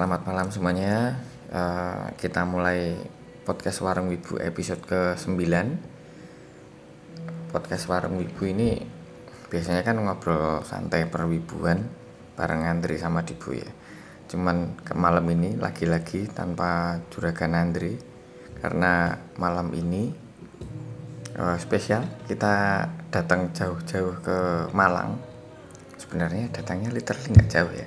selamat 0.00 0.24
malam 0.32 0.48
semuanya. 0.48 1.12
Eh, 1.52 2.16
kita 2.16 2.48
mulai 2.48 2.96
podcast 3.44 3.84
Warung 3.84 4.08
Wibu 4.08 4.40
episode 4.40 4.80
ke-9. 4.88 5.44
Podcast 7.52 7.84
Warung 7.84 8.16
Wibu 8.16 8.48
ini 8.48 8.80
biasanya 9.52 9.84
kan 9.84 10.00
ngobrol 10.00 10.64
santai 10.64 11.04
perwibuan 11.04 11.84
bareng 12.32 12.64
Andri 12.64 12.96
sama 12.96 13.28
Dibu 13.28 13.52
ya. 13.52 13.68
Cuman 14.24 14.80
ke 14.80 14.96
malam 14.96 15.28
ini 15.36 15.60
lagi-lagi 15.60 16.32
tanpa 16.32 16.96
juragan 17.12 17.52
Andri 17.52 18.00
karena 18.56 19.20
malam 19.36 19.68
ini 19.76 20.16
eh, 21.36 21.58
spesial 21.60 22.08
kita 22.24 22.88
datang 23.12 23.52
jauh-jauh 23.52 24.16
ke 24.24 24.38
Malang 24.72 25.29
sebenarnya 26.10 26.50
datangnya 26.50 26.90
literally 26.90 27.30
nggak 27.30 27.46
jauh 27.46 27.70
ya 27.70 27.86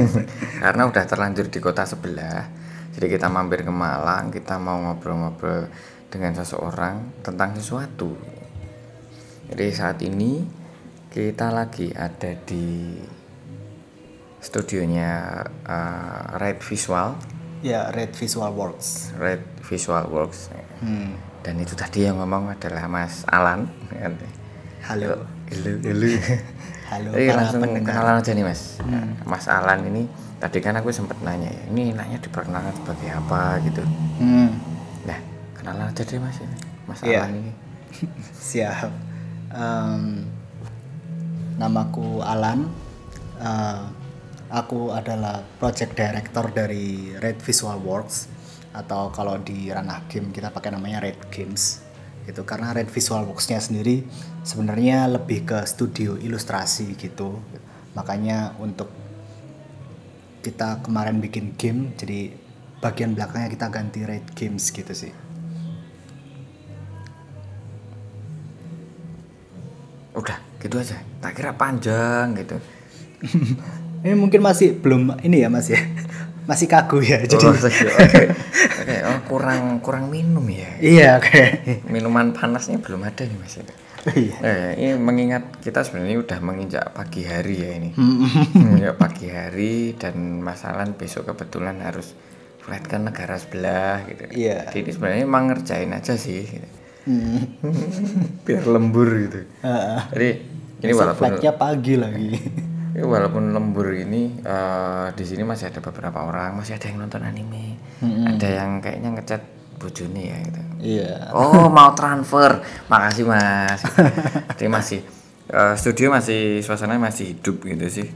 karena 0.64 0.82
udah 0.88 1.04
terlanjur 1.04 1.52
di 1.52 1.60
kota 1.60 1.84
sebelah 1.84 2.48
jadi 2.96 3.06
kita 3.06 3.28
mampir 3.28 3.60
ke 3.60 3.68
Malang 3.68 4.32
kita 4.32 4.56
mau 4.56 4.80
ngobrol-ngobrol 4.80 5.68
dengan 6.08 6.32
seseorang 6.32 7.20
tentang 7.20 7.52
sesuatu 7.52 8.16
jadi 9.52 9.68
saat 9.76 10.00
ini 10.00 10.40
kita 11.12 11.52
lagi 11.52 11.92
ada 11.92 12.32
di 12.40 12.96
studionya 14.40 15.44
uh, 15.68 16.40
Red 16.40 16.64
Visual 16.64 17.12
Ya, 17.60 17.92
Red 17.92 18.16
Visual 18.16 18.48
Works. 18.56 19.12
Red 19.20 19.44
Visual 19.68 20.08
Works 20.08 20.48
Hmm. 20.80 21.12
dan 21.44 21.60
itu 21.60 21.76
tadi 21.76 22.08
yang 22.08 22.16
ngomong 22.16 22.56
adalah 22.56 22.88
Mas 22.88 23.20
Alan 23.28 23.68
Halo. 23.92 24.16
halo 24.80 25.08
halo 25.44 25.76
Halo 26.90 27.14
Jadi 27.14 27.24
para 27.24 27.36
langsung 27.38 27.60
pendengar. 27.62 27.92
kenalan 27.94 28.14
aja 28.18 28.30
nih 28.32 28.44
mas 28.44 28.62
Mas 29.22 29.46
Alan 29.46 29.80
ini 29.86 30.02
Tadi 30.36 30.58
kan 30.58 30.74
aku 30.74 30.90
sempat 30.90 31.20
nanya 31.20 31.46
ya 31.48 31.62
Ini 31.68 31.94
enaknya 31.94 32.18
diperkenalkan 32.18 32.74
sebagai 32.74 33.08
apa 33.10 33.40
gitu 33.62 33.82
Hmm. 34.18 34.52
Nah 35.02 35.18
kenalan 35.54 35.88
aja 35.88 36.02
deh 36.02 36.18
mas 36.18 36.36
ini 36.38 36.56
Mas 36.84 37.00
Iya. 37.00 37.24
Alan 37.24 37.34
ini 37.38 37.52
Siap. 38.50 38.90
Em, 39.50 40.22
namaku 41.56 42.22
Alan. 42.22 42.70
Eh, 43.36 43.82
aku 44.48 44.90
adalah 44.90 45.42
project 45.56 45.94
director 45.94 46.50
dari 46.50 47.14
Red 47.14 47.38
Visual 47.40 47.78
Works 47.78 48.30
atau 48.70 49.10
kalau 49.10 49.38
di 49.38 49.66
ranah 49.66 50.06
game 50.06 50.30
kita 50.30 50.48
pakai 50.48 50.70
namanya 50.70 51.02
Red 51.02 51.30
Games 51.30 51.82
gitu. 52.28 52.42
Karena 52.44 52.72
Red 52.74 52.88
Visual 52.90 53.24
Works-nya 53.28 53.60
sendiri 53.60 54.04
sebenarnya 54.42 55.06
lebih 55.08 55.44
ke 55.44 55.58
studio 55.68 56.16
ilustrasi 56.16 56.96
gitu. 56.96 57.40
Makanya 57.94 58.56
untuk 58.60 58.88
kita 60.40 60.80
kemarin 60.80 61.20
bikin 61.20 61.52
game 61.60 61.92
jadi 62.00 62.32
bagian 62.80 63.12
belakangnya 63.12 63.52
kita 63.52 63.66
ganti 63.68 64.00
Red 64.08 64.32
Games 64.32 64.72
gitu 64.72 64.92
sih. 64.96 65.12
Udah 70.16 70.38
gitu 70.58 70.80
aja. 70.80 70.96
Tak 71.20 71.32
kira 71.36 71.52
panjang 71.54 72.34
gitu. 72.36 72.56
Ini 74.00 74.16
mungkin 74.16 74.40
masih 74.40 74.80
belum 74.80 75.20
ini 75.20 75.44
ya 75.44 75.52
mas 75.52 75.68
ya. 75.68 75.76
Masih 76.48 76.66
kagu 76.66 77.04
ya 77.04 77.20
jadi. 77.28 77.46
Oh, 77.46 77.52
Oke. 77.52 77.68
oh, 77.68 78.26
kurang 79.30 79.78
kurang 79.78 80.10
minum 80.10 80.42
ya 80.44 80.74
iya 80.82 81.08
oke 81.16 81.42
Minuman 81.86 82.34
panasnya 82.34 82.82
belum 82.82 83.06
ada 83.06 83.22
nih 83.22 83.38
mas 83.38 83.54
iya 83.54 84.36
Eh, 84.40 84.70
ini 84.76 84.90
mengingat 84.96 85.60
kita 85.60 85.86
sebenarnya 85.86 86.18
udah 86.18 86.38
menginjak 86.40 86.90
pagi 86.90 87.22
hari 87.22 87.54
ya 87.56 87.70
ini 87.72 87.90
Hmm. 87.94 88.26
menginjak 88.56 88.96
pagi 88.96 89.28
hari 89.28 89.94
dan 89.94 90.40
Mas 90.40 90.64
Alan 90.64 90.96
besok 90.96 91.28
kebetulan 91.28 91.78
harus 91.78 92.16
flight 92.60 92.84
ke 92.84 92.96
negara 92.96 93.36
sebelah 93.36 94.02
gitu 94.04 94.24
Iya. 94.34 94.66
Jadi 94.66 94.78
ini 94.80 94.90
sebenarnya 94.90 95.22
emang 95.22 95.44
ngerjain 95.48 95.92
aja 95.92 96.16
sih 96.16 96.42
gitu. 96.42 96.68
Hmm. 97.00 97.40
biar 98.44 98.64
lembur 98.66 99.08
gitu 99.08 99.40
Heeh. 99.60 100.00
jadi 100.12 100.30
ini 100.80 100.92
walaupun 100.92 101.16
flightnya 101.32 101.52
pagi 101.54 101.94
lagi 101.96 102.30
ini 103.00 103.08
walaupun 103.08 103.56
lembur 103.56 103.96
ini 103.96 104.44
eh, 104.44 105.08
di 105.16 105.24
sini 105.24 105.40
masih 105.40 105.72
ada 105.72 105.80
beberapa 105.80 106.20
orang 106.20 106.60
masih 106.60 106.76
ada 106.76 106.92
yang 106.92 107.00
nonton 107.00 107.24
anime 107.24 107.80
ada 108.04 108.44
yang 108.44 108.84
kayaknya 108.84 109.16
ngecat 109.16 109.40
bojone 109.80 110.22
ya 110.28 110.36
gitu 110.44 110.60
iya 110.84 111.32
Oh 111.32 111.68
mau 111.76 111.96
transfer, 111.96 112.60
makasih 112.84 113.24
mas. 113.24 113.80
Jadi 114.52 114.68
masih 114.68 115.00
eh, 115.48 115.74
studio 115.76 116.12
masih 116.12 116.60
suasananya 116.60 117.08
masih 117.08 117.32
hidup 117.32 117.64
gitu 117.64 117.88
sih, 117.88 118.08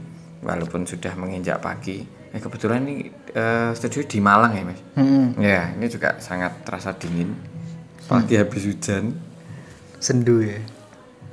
walaupun 0.45 0.85
sudah 0.85 1.13
menginjak 1.17 1.57
pagi. 1.57 2.05
Eh 2.05 2.37
kebetulan 2.37 2.85
ini 2.85 3.09
eh, 3.33 3.73
studio 3.73 4.05
di 4.05 4.21
Malang 4.21 4.53
ya 4.53 4.61
mas. 4.61 4.81
Hmm. 4.93 5.33
Ya 5.41 5.73
ini 5.73 5.89
juga 5.89 6.21
sangat 6.21 6.61
terasa 6.61 6.93
dingin, 6.93 7.33
apalagi 8.05 8.37
habis 8.37 8.69
hujan. 8.69 9.17
sendu 9.97 10.45
ya 10.45 10.61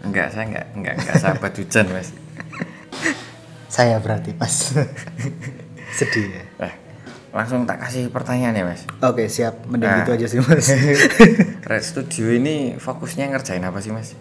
Enggak 0.01 0.33
saya 0.33 0.49
enggak 0.49 0.67
enggak 0.73 0.95
enggak 0.97 1.17
sahabat 1.21 1.53
hujan 1.61 1.87
mas. 1.93 2.09
saya 3.73 3.97
berarti 3.97 4.37
pas 4.37 4.53
sedih 5.99 6.29
ya. 6.29 6.45
Eh 6.69 6.75
langsung 7.33 7.65
tak 7.65 7.81
kasih 7.81 8.13
pertanyaan 8.13 8.53
ya 8.53 8.65
mas. 8.69 8.85
oke 9.01 9.25
siap. 9.25 9.65
Mending 9.65 9.89
Nah. 9.89 9.99
gitu 10.05 10.13
aja 10.13 10.27
sih 10.29 10.41
mas. 10.45 10.69
Red 11.73 11.81
Studio 11.81 12.29
ini 12.29 12.77
fokusnya 12.77 13.33
ngerjain 13.33 13.65
apa 13.65 13.81
sih 13.81 13.89
mas? 13.89 14.13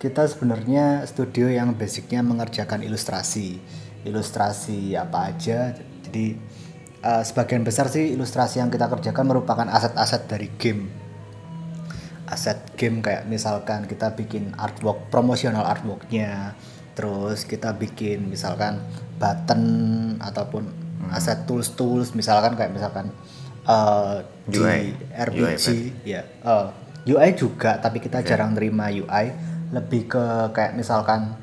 kita 0.00 0.24
sebenarnya 0.24 1.04
studio 1.04 1.44
yang 1.52 1.76
basicnya 1.76 2.24
mengerjakan 2.24 2.80
ilustrasi. 2.80 3.60
Ilustrasi 4.02 4.96
apa 4.96 5.28
aja. 5.28 5.76
Jadi 5.76 6.40
eh, 6.98 7.22
sebagian 7.22 7.62
besar 7.62 7.86
sih 7.86 8.16
ilustrasi 8.16 8.58
yang 8.58 8.72
kita 8.72 8.88
kerjakan 8.88 9.28
merupakan 9.28 9.68
aset-aset 9.68 10.24
dari 10.24 10.48
game. 10.56 10.88
Aset 12.26 12.74
game 12.80 13.04
kayak 13.04 13.28
misalkan 13.28 13.84
kita 13.84 14.16
bikin 14.16 14.56
artwork 14.56 15.12
promosional 15.12 15.68
artworknya 15.68 16.56
terus 17.00 17.48
kita 17.48 17.72
bikin 17.72 18.28
misalkan 18.28 18.76
button 19.16 19.64
ataupun 20.20 20.68
aset 21.08 21.48
tools 21.48 21.72
tools 21.72 22.12
misalkan 22.12 22.52
kayak 22.60 22.76
misalkan 22.76 23.08
eh, 23.64 24.20
di 24.44 24.60
UI. 24.60 24.92
RPG 25.16 25.64
UI 25.64 25.80
ya 26.04 26.20
eh, 26.28 26.66
UI 27.08 27.30
juga 27.32 27.80
tapi 27.80 28.04
kita 28.04 28.20
jarang 28.20 28.52
terima 28.52 28.92
UI 28.92 29.32
lebih 29.72 30.12
ke 30.12 30.52
kayak 30.52 30.76
misalkan 30.76 31.40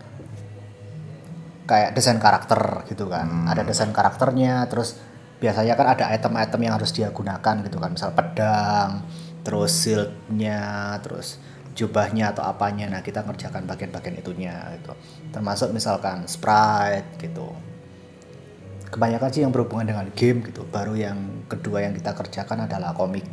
kayak 1.68 1.98
desain 1.98 2.22
karakter 2.22 2.86
gitu 2.88 3.10
kan. 3.12 3.50
Ada 3.50 3.66
desain 3.66 3.92
karakternya 3.92 4.70
terus 4.72 4.96
biasanya 5.42 5.74
kan 5.74 5.88
ada 5.94 6.06
item-item 6.16 6.60
yang 6.64 6.74
harus 6.80 6.94
dia 6.96 7.10
gunakan 7.12 7.66
gitu 7.66 7.78
kan. 7.82 7.92
Misal 7.98 8.14
pedang 8.14 9.04
terus 9.42 9.72
shieldnya 9.74 10.96
terus 11.02 11.40
jubahnya 11.78 12.34
atau 12.34 12.50
apanya. 12.50 12.90
Nah 12.90 13.06
kita 13.06 13.22
ngerjakan 13.22 13.70
bagian-bagian 13.70 14.18
itunya 14.18 14.58
gitu. 14.82 14.98
Termasuk 15.30 15.70
misalkan 15.70 16.26
sprite 16.26 17.22
gitu. 17.22 17.54
Kebanyakan 18.90 19.30
sih 19.30 19.46
yang 19.46 19.54
berhubungan 19.54 19.86
dengan 19.86 20.10
game 20.18 20.42
gitu. 20.42 20.66
Baru 20.66 20.98
yang 20.98 21.46
kedua 21.46 21.86
yang 21.86 21.94
kita 21.94 22.18
kerjakan 22.18 22.66
adalah 22.66 22.98
komik. 22.98 23.30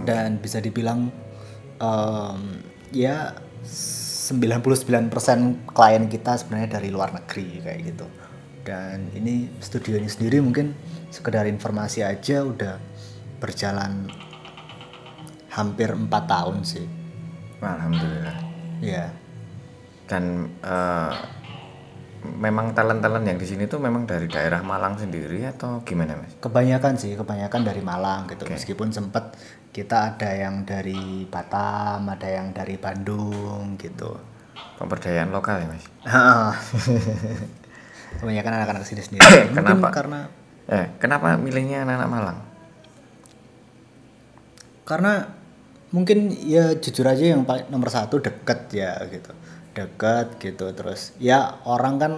Dan 0.00 0.40
bisa 0.40 0.64
dibilang 0.64 1.12
em, 1.76 2.40
ya 2.96 3.36
99% 3.62 5.12
klien 5.70 6.04
kita 6.08 6.32
sebenarnya 6.40 6.80
dari 6.80 6.88
luar 6.88 7.12
negeri 7.12 7.60
kayak 7.60 7.80
gitu. 7.84 8.08
Dan 8.66 9.14
ini 9.14 9.46
studio 9.62 9.94
ini 9.94 10.10
sendiri 10.10 10.42
mungkin 10.42 10.74
sekedar 11.12 11.46
informasi 11.46 12.02
aja 12.02 12.42
udah 12.42 12.82
berjalan 13.38 14.10
hampir 15.56 15.90
empat 15.90 16.28
tahun 16.28 16.62
sih 16.62 16.86
Alhamdulillah. 17.58 18.36
ya 18.84 19.08
dan 20.06 20.52
eh, 20.60 21.14
memang 22.26 22.74
talent-talent 22.74 23.24
yang 23.24 23.38
di 23.38 23.46
sini 23.46 23.64
tuh 23.64 23.78
memang 23.78 24.04
dari 24.04 24.26
daerah 24.26 24.60
Malang 24.60 24.98
sendiri 24.98 25.46
atau 25.46 25.80
gimana 25.82 26.14
mas? 26.14 26.34
kebanyakan 26.38 26.94
sih 26.94 27.16
kebanyakan 27.16 27.60
dari 27.64 27.80
Malang 27.80 28.28
gitu 28.28 28.44
meskipun 28.44 28.90
sempet 28.90 29.34
kita 29.72 30.14
ada 30.14 30.30
yang 30.32 30.62
dari 30.62 31.24
Batam 31.24 32.06
ada 32.06 32.28
yang 32.28 32.52
dari 32.52 32.76
Bandung 32.76 33.74
gitu 33.76 34.12
Pemberdayaan 34.76 35.32
lokal 35.32 35.60
ya 35.60 35.66
mas? 35.68 35.84
kebanyakan 38.20 38.52
anak-anak 38.56 38.84
sini 38.84 39.00
sendiri 39.00 39.24
Mungkin 39.52 39.56
Kenapa? 39.56 39.88
karena 39.92 40.20
Eh, 40.66 40.82
kenapa 40.98 41.38
milihnya 41.38 41.86
anak-anak 41.86 42.10
Malang? 42.10 42.38
karena 44.82 45.30
mungkin 45.94 46.34
ya 46.34 46.74
jujur 46.74 47.06
aja 47.06 47.36
yang 47.36 47.46
paling 47.46 47.70
nomor 47.70 47.90
satu 47.90 48.18
deket 48.18 48.72
ya 48.74 48.98
gitu. 49.10 49.32
Deket 49.76 50.40
gitu 50.40 50.66
terus 50.72 51.12
ya 51.20 51.60
orang 51.68 51.94
kan 52.00 52.12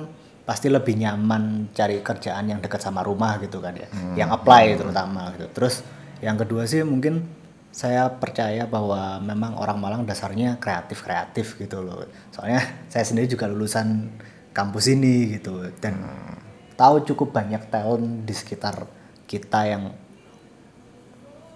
pasti 0.49 0.73
lebih 0.73 0.97
nyaman 0.97 1.69
cari 1.77 2.01
kerjaan 2.01 2.49
yang 2.49 2.65
dekat 2.65 2.81
sama 2.81 3.05
rumah 3.05 3.37
gitu 3.37 3.61
kan 3.61 3.77
ya 3.77 3.89
yang 4.17 4.33
apply 4.33 4.81
terutama 4.81 5.35
gitu. 5.37 5.49
Terus 5.53 5.85
yang 6.25 6.41
kedua 6.41 6.65
sih 6.65 6.81
mungkin 6.87 7.29
saya 7.69 8.09
percaya 8.11 8.65
bahwa 8.65 9.21
memang 9.21 9.55
orang 9.61 9.79
Malang 9.79 10.03
dasarnya 10.09 10.57
kreatif 10.57 11.05
kreatif 11.05 11.61
gitu 11.61 11.85
loh. 11.85 12.09
Soalnya 12.33 12.65
saya 12.89 13.05
sendiri 13.05 13.29
juga 13.29 13.45
lulusan 13.47 14.09
kampus 14.57 14.91
ini 14.91 15.39
gitu 15.39 15.69
dan 15.79 16.01
tahu 16.75 17.05
cukup 17.05 17.35
banyak 17.35 17.69
talent 17.71 18.25
di 18.25 18.35
sekitar 18.35 18.87
kita 19.29 19.69
yang 19.69 19.93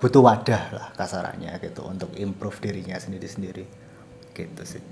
butuh 0.03 0.19
wadah 0.21 0.63
lah 0.75 0.87
kasarannya 0.99 1.63
gitu 1.63 1.87
untuk 1.87 2.11
improve 2.19 2.59
dirinya 2.59 2.99
sendiri-sendiri 2.99 3.65
gitu 4.35 4.63
sih 4.67 4.83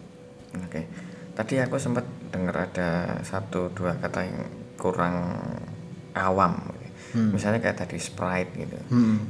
Oke. 0.50 0.82
Tadi 1.30 1.62
aku 1.62 1.78
sempat 1.78 2.02
dengar 2.34 2.66
ada 2.66 3.22
satu 3.22 3.70
dua 3.70 3.94
kata 3.94 4.26
yang 4.26 4.42
kurang 4.74 5.38
awam. 6.10 6.58
Misalnya 7.10 7.62
kayak 7.62 7.86
tadi 7.86 8.02
Sprite 8.02 8.50
gitu. 8.58 8.74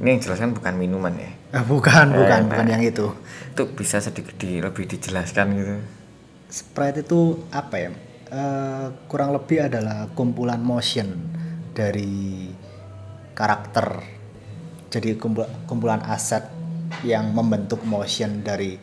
Ini 0.01 0.17
yang 0.17 0.21
jelas 0.21 0.41
kan 0.41 0.49
bukan 0.49 0.81
minuman 0.81 1.13
ya. 1.13 1.29
Eh, 1.29 1.61
bukan 1.61 2.09
bukan 2.09 2.39
Eh, 2.41 2.49
bukan 2.49 2.65
nah. 2.65 2.73
yang 2.73 2.81
itu 2.81 3.13
Itu 3.53 3.69
bisa 3.73 4.01
sedikit 4.01 4.33
di, 4.37 4.57
lebih 4.57 4.89
dijelaskan 4.89 5.47
gitu. 5.53 5.75
Sprite 6.49 7.05
itu 7.05 7.45
apa 7.53 7.75
ya 7.77 7.93
Eh, 8.31 8.87
kurang 9.05 9.37
lebih 9.37 9.69
adalah 9.69 10.09
kumpulan 10.17 10.57
motion 10.57 11.05
dari 11.77 12.47
karakter 13.37 14.01
jadi 14.91 15.15
kumpul- 15.15 15.49
kumpulan 15.65 16.03
aset 16.05 16.43
yang 17.07 17.31
membentuk 17.31 17.81
motion 17.87 18.43
dari 18.43 18.75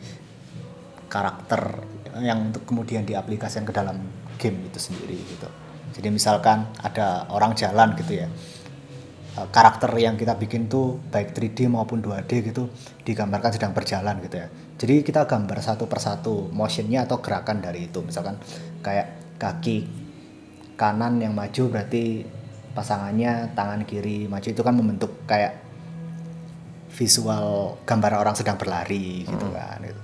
karakter 1.05 1.85
yang 2.19 2.49
untuk 2.49 2.65
kemudian 2.65 3.05
diaplikasikan 3.05 3.63
ke 3.63 3.73
dalam 3.73 4.01
game 4.41 4.65
itu 4.65 4.81
sendiri 4.81 5.15
gitu 5.15 5.47
jadi 5.93 6.09
misalkan 6.09 6.65
ada 6.81 7.29
orang 7.29 7.53
jalan 7.53 7.93
gitu 7.95 8.25
ya 8.25 8.27
eh, 9.37 9.47
karakter 9.53 9.93
yang 10.01 10.17
kita 10.17 10.33
bikin 10.33 10.65
tuh 10.65 10.97
baik 11.13 11.37
3D 11.37 11.69
maupun 11.69 12.01
2D 12.01 12.49
gitu 12.49 12.69
digambarkan 13.05 13.51
sedang 13.53 13.73
berjalan 13.73 14.21
gitu 14.21 14.37
ya. 14.37 14.47
Jadi 14.79 15.03
kita 15.03 15.27
gambar 15.27 15.59
satu 15.59 15.91
persatu 15.91 16.47
motionnya 16.55 17.03
atau 17.03 17.19
gerakan 17.19 17.59
dari 17.59 17.91
itu. 17.91 17.99
Misalkan 17.99 18.39
kayak 18.79 19.35
kaki 19.41 19.89
kanan 20.79 21.19
yang 21.19 21.35
maju 21.35 21.67
berarti 21.67 22.23
pasangannya 22.71 23.51
tangan 23.57 23.83
kiri 23.83 24.31
maju 24.31 24.47
itu 24.47 24.61
kan 24.63 24.71
membentuk 24.71 25.11
kayak 25.27 25.68
visual 26.93 27.77
gambar 27.85 28.19
orang 28.19 28.35
sedang 28.35 28.57
berlari 28.57 29.25
gitu 29.25 29.47
kan. 29.53 29.79
Gitu. 29.81 30.01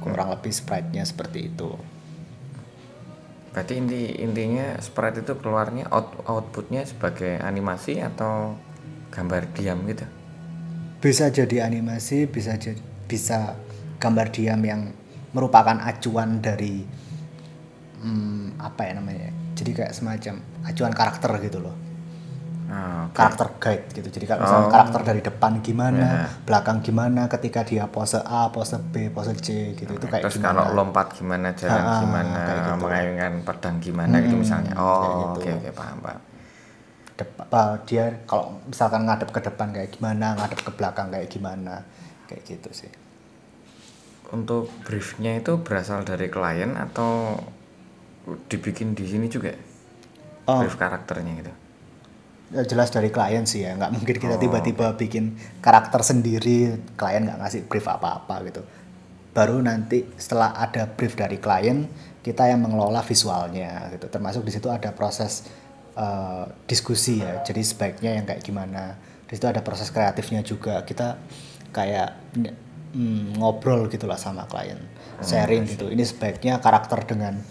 Kurang 0.00 0.32
lebih 0.32 0.52
sprite-nya 0.52 1.04
seperti 1.04 1.52
itu. 1.52 1.72
Berarti 3.54 3.78
inti 3.78 4.18
intinya 4.18 4.74
Sprite 4.82 5.22
itu 5.22 5.38
keluarnya 5.38 5.86
out, 5.94 6.26
outputnya 6.26 6.82
sebagai 6.82 7.38
animasi 7.38 8.02
atau 8.02 8.58
gambar 9.14 9.46
diam 9.54 9.78
gitu. 9.86 10.02
bisa 10.98 11.28
jadi 11.28 11.68
animasi 11.68 12.24
bisa 12.24 12.56
jadi 12.56 12.80
bisa 13.04 13.54
gambar 14.00 14.32
diam 14.32 14.58
yang 14.64 14.88
merupakan 15.36 15.76
acuan 15.84 16.40
dari 16.40 16.80
hmm, 18.00 18.56
apa 18.56 18.88
ya 18.88 18.92
namanya 18.96 19.30
jadi 19.52 19.70
kayak 19.84 19.92
semacam 19.92 20.40
acuan 20.64 20.92
karakter 20.96 21.30
gitu 21.44 21.60
loh 21.60 21.76
Ah, 22.74 23.06
oke. 23.06 23.14
karakter 23.14 23.48
guide 23.56 23.86
gitu 23.94 24.08
jadi 24.10 24.24
kalau 24.26 24.40
misalnya 24.42 24.66
Oh. 24.66 24.72
karakter 24.72 25.00
dari 25.04 25.20
depan 25.22 25.52
gimana 25.60 26.02
Ya. 26.02 26.26
belakang 26.42 26.82
gimana 26.82 27.30
ketika 27.30 27.62
dia 27.62 27.86
pose 27.86 28.18
A 28.18 28.50
pose 28.50 28.74
B 28.82 29.08
pose 29.08 29.30
C 29.38 29.72
gitu 29.72 29.94
itu 29.94 30.06
kayak 30.10 30.26
Terus 30.26 30.42
gimana 30.42 30.66
kalau 30.66 30.74
lompat 30.74 31.14
gimana, 31.14 31.54
jalan 31.54 31.78
Ah, 31.80 32.02
gimana, 32.02 32.40
gitu. 32.42 32.70
mengayunkan 32.82 33.32
pedang 33.46 33.76
gimana 33.78 34.14
gitu 34.18 34.34
misalnya. 34.36 34.74
kayak 34.74 34.82
Oh, 34.82 34.98
gitu. 35.06 35.38
oke 35.38 35.50
oke 35.54 35.70
paham 35.70 35.98
paham. 36.02 36.20
Dep- 37.14 37.46
dia 37.86 38.04
kalau 38.26 38.58
misalkan 38.66 39.06
ngadep 39.06 39.30
ke 39.30 39.38
depan 39.40 39.70
kayak 39.70 39.88
gimana 39.88 40.34
ngadep 40.34 40.58
ke 40.58 40.70
belakang 40.74 41.08
kayak 41.08 41.30
gimana 41.30 41.86
kayak 42.26 42.42
gitu 42.44 42.70
sih 42.74 42.90
Untuk 44.26 44.66
briefnya 44.82 45.38
itu 45.38 45.62
berasal 45.62 46.02
dari 46.02 46.26
klien 46.26 46.74
atau 46.74 47.38
dibikin 48.48 48.92
di 48.92 49.06
sini 49.06 49.28
juga? 49.28 49.54
Oh. 50.44 50.58
Brief 50.58 50.74
karakternya 50.74 51.38
gitu. 51.38 51.52
Ya, 52.54 52.62
jelas 52.62 52.94
dari 52.94 53.10
klien 53.10 53.42
sih 53.42 53.66
ya. 53.66 53.74
Nggak 53.74 53.90
mungkin 53.98 54.14
Oh, 54.14 54.22
kita 54.22 54.36
tiba-tiba 54.38 54.94
bikin 54.94 55.34
karakter 55.58 56.06
sendiri 56.06 56.78
klien 56.94 57.26
nggak 57.26 57.42
ngasih 57.42 57.60
brief 57.66 57.90
apa-apa 57.90 58.46
gitu. 58.46 58.62
Baru 59.34 59.58
nanti 59.58 60.06
setelah 60.14 60.54
ada 60.54 60.86
brief 60.86 61.18
dari 61.18 61.42
klien 61.42 61.90
kita 62.22 62.46
yang 62.46 62.62
mengelola 62.62 63.02
visualnya 63.02 63.90
gitu. 63.90 64.06
Termasuk 64.06 64.46
di 64.46 64.54
situ 64.54 64.70
ada 64.70 64.94
proses 64.94 65.50
eh, 65.98 66.46
diskusi 66.70 67.18
ya. 67.18 67.42
Jadi 67.42 67.58
sebaiknya 67.66 68.22
yang 68.22 68.24
kayak 68.24 68.46
gimana. 68.46 69.02
Di 69.26 69.34
situ 69.34 69.50
ada 69.50 69.58
proses 69.58 69.90
kreatifnya 69.90 70.46
juga. 70.46 70.86
Kita 70.86 71.18
kayak 71.74 72.38
mm, 72.94 73.42
ngobrol 73.42 73.90
gitulah 73.90 74.16
sama 74.16 74.46
klien. 74.46 74.78
Sharing 75.18 75.66
gitu. 75.66 75.90
Ini 75.90 76.06
sebaiknya 76.06 76.62
karakter 76.62 77.02
dengan 77.02 77.42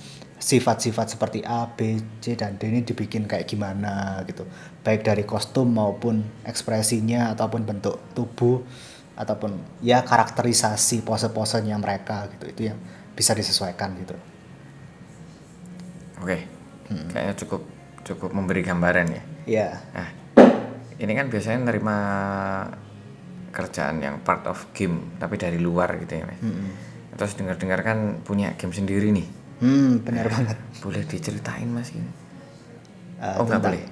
sifat-sifat 0.44 1.16
seperti 1.16 1.40
A, 1.48 1.72
B, 1.72 1.95
C 2.19 2.36
dan 2.36 2.60
D 2.60 2.68
ini 2.68 2.84
dibikin 2.84 3.24
kayak 3.24 3.48
gimana 3.48 4.19
gitu 4.28 4.44
baik 4.84 5.07
dari 5.07 5.24
kostum 5.24 5.72
maupun 5.72 6.44
ekspresinya 6.44 7.31
ataupun 7.31 7.63
bentuk 7.63 8.12
tubuh 8.12 8.60
ataupun 9.16 9.80
ya 9.80 10.04
karakterisasi 10.04 11.07
pose-posenya 11.07 11.80
mereka 11.80 12.28
gitu 12.36 12.45
itu 12.51 12.62
yang 12.74 12.80
bisa 13.16 13.31
disesuaikan 13.31 13.95
gitu 14.04 14.18
Oke. 16.24 16.40
Kayaknya 17.12 17.36
cukup 17.36 17.62
cukup 18.07 18.30
memberi 18.31 18.63
gambaran 18.63 19.07
ya. 19.12 19.24
ya 19.44 19.69
Nah, 19.92 20.10
ini 20.96 21.12
kan 21.12 21.28
biasanya 21.28 21.68
nerima 21.68 21.98
kerjaan 23.54 24.00
yang 24.00 24.24
part 24.24 24.48
of 24.48 24.72
game 24.72 25.19
tapi 25.19 25.36
dari 25.36 25.60
luar 25.60 26.00
gitu 26.00 26.16
ya, 26.16 26.24
Mas. 26.24 26.39
Terus 27.19 27.34
dengar-dengar 27.36 27.80
kan 27.84 28.24
punya 28.24 28.56
game 28.56 28.72
sendiri 28.72 29.12
nih. 29.12 29.28
Hmm 29.63 30.04
benar 30.04 30.27
banget 30.27 30.57
Boleh 30.83 31.07
diceritain 31.07 31.65
Mas 31.65 31.88
gitu? 31.89 32.04
Eh, 33.18 33.36
oh, 33.39 33.45
nggak 33.48 33.62
boleh. 33.62 33.83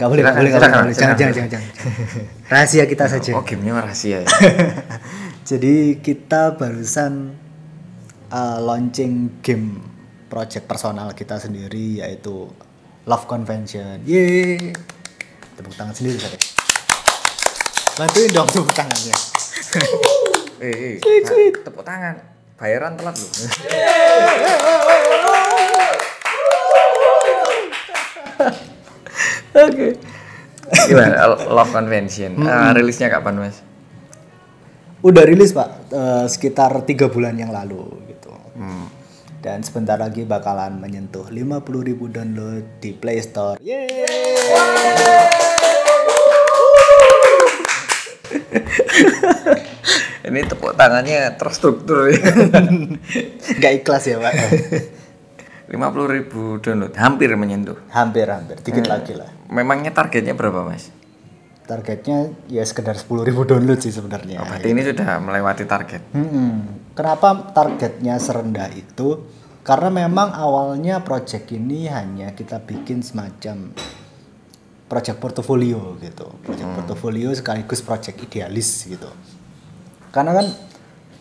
nggak 0.00 0.08
Silakan, 0.08 0.08
boleh 0.08 0.22
boleh, 0.24 0.48
silakan, 0.48 0.68
nggak 0.72 0.80
boleh. 0.80 0.96
jangan 0.96 1.16
jangan 1.18 1.32
jangan 1.36 1.50
jangan 1.52 1.70
rahasia 2.48 2.84
kita 2.88 3.04
saja 3.04 3.30
Oh, 3.36 3.44
gamenya 3.44 3.72
rahasia 3.76 4.18
ya. 4.24 4.28
Jadi 5.48 5.74
kita 6.00 6.56
barusan 6.56 7.36
uh, 8.28 8.58
launching 8.60 9.40
game 9.40 9.80
project 10.28 10.64
personal 10.64 11.12
kita 11.12 11.36
sendiri 11.36 12.00
yaitu 12.00 12.48
Love 13.04 13.24
Convention. 13.24 14.04
Yeay. 14.04 14.72
Tepuk 15.52 15.72
tangan 15.72 15.92
sendiri 15.92 16.16
saya. 16.16 16.36
Bantuin 17.96 18.28
dong 18.30 18.46
tepuk 18.46 18.72
tangannya. 18.72 19.16
eh, 20.60 20.96
eh, 20.96 21.20
nah, 21.24 21.60
tepuk 21.64 21.82
tangan. 21.82 22.37
Bayaran 22.58 22.98
telat 22.98 23.14
loh. 23.14 23.30
Oke. 29.62 29.94
Gimana? 30.90 31.38
Love 31.38 31.70
Convention. 31.70 32.34
Ah, 32.42 32.74
rilisnya 32.74 33.14
kapan, 33.14 33.38
Mas? 33.38 33.62
Udah 35.06 35.22
rilis 35.22 35.54
pak, 35.54 35.86
eh, 35.94 36.26
sekitar 36.26 36.82
tiga 36.82 37.06
bulan 37.06 37.38
yang 37.38 37.54
lalu 37.54 37.86
gitu. 38.10 38.34
Hmm. 38.58 38.90
Dan 39.38 39.62
sebentar 39.62 39.94
lagi 39.94 40.26
bakalan 40.26 40.82
menyentuh 40.82 41.30
50.000 41.30 42.10
download 42.10 42.82
di 42.82 42.90
Play 42.90 43.22
Store. 43.22 43.54
Yeay. 43.62 44.02
Ini 50.28 50.44
tepuk 50.44 50.76
tangannya 50.76 51.34
terstruktur 51.40 52.12
ya. 52.12 52.20
Gak 53.64 53.72
ikhlas 53.80 54.04
ya 54.04 54.20
pak. 54.20 54.32
50 55.68 55.74
ribu 56.16 56.56
download, 56.64 56.96
hampir 56.96 57.28
menyentuh. 57.36 57.76
hampir 57.92 58.24
hampir, 58.24 58.56
dikit 58.64 58.88
lagi 58.88 59.12
lah. 59.12 59.28
Memangnya 59.52 59.92
targetnya 59.92 60.32
berapa, 60.32 60.64
Mas? 60.64 60.88
targetnya 61.68 62.32
ya 62.48 62.64
sekedar 62.64 62.96
10.000 62.96 63.28
download 63.28 63.80
sih 63.84 63.92
sebenarnya. 63.92 64.40
Oh, 64.40 64.48
berarti 64.48 64.72
ini 64.72 64.80
sudah 64.80 65.20
melewati 65.20 65.64
target. 65.68 66.02
Mm-mm. 66.16 66.50
Kenapa 66.96 67.52
targetnya 67.52 68.16
serendah 68.16 68.72
itu? 68.72 69.28
Karena 69.60 69.92
memang 69.92 70.32
awalnya 70.32 71.04
project 71.04 71.52
ini 71.52 71.84
hanya 71.92 72.32
kita 72.32 72.64
bikin 72.64 73.04
semacam 73.04 73.76
project 74.88 75.20
portofolio 75.20 76.00
gitu. 76.00 76.24
Project 76.40 76.70
portofolio 76.72 77.28
sekaligus 77.36 77.84
project 77.84 78.16
idealis 78.16 78.88
gitu. 78.88 79.12
Karena 80.18 80.34
kan 80.34 80.50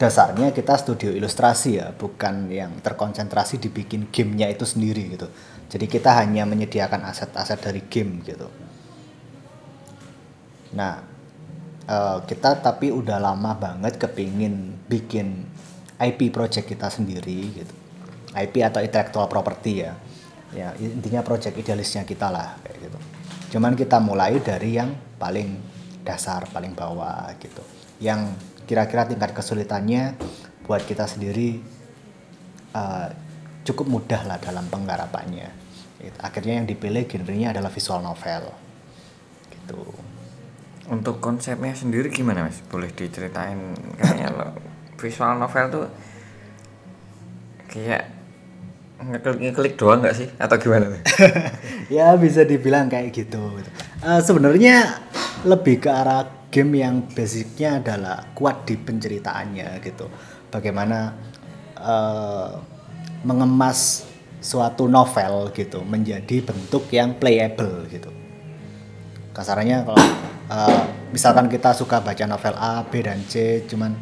dasarnya 0.02 0.50
kita 0.58 0.74
studio 0.74 1.14
ilustrasi 1.14 1.78
ya, 1.78 1.94
bukan 1.94 2.50
yang 2.50 2.82
terkonsentrasi 2.82 3.62
dibikin 3.62 4.10
gamenya 4.10 4.50
itu 4.50 4.66
sendiri 4.66 5.14
gitu. 5.14 5.30
Jadi 5.70 5.86
kita 5.86 6.18
hanya 6.18 6.50
menyediakan 6.50 7.06
aset-aset 7.06 7.62
dari 7.62 7.86
game 7.86 8.26
gitu. 8.26 8.50
Nah, 10.74 10.98
eh, 11.86 12.18
kita 12.26 12.58
tapi 12.58 12.90
udah 12.90 13.22
lama 13.22 13.54
banget 13.54 14.02
kepingin 14.02 14.82
bikin 14.90 15.46
IP 16.02 16.34
project 16.34 16.66
kita 16.66 16.90
sendiri 16.90 17.54
gitu. 17.54 17.74
IP 18.34 18.66
atau 18.66 18.82
intellectual 18.82 19.30
property 19.30 19.86
ya. 19.86 19.94
Ya, 20.58 20.74
intinya 20.82 21.22
project 21.22 21.54
idealisnya 21.54 22.02
kita 22.02 22.34
lah 22.34 22.58
kayak 22.66 22.90
gitu. 22.90 23.00
Cuman 23.54 23.78
kita 23.78 24.02
mulai 24.02 24.42
dari 24.42 24.74
yang 24.74 24.90
paling 25.22 25.54
dasar, 26.02 26.50
paling 26.50 26.74
bawah 26.74 27.30
gitu. 27.38 27.62
Yang 28.02 28.34
kira-kira 28.68 29.08
tingkat 29.08 29.32
kesulitannya 29.32 30.20
buat 30.68 30.84
kita 30.84 31.08
sendiri 31.08 31.64
eh, 32.76 33.08
cukup 33.64 33.88
mudah 33.88 34.22
lah 34.28 34.38
dalam 34.40 34.68
penggarapannya. 34.68 35.50
Gitu. 36.04 36.18
Akhirnya 36.22 36.62
yang 36.62 36.68
dipilih 36.70 37.08
genrenya 37.10 37.56
adalah 37.56 37.72
visual 37.72 38.04
novel. 38.04 38.54
Gitu. 39.50 39.82
Untuk 40.88 41.20
konsepnya 41.20 41.76
sendiri 41.76 42.08
gimana 42.08 42.48
mas? 42.48 42.64
Boleh 42.72 42.92
diceritain 42.96 43.76
kayaknya 44.00 44.32
lo 44.32 44.48
visual 44.96 45.36
novel 45.36 45.66
tuh 45.68 45.86
kayak 47.70 48.08
ngeklik 48.98 49.38
ngeklik 49.46 49.74
doang 49.78 50.00
nggak 50.00 50.16
sih 50.16 50.28
atau 50.40 50.56
gimana? 50.60 50.92
Ya 51.88 52.12
bisa 52.20 52.44
dibilang 52.44 52.92
kayak 52.92 53.16
gitu. 53.16 53.40
Eh, 54.04 54.20
Sebenarnya 54.20 55.00
lebih 55.48 55.80
ke 55.80 55.88
arah 55.92 56.37
game 56.58 56.82
yang 56.82 57.06
basicnya 57.06 57.78
adalah 57.78 58.34
kuat 58.34 58.66
di 58.66 58.74
penceritaannya 58.82 59.78
gitu. 59.86 60.10
Bagaimana 60.50 61.14
eh, 61.78 62.50
mengemas 63.22 64.10
suatu 64.42 64.90
novel 64.90 65.54
gitu 65.54 65.86
menjadi 65.86 66.42
bentuk 66.42 66.90
yang 66.90 67.14
playable 67.22 67.86
gitu. 67.94 68.10
Kasarannya 69.38 69.86
kalau 69.86 70.02
eh, 70.50 70.82
misalkan 71.14 71.46
kita 71.46 71.78
suka 71.78 72.02
baca 72.02 72.26
novel 72.26 72.58
A, 72.58 72.82
B 72.82 73.06
dan 73.06 73.22
C, 73.30 73.62
cuman 73.70 73.94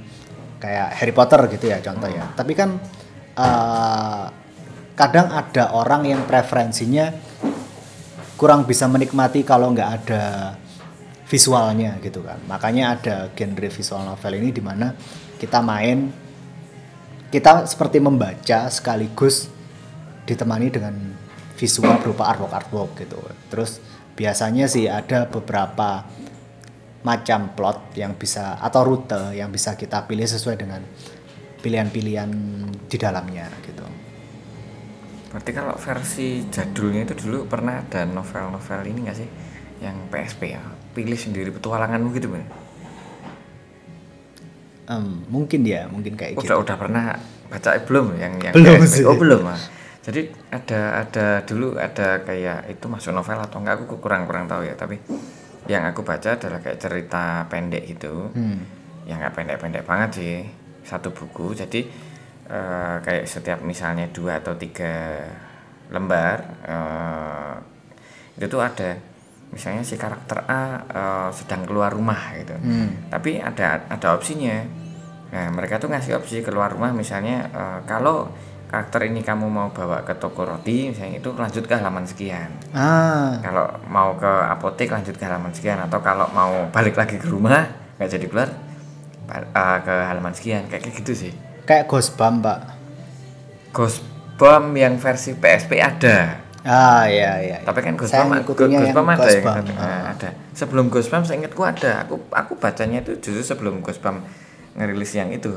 kayak 0.63 0.95
Harry 0.95 1.11
Potter 1.11 1.51
gitu 1.51 1.67
ya 1.67 1.83
contoh 1.83 2.07
ya. 2.07 2.23
Tapi 2.39 2.55
kan 2.55 2.79
eh, 3.35 4.25
kadang 4.95 5.27
ada 5.27 5.75
orang 5.75 6.07
yang 6.07 6.23
preferensinya 6.23 7.11
kurang 8.39 8.63
bisa 8.63 8.87
menikmati 8.87 9.43
kalau 9.43 9.75
nggak 9.75 9.89
ada 9.91 10.23
visualnya 11.25 11.97
gitu 12.01 12.21
kan. 12.21 12.37
Makanya 12.45 12.97
ada 12.97 13.15
genre 13.33 13.69
visual 13.69 14.01
novel 14.05 14.33
ini 14.37 14.49
di 14.53 14.61
mana 14.61 14.93
kita 15.41 15.59
main 15.59 16.09
kita 17.33 17.67
seperti 17.67 17.99
membaca 17.99 18.69
sekaligus 18.69 19.49
ditemani 20.25 20.67
dengan 20.71 20.95
visual 21.57 21.97
berupa 21.99 22.29
artwork 22.29 22.53
artwork 22.53 22.91
gitu. 23.01 23.19
Terus 23.49 23.81
biasanya 24.15 24.69
sih 24.69 24.87
ada 24.87 25.27
beberapa 25.27 26.05
macam 27.05 27.53
plot 27.53 27.93
yang 27.99 28.17
bisa 28.17 28.57
atau 28.57 28.81
rute 28.81 29.37
yang 29.37 29.53
bisa 29.53 29.77
kita 29.77 30.09
pilih 30.09 30.25
sesuai 30.25 30.57
dengan 30.57 30.81
pilihan-pilihan 31.61 32.29
di 32.89 32.97
dalamnya 32.97 33.49
gitu. 33.61 33.85
Berarti 35.29 35.51
kalau 35.51 35.75
versi 35.75 36.47
jadulnya 36.47 37.05
itu 37.05 37.27
dulu 37.27 37.45
pernah 37.45 37.81
ada 37.81 38.07
novel-novel 38.07 38.81
ini 38.89 38.99
nggak 39.09 39.17
sih? 39.17 39.29
Yang 39.83 39.97
PSP 40.07 40.41
ya? 40.55 40.63
Pilih 40.95 41.19
sendiri 41.19 41.51
petualanganmu 41.51 42.09
gitu 42.15 42.31
kan? 42.31 42.43
Em, 44.85 45.25
mungkin 45.27 45.65
ya 45.65 45.89
mungkin 45.89 46.13
kayak 46.13 46.37
gitu 46.37 46.45
Udah 46.45 46.57
udah 46.61 46.75
pernah 46.77 47.03
baca 47.49 47.69
belum 47.83 48.15
yang 48.21 48.33
yang 48.39 48.53
Belum 48.53 48.79
PSP? 48.79 48.93
sih. 49.01 49.03
Oh 49.03 49.17
belum 49.17 49.41
ah. 49.49 49.57
Jadi 50.05 50.29
ada 50.53 51.01
ada 51.01 51.25
dulu 51.41 51.73
ada 51.75 52.21
kayak 52.21 52.69
itu 52.69 52.85
masuk 52.85 53.09
novel 53.09 53.41
atau 53.41 53.57
enggak 53.57 53.81
aku 53.81 53.97
kurang 53.97 54.29
kurang 54.29 54.45
tahu 54.45 54.61
ya. 54.61 54.77
Tapi 54.77 55.01
yang 55.65 55.81
aku 55.89 56.05
baca 56.05 56.37
adalah 56.37 56.61
kayak 56.61 56.77
cerita 56.77 57.43
pendek 57.49 57.83
gitu. 57.89 58.29
Hmm. 58.31 58.61
yang 59.05 59.21
nggak 59.21 59.37
pendek-pendek 59.37 59.85
banget 59.85 60.09
sih 60.17 60.35
satu 60.81 61.13
buku 61.13 61.53
jadi 61.53 61.85
eh, 62.49 62.95
kayak 63.05 63.29
setiap 63.29 63.61
misalnya 63.61 64.09
dua 64.09 64.41
atau 64.41 64.57
tiga 64.57 65.21
lembar 65.93 66.41
eh, 66.65 67.53
itu 68.33 68.49
tuh 68.49 68.65
ada 68.65 68.97
misalnya 69.55 69.87
si 69.87 69.95
karakter 69.95 70.43
A 70.45 70.83
eh, 70.83 71.29
sedang 71.31 71.63
keluar 71.63 71.95
rumah 71.95 72.35
gitu. 72.35 72.53
Hmm. 72.59 73.07
tapi 73.07 73.39
ada 73.39 73.87
ada 73.87 74.07
opsinya. 74.13 74.61
Nah 75.31 75.47
mereka 75.55 75.79
tuh 75.79 75.89
ngasih 75.89 76.19
opsi 76.19 76.43
keluar 76.43 76.75
rumah 76.75 76.91
misalnya 76.91 77.47
eh, 77.49 77.79
kalau 77.87 78.27
karakter 78.67 79.07
ini 79.07 79.23
kamu 79.23 79.47
mau 79.47 79.71
bawa 79.71 80.03
ke 80.03 80.19
toko 80.19 80.43
roti 80.43 80.91
misalnya 80.91 81.23
itu 81.23 81.31
lanjut 81.31 81.63
ke 81.63 81.73
halaman 81.79 82.03
sekian. 82.03 82.51
Ah. 82.75 83.39
Kalau 83.39 83.71
mau 83.87 84.19
ke 84.19 84.27
apotek 84.27 84.91
lanjut 84.91 85.15
ke 85.15 85.23
halaman 85.23 85.55
sekian. 85.55 85.79
Atau 85.79 86.03
kalau 86.03 86.27
mau 86.35 86.67
balik 86.75 86.99
lagi 86.99 87.15
ke 87.15 87.31
rumah 87.31 87.63
nggak 87.95 88.11
jadi 88.11 88.25
keluar 88.27 88.49
eh, 89.31 89.79
ke 89.79 89.95
halaman 90.11 90.35
sekian. 90.35 90.67
Kayak 90.67 90.91
gitu 90.91 91.15
sih. 91.15 91.33
Kayak 91.65 91.89
Ghostbump 91.89 92.45
pak 92.45 92.59
Ghost 93.75 94.05
Bomb 94.39 94.71
yang 94.75 94.95
versi 94.99 95.35
PSP 95.35 95.79
ada 95.83 96.44
ah 96.65 97.05
iya 97.05 97.31
iya 97.39 97.57
tapi 97.61 97.79
kan 97.79 97.93
yang 97.93 98.89
Bomb 98.91 99.07
ada 99.07 99.21
satu. 99.21 99.69
Nah, 99.69 99.77
Ah. 99.77 100.11
ada 100.11 100.29
sebelum 100.51 100.89
Bomb 100.89 101.23
saya 101.23 101.37
ingatku 101.37 101.61
ada 101.61 102.01
aku 102.01 102.17
aku 102.27 102.53
bacanya 102.57 102.99
itu 102.99 103.21
justru 103.21 103.45
sebelum 103.45 103.79
Bomb 103.79 104.17
ngerilis 104.73 105.13
yang 105.13 105.29
itu 105.29 105.53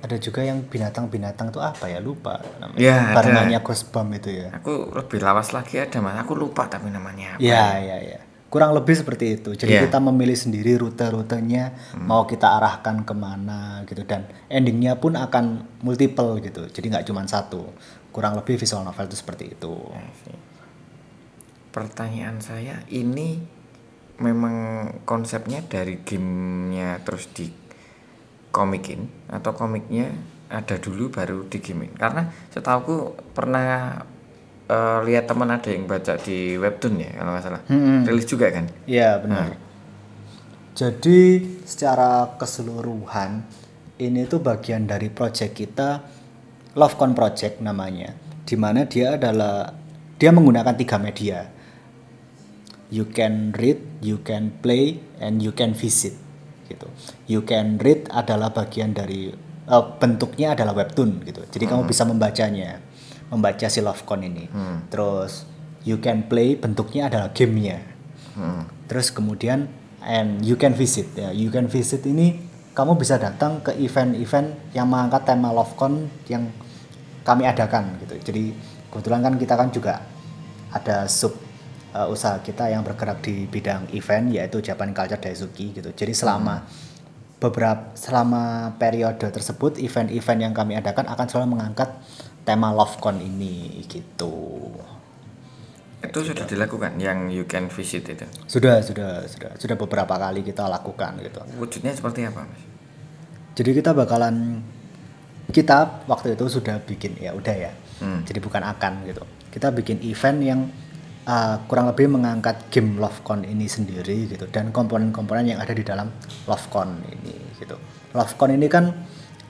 ada 0.00 0.16
juga 0.16 0.40
yang 0.40 0.64
binatang-binatang 0.64 1.52
tuh 1.52 1.60
apa 1.60 1.84
ya 1.84 2.00
lupa 2.00 2.40
namanya 2.56 2.80
Ya, 2.80 2.96
ada. 3.06 3.16
barengannya 3.16 3.60
Ghostbump 3.60 4.10
itu 4.14 4.32
ya 4.34 4.48
aku 4.50 4.90
lebih 4.90 5.20
lawas 5.20 5.52
lagi 5.52 5.76
ada 5.76 6.00
mas 6.00 6.16
aku 6.16 6.32
lupa 6.34 6.66
tapi 6.66 6.88
namanya 6.88 7.36
apa 7.36 7.40
Iya, 7.40 7.64
iya, 7.78 7.96
iya. 8.02 8.20
Kurang 8.50 8.74
lebih 8.74 8.98
seperti 8.98 9.38
itu. 9.38 9.54
Jadi 9.54 9.78
Iya. 9.78 9.86
kita 9.86 10.02
memilih 10.02 10.34
sendiri 10.34 10.74
rute-rutenya, 10.74 11.70
mau 11.96 12.26
kita 12.26 12.50
arahkan 12.50 13.06
ke 13.06 13.14
mana 13.14 13.86
gitu. 13.86 14.02
Dan 14.02 14.26
endingnya 14.50 14.98
pun 14.98 15.14
akan 15.14 15.44
multiple 15.78 16.42
gitu. 16.42 16.66
Jadi 16.66 16.90
nggak 16.90 17.06
cuma 17.06 17.22
satu. 17.24 17.70
Kurang 18.10 18.34
lebih 18.34 18.58
visual 18.58 18.82
novel 18.82 19.06
itu 19.06 19.16
seperti 19.16 19.54
itu. 19.54 19.74
Pertanyaan 21.70 22.42
saya 22.42 22.82
ini 22.90 23.38
memang 24.18 24.54
konsepnya 25.06 25.62
dari 25.62 26.02
gamenya 26.02 27.00
terus 27.00 27.30
di 27.30 27.48
komikin 28.50 29.06
atau 29.30 29.54
komiknya 29.54 30.10
ada 30.50 30.74
dulu 30.76 31.08
baru 31.08 31.46
di 31.46 31.62
gamein 31.62 31.94
karena 31.94 32.26
setahuku 32.50 33.14
pernah 33.30 34.02
eh, 34.66 34.98
lihat 35.06 35.30
teman 35.30 35.48
ada 35.48 35.70
yang 35.70 35.86
baca 35.86 36.18
di 36.18 36.58
webtoon 36.58 36.98
ya 36.98 37.10
kalau 37.14 37.30
nggak 37.32 37.44
salah 37.46 37.62
Hmm. 37.70 38.02
rilis 38.02 38.26
juga 38.26 38.50
kan 38.50 38.66
Iya, 38.84 39.22
benar. 39.22 39.54
Jadi 40.74 41.20
secara 41.62 42.34
keseluruhan 42.34 43.46
ini 43.96 44.26
tuh 44.26 44.42
bagian 44.42 44.84
dari 44.84 45.06
project 45.08 45.54
kita 45.54 46.02
Lovecon 46.78 47.14
Project 47.14 47.58
namanya. 47.62 48.14
Di 48.46 48.54
mana 48.54 48.86
dia 48.86 49.14
adalah 49.18 49.74
dia 50.20 50.30
menggunakan 50.30 50.74
tiga 50.76 51.00
media. 51.00 51.48
You 52.90 53.06
can 53.06 53.54
read, 53.54 54.02
you 54.02 54.18
can 54.22 54.50
play, 54.58 54.98
and 55.22 55.38
you 55.38 55.54
can 55.54 55.78
visit. 55.78 56.14
Gitu. 56.66 56.86
You 57.30 57.46
can 57.46 57.78
read 57.78 58.10
adalah 58.10 58.50
bagian 58.50 58.94
dari 58.94 59.30
eh, 59.70 59.84
bentuknya 59.98 60.58
adalah 60.58 60.74
webtoon 60.74 61.22
gitu. 61.26 61.42
Jadi 61.46 61.64
kamu 61.70 61.86
bisa 61.86 62.02
membacanya, 62.06 62.82
membaca 63.30 63.66
si 63.70 63.78
Lovecon 63.78 64.26
ini. 64.26 64.44
Terus 64.90 65.46
you 65.86 66.02
can 66.02 66.26
play 66.26 66.58
bentuknya 66.58 67.06
adalah 67.10 67.30
gamenya. 67.30 67.78
Hmm. 68.34 68.66
Terus 68.90 69.14
kemudian 69.14 69.70
and 70.02 70.42
you 70.42 70.58
can 70.58 70.74
visit 70.74 71.10
ya. 71.14 71.30
You 71.30 71.54
can 71.54 71.70
visit 71.70 72.02
ini 72.06 72.49
kamu 72.80 72.96
bisa 72.96 73.20
datang 73.20 73.60
ke 73.60 73.76
event-event 73.76 74.72
yang 74.72 74.88
mengangkat 74.88 75.28
tema 75.28 75.52
LoveCon 75.52 76.08
yang 76.32 76.48
kami 77.20 77.44
adakan 77.44 78.00
gitu. 78.00 78.16
Jadi 78.32 78.56
kebetulan 78.88 79.20
kan 79.20 79.36
kita 79.36 79.52
kan 79.52 79.68
juga 79.68 80.00
ada 80.72 81.04
sub 81.04 81.36
uh, 81.92 82.08
usaha 82.08 82.40
kita 82.40 82.72
yang 82.72 82.80
bergerak 82.80 83.20
di 83.20 83.44
bidang 83.44 83.92
event 83.92 84.32
yaitu 84.32 84.64
Japan 84.64 84.96
Culture 84.96 85.20
Daisuki 85.20 85.76
gitu. 85.76 85.92
Jadi 85.92 86.16
selama 86.16 86.64
beberapa 87.36 87.92
selama 87.92 88.72
periode 88.80 89.28
tersebut 89.28 89.76
event-event 89.76 90.40
yang 90.40 90.54
kami 90.56 90.80
adakan 90.80 91.04
akan 91.04 91.26
selalu 91.28 91.60
mengangkat 91.60 91.92
tema 92.48 92.72
LoveCon 92.72 93.20
ini 93.20 93.84
gitu. 93.92 94.56
itu 96.00 96.32
sudah 96.32 96.48
dilakukan 96.48 96.96
yang 96.96 97.28
you 97.28 97.44
can 97.44 97.68
visit 97.68 98.08
itu 98.08 98.24
Sudah, 98.48 98.80
sudah, 98.80 99.28
sudah, 99.28 99.52
sudah 99.60 99.76
beberapa 99.76 100.16
kali 100.16 100.40
kita 100.40 100.64
lakukan 100.64 101.20
gitu. 101.20 101.44
wujudnya 101.60 101.92
seperti 101.92 102.24
apa 102.24 102.48
mas 102.48 102.69
Jadi 103.54 103.70
kita 103.76 103.90
bakalan 103.92 104.62
kita 105.50 106.06
waktu 106.06 106.38
itu 106.38 106.46
sudah 106.46 106.78
bikin 106.82 107.18
ya 107.18 107.34
udah 107.34 107.54
ya. 107.54 107.72
Hmm. 108.00 108.22
Jadi 108.24 108.38
bukan 108.38 108.62
akan 108.62 108.92
gitu. 109.10 109.22
Kita 109.50 109.74
bikin 109.74 109.98
event 110.06 110.38
yang 110.40 110.60
uh, 111.26 111.56
kurang 111.66 111.90
lebih 111.90 112.06
mengangkat 112.06 112.70
game 112.70 112.96
LoveCon 112.96 113.44
ini 113.44 113.66
sendiri 113.66 114.30
gitu 114.30 114.46
dan 114.48 114.70
komponen-komponen 114.70 115.54
yang 115.54 115.60
ada 115.60 115.74
di 115.74 115.82
dalam 115.82 116.08
LoveCon 116.46 117.02
ini 117.10 117.34
gitu. 117.58 117.76
LoveCon 118.14 118.50
ini 118.54 118.66
kan 118.70 118.84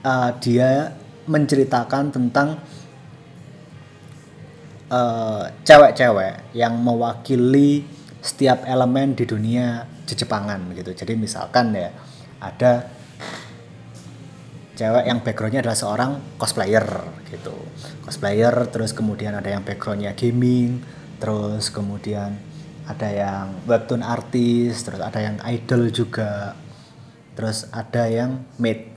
uh, 0.03 0.29
dia 0.41 0.97
menceritakan 1.21 2.09
tentang 2.09 2.57
eh, 4.89 5.43
cewek-cewek 5.63 6.57
yang 6.57 6.73
mewakili 6.81 7.85
setiap 8.21 8.65
elemen 8.65 9.13
di 9.13 9.25
dunia 9.25 9.85
Jejepangan 10.05 10.75
gitu. 10.75 10.91
Jadi 10.91 11.13
misalkan 11.15 11.71
ya 11.71 11.93
ada 12.41 12.83
cewek 14.81 15.05
yang 15.05 15.21
backgroundnya 15.21 15.61
adalah 15.61 15.77
seorang 15.77 16.11
cosplayer 16.41 16.85
gitu. 17.29 17.53
Cosplayer 18.01 18.65
terus 18.73 18.97
kemudian 18.97 19.37
ada 19.37 19.53
yang 19.53 19.61
backgroundnya 19.61 20.17
gaming, 20.17 20.81
terus 21.21 21.69
kemudian 21.69 22.33
ada 22.89 23.09
yang 23.13 23.61
webtoon 23.69 24.01
artis, 24.01 24.81
terus 24.81 24.97
ada 24.97 25.21
yang 25.21 25.37
idol 25.45 25.93
juga, 25.93 26.57
terus 27.37 27.69
ada 27.69 28.09
yang 28.09 28.41
maid 28.57 28.89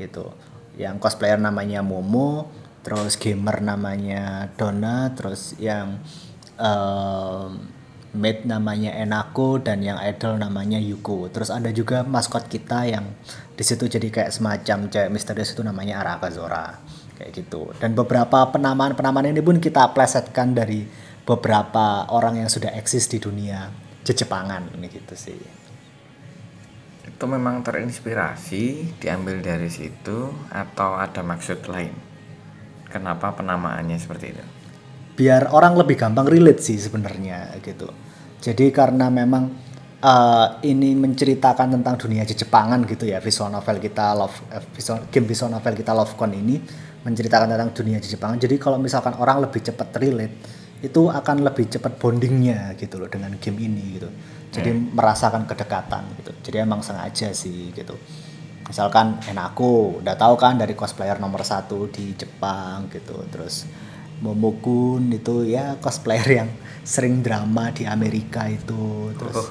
gitu. 0.00 0.32
Yang 0.80 0.96
cosplayer 0.96 1.36
namanya 1.36 1.84
Momo, 1.84 2.48
terus 2.80 3.20
gamer 3.20 3.60
namanya 3.60 4.48
Donna 4.56 5.12
terus 5.12 5.60
yang 5.60 6.00
um, 6.56 7.68
maid 8.14 8.46
namanya 8.46 8.94
Enako 8.94 9.58
dan 9.58 9.82
yang 9.82 9.98
idol 9.98 10.38
namanya 10.38 10.78
Yuko. 10.78 11.26
Terus 11.34 11.50
ada 11.50 11.68
juga 11.74 12.06
maskot 12.06 12.46
kita 12.46 12.86
yang 12.86 13.10
di 13.54 13.62
situ 13.66 13.90
jadi 13.90 14.08
kayak 14.08 14.30
semacam 14.30 14.86
cewek 14.86 15.10
misterius 15.10 15.52
itu 15.52 15.62
namanya 15.66 16.00
Araka 16.00 16.30
Zora 16.30 16.78
kayak 17.18 17.30
gitu. 17.34 17.74
Dan 17.82 17.98
beberapa 17.98 18.46
penamaan 18.54 18.94
penamaan 18.94 19.30
ini 19.30 19.42
pun 19.42 19.58
kita 19.58 19.90
plesetkan 19.90 20.54
dari 20.54 20.86
beberapa 21.26 22.06
orang 22.14 22.46
yang 22.46 22.50
sudah 22.50 22.70
eksis 22.78 23.10
di 23.10 23.18
dunia 23.18 23.84
Jepangan 24.04 24.68
ini 24.76 24.92
gitu 24.92 25.16
sih. 25.16 25.40
Itu 27.08 27.24
memang 27.24 27.64
terinspirasi 27.64 28.94
diambil 29.00 29.40
dari 29.40 29.72
situ 29.72 30.28
atau 30.52 31.00
ada 31.00 31.24
maksud 31.24 31.64
lain? 31.72 31.96
Kenapa 32.92 33.32
penamaannya 33.32 33.96
seperti 33.96 34.36
itu? 34.36 34.44
Biar 35.16 35.48
orang 35.56 35.72
lebih 35.80 35.96
gampang 35.96 36.28
relate 36.28 36.60
sih 36.60 36.76
sebenarnya 36.76 37.56
gitu 37.64 38.03
jadi 38.44 38.68
karena 38.68 39.08
memang 39.08 39.48
uh, 40.04 40.60
ini 40.60 40.92
menceritakan 40.92 41.80
tentang 41.80 41.96
dunia 41.96 42.28
Jepangan 42.28 42.84
gitu 42.84 43.08
ya 43.08 43.24
visual 43.24 43.48
novel 43.48 43.80
kita 43.80 44.12
love 44.12 44.36
uh, 44.52 44.60
visual, 44.76 45.08
game 45.08 45.24
visual 45.24 45.48
novel 45.48 45.72
kita 45.72 45.96
Lovecon 45.96 46.36
ini 46.36 46.60
menceritakan 47.04 47.52
tentang 47.52 47.72
dunia 47.72 48.00
Jepangan. 48.00 48.36
Jadi 48.40 48.56
kalau 48.60 48.76
misalkan 48.76 49.16
orang 49.16 49.40
lebih 49.44 49.64
cepat 49.64 49.96
relate 49.96 50.36
itu 50.84 51.08
akan 51.08 51.40
lebih 51.40 51.72
cepat 51.72 51.96
bondingnya 51.96 52.76
gitu 52.76 53.00
loh 53.00 53.08
dengan 53.08 53.32
game 53.40 53.56
ini 53.64 53.96
gitu. 53.96 54.08
Jadi 54.52 54.70
hmm. 54.72 54.92
merasakan 54.92 55.48
kedekatan 55.48 56.04
gitu. 56.20 56.32
Jadi 56.44 56.56
emang 56.60 56.84
sengaja 56.84 57.32
sih 57.32 57.72
gitu. 57.72 57.96
Misalkan 58.64 59.20
enaku 59.28 60.00
udah 60.00 60.16
tahu 60.16 60.36
kan 60.40 60.56
dari 60.56 60.72
cosplayer 60.72 61.20
nomor 61.20 61.44
satu 61.44 61.88
di 61.88 62.12
Jepang 62.16 62.88
gitu. 62.92 63.24
Terus 63.32 63.68
Momokun 64.22 65.10
itu 65.10 65.48
ya 65.48 65.78
cosplayer 65.82 66.44
yang 66.44 66.50
sering 66.84 67.24
drama 67.24 67.72
di 67.72 67.88
Amerika 67.88 68.44
itu 68.46 69.10
terus 69.16 69.36
oh. 69.40 69.48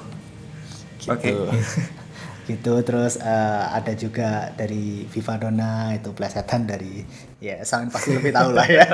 gitu 1.02 1.12
okay. 1.12 1.34
gitu 2.48 2.76
terus 2.84 3.16
uh, 3.18 3.72
ada 3.72 3.96
juga 3.96 4.52
dari 4.52 5.08
Viva 5.08 5.34
Donna 5.40 5.96
itu 5.96 6.12
plesetan 6.12 6.68
dari 6.68 7.00
ya 7.40 7.64
Samin 7.64 7.88
pasti 7.88 8.14
lebih 8.14 8.36
tahu 8.36 8.52
lah 8.52 8.68
ya 8.68 8.86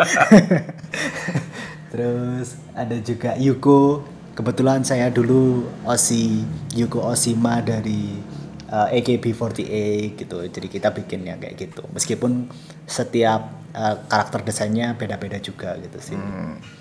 terus 1.93 2.57
ada 2.73 2.97
juga 3.03 3.35
Yuko 3.37 4.07
kebetulan 4.39 4.87
saya 4.87 5.11
dulu 5.11 5.67
Osi 5.83 6.47
Yuko 6.79 7.03
Osima 7.11 7.59
dari 7.59 8.23
uh, 8.71 8.89
eh, 8.89 9.03
AKB48 9.03 9.69
gitu 10.15 10.39
jadi 10.47 10.67
kita 10.71 10.89
bikinnya 10.95 11.35
kayak 11.37 11.59
gitu 11.59 11.83
meskipun 11.91 12.47
setiap 12.87 13.60
uh, 13.75 13.97
karakter 14.07 14.43
desainnya 14.47 14.95
beda-beda 14.95 15.39
juga 15.43 15.77
gitu 15.81 15.99
sih 15.99 16.19
hmm 16.19 16.81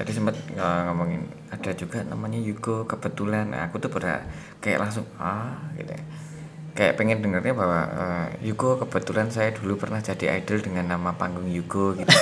tadi 0.00 0.16
sempat 0.16 0.32
ngomongin 0.56 1.28
ada 1.52 1.76
juga 1.76 2.00
namanya 2.00 2.40
Yugo 2.40 2.88
kebetulan 2.88 3.52
nah, 3.52 3.68
aku 3.68 3.84
tuh 3.84 3.92
pada 3.92 4.24
kayak 4.64 4.80
langsung 4.80 5.04
ah 5.20 5.60
gitu 5.76 5.92
ya. 5.92 6.02
kayak 6.72 6.96
pengen 6.96 7.20
dengarnya 7.20 7.52
bahwa 7.52 7.80
uh, 7.92 8.26
Yugo 8.40 8.80
kebetulan 8.80 9.28
saya 9.28 9.52
dulu 9.52 9.76
pernah 9.76 10.00
jadi 10.00 10.40
idol 10.40 10.64
dengan 10.64 10.96
nama 10.96 11.12
panggung 11.12 11.52
Yugo 11.52 12.00
gitu 12.00 12.08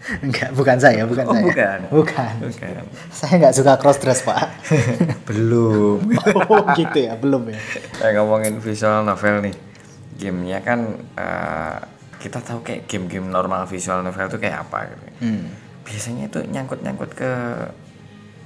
Enggak, 0.00 0.56
bukan 0.56 0.80
saya, 0.80 1.04
bukan 1.04 1.28
oh, 1.28 1.36
saya. 1.36 1.44
Bukan. 1.44 1.78
Bukan. 1.92 2.32
Bukan. 2.48 2.82
Saya 3.12 3.36
nggak 3.36 3.52
suka 3.52 3.76
cross 3.76 4.00
dress, 4.00 4.24
Pak. 4.24 4.48
belum. 5.28 6.00
oh, 6.50 6.64
gitu 6.72 6.98
ya, 7.04 7.20
belum 7.20 7.52
ya. 7.52 7.60
Saya 8.00 8.16
ngomongin 8.18 8.58
visual 8.64 9.04
novel 9.04 9.44
nih. 9.44 9.54
Gamenya 10.16 10.64
kan 10.64 11.04
uh, 11.20 11.84
kita 12.20 12.44
tahu 12.44 12.60
kayak 12.60 12.84
game-game 12.84 13.32
normal 13.32 13.64
visual 13.64 14.04
novel 14.04 14.28
itu 14.28 14.38
kayak 14.38 14.68
apa 14.68 14.92
gitu. 14.92 15.06
Hmm 15.24 15.70
biasanya 15.90 16.30
itu 16.30 16.38
nyangkut-nyangkut 16.46 17.10
ke 17.18 17.32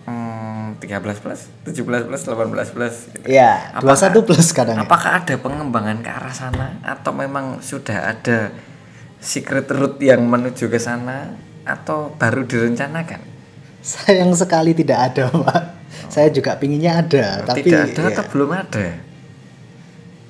hmm, 0.08 0.80
13 0.80 1.22
plus, 1.22 1.40
17 1.68 2.08
plus, 2.08 2.22
18 2.24 2.74
plus 2.74 2.94
gitu. 3.12 3.26
Iya, 3.28 3.76
21 3.84 4.24
plus 4.24 4.48
kadang. 4.56 4.80
Apakah 4.80 5.22
ada 5.22 5.34
pengembangan 5.36 6.00
ke 6.00 6.10
arah 6.10 6.34
sana 6.34 6.80
atau 6.80 7.12
memang 7.12 7.60
sudah 7.60 8.16
ada 8.16 8.48
secret 9.20 9.68
route 9.68 10.00
yang 10.00 10.24
menuju 10.24 10.72
ke 10.72 10.80
sana 10.80 11.36
atau 11.68 12.16
baru 12.16 12.48
direncanakan? 12.48 13.20
Sayang 13.84 14.32
sekali 14.32 14.72
tidak 14.72 15.12
ada, 15.12 15.28
Pak. 15.28 15.44
Oh. 15.44 15.62
Saya 16.08 16.32
juga 16.32 16.56
pinginnya 16.56 17.04
ada, 17.04 17.44
oh, 17.44 17.52
tapi 17.52 17.68
tidak 17.68 17.92
ada 17.92 18.02
ya. 18.08 18.10
atau 18.16 18.24
belum 18.32 18.50
ada? 18.50 18.86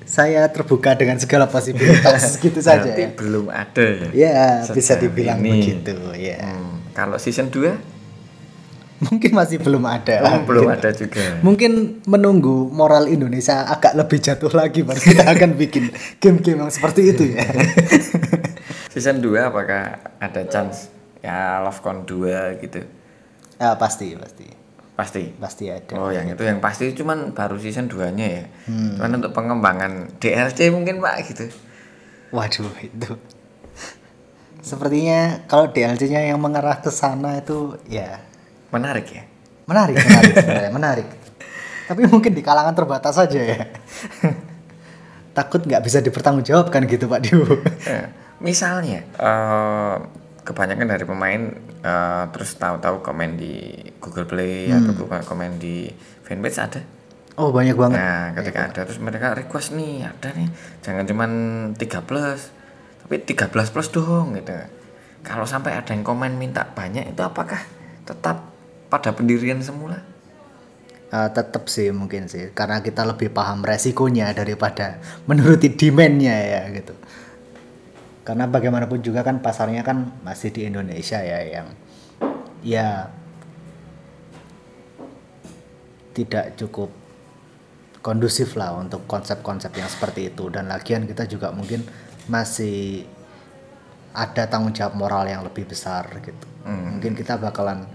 Saya 0.05 0.45
terbuka 0.53 0.93
dengan 0.93 1.17
segala 1.17 1.49
posibilitas 1.49 2.37
gitu 2.45 2.61
saja 2.61 2.93
ya. 2.93 3.09
belum 3.11 3.49
ada 3.49 4.09
ya. 4.13 4.29
Ya, 4.29 4.41
bisa 4.69 4.95
dibilang 5.01 5.41
ini. 5.41 5.59
begitu 5.59 5.97
ya. 6.13 6.39
Hmm. 6.45 6.85
Kalau 6.93 7.17
season 7.17 7.49
2 7.49 7.95
mungkin 8.95 9.31
masih 9.35 9.59
belum 9.59 9.83
ada. 9.83 10.23
Oh, 10.23 10.47
belum 10.47 10.71
ada 10.71 10.93
juga. 10.95 11.41
Mungkin 11.43 12.05
menunggu 12.07 12.71
moral 12.71 13.11
Indonesia 13.11 13.67
agak 13.67 13.97
lebih 13.97 14.23
jatuh 14.23 14.53
lagi 14.55 14.85
baru 14.85 15.01
kita 15.01 15.25
akan 15.35 15.59
bikin 15.59 15.91
game-game 16.21 16.63
yang 16.63 16.71
seperti 16.71 17.11
itu 17.11 17.35
ya. 17.35 17.43
season 18.93 19.19
2 19.19 19.51
apakah 19.51 19.99
ada 20.21 20.41
chance 20.47 20.87
ya 21.19 21.59
Lovecon 21.65 22.07
2 22.07 22.63
gitu? 22.63 22.79
Ya, 23.59 23.75
pasti, 23.75 24.15
pasti. 24.15 24.64
Pasti. 24.95 25.35
Pasti 25.35 25.67
ada. 25.67 25.93
Oh, 25.99 26.11
yang 26.11 26.31
itu 26.31 26.43
yang 26.43 26.63
pasti 26.63 26.91
cuman 26.95 27.35
baru 27.35 27.59
season 27.59 27.91
2-nya 27.91 28.27
ya. 28.27 28.43
Hmm. 28.67 28.95
Cuman 28.99 29.11
untuk 29.19 29.31
pengembangan 29.35 30.19
DLC 30.19 30.71
mungkin 30.71 31.03
Pak 31.03 31.15
gitu. 31.29 31.45
Waduh, 32.31 32.73
itu 32.81 33.15
sepertinya 34.65 35.45
kalau 35.45 35.69
DLC-nya 35.69 36.25
yang 36.33 36.41
mengarah 36.41 36.81
ke 36.81 36.89
sana 36.89 37.37
itu 37.37 37.77
ya 37.85 38.17
menarik 38.73 39.05
ya 39.13 39.23
menarik 39.69 40.01
menarik 40.01 40.33
sebenarnya 40.33 40.73
menarik 40.73 41.07
tapi 41.85 42.01
mungkin 42.09 42.33
di 42.33 42.41
kalangan 42.41 42.73
terbatas 42.73 43.13
saja 43.13 43.37
ya 43.45 43.61
takut 45.37 45.61
nggak 45.61 45.85
bisa 45.85 46.01
dipertanggungjawabkan 46.01 46.81
gitu 46.89 47.05
Pak 47.05 47.21
Dio 47.21 47.45
ya, 47.85 48.09
misalnya 48.41 49.05
uh, 49.21 50.01
kebanyakan 50.45 50.85
dari 50.85 51.03
pemain 51.03 51.41
uh, 51.81 52.29
terus 52.29 52.53
tahu-tahu 52.55 53.01
komen 53.01 53.33
di 53.35 53.73
Google 53.97 54.29
Play 54.29 54.69
hmm. 54.69 54.93
atau 54.93 55.09
komen 55.09 55.57
di 55.57 55.89
fanpage 56.21 56.61
ada. 56.61 56.81
Oh 57.35 57.49
banyak 57.49 57.75
banget. 57.75 57.97
Nah 57.97 58.31
ketika 58.37 58.59
ya, 58.61 58.65
ada 58.71 58.81
terus 58.85 59.01
mereka 59.01 59.33
request 59.33 59.73
nih 59.75 60.05
ada 60.05 60.29
nih 60.37 60.47
jangan 60.85 61.03
cuman 61.03 61.31
3 61.75 62.07
plus 62.07 62.53
tapi 63.03 63.15
13 63.25 63.73
plus 63.73 63.89
dong 63.89 64.37
gitu. 64.37 64.53
Kalau 65.25 65.49
sampai 65.49 65.73
ada 65.73 65.89
yang 65.89 66.05
komen 66.05 66.37
minta 66.37 66.69
banyak 66.69 67.09
itu 67.09 67.21
apakah 67.25 67.59
tetap 68.05 68.53
pada 68.87 69.11
pendirian 69.17 69.57
semula? 69.65 70.05
Uh, 71.09 71.29
tetap 71.33 71.65
sih 71.67 71.89
mungkin 71.89 72.29
sih. 72.29 72.53
Karena 72.53 72.85
kita 72.85 73.01
lebih 73.01 73.33
paham 73.33 73.65
resikonya 73.65 74.29
daripada 74.37 75.01
menuruti 75.25 75.73
demandnya 75.73 76.37
ya 76.37 76.61
gitu 76.69 76.93
karena 78.25 78.49
bagaimanapun 78.49 79.05
juga 79.05 79.21
kan 79.21 79.37
pasarnya 79.39 79.85
kan 79.85 80.11
masih 80.25 80.49
di 80.49 80.65
Indonesia 80.65 81.21
ya 81.21 81.39
yang 81.45 81.67
ya 82.65 83.13
tidak 86.17 86.57
cukup 86.57 86.89
kondusif 88.01 88.57
lah 88.57 88.73
untuk 88.81 89.05
konsep-konsep 89.05 89.69
yang 89.77 89.85
seperti 89.85 90.33
itu 90.33 90.49
dan 90.49 90.65
lagian 90.69 91.05
kita 91.05 91.29
juga 91.29 91.53
mungkin 91.53 91.85
masih 92.25 93.05
ada 94.15 94.49
tanggung 94.49 94.73
jawab 94.73 94.97
moral 94.97 95.29
yang 95.29 95.45
lebih 95.45 95.69
besar 95.69 96.07
gitu. 96.23 96.47
Hmm. 96.65 96.97
Mungkin 96.97 97.13
kita 97.13 97.37
bakalan 97.37 97.85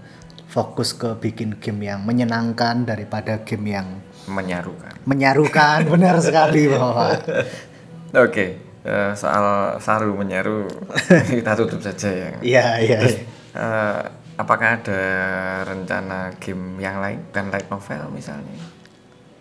fokus 0.47 0.93
ke 0.93 1.17
bikin 1.17 1.57
game 1.57 1.91
yang 1.91 2.05
menyenangkan 2.05 2.85
daripada 2.85 3.41
game 3.43 3.73
yang 3.73 3.87
menyarukan. 4.29 4.95
Menyarukan 5.03 5.87
benar 5.97 6.21
sekali 6.21 6.69
bahwa. 6.69 7.17
Oke, 7.17 8.27
okay. 8.27 8.49
Uh, 8.85 8.89
eh, 8.89 9.11
soal 9.17 9.77
saru 9.81 10.13
menyaru 10.13 10.69
kita 11.35 11.51
tutup 11.57 11.81
saja 11.81 12.09
ya. 12.09 12.29
Iya 12.41 12.65
iya. 12.81 12.99
Uh, 13.51 14.01
apakah 14.39 14.81
ada 14.81 15.01
rencana 15.67 16.33
game 16.41 16.79
yang 16.81 16.97
lain 17.01 17.19
bukan 17.29 17.45
light 17.53 17.67
novel 17.69 18.03
misalnya? 18.13 18.55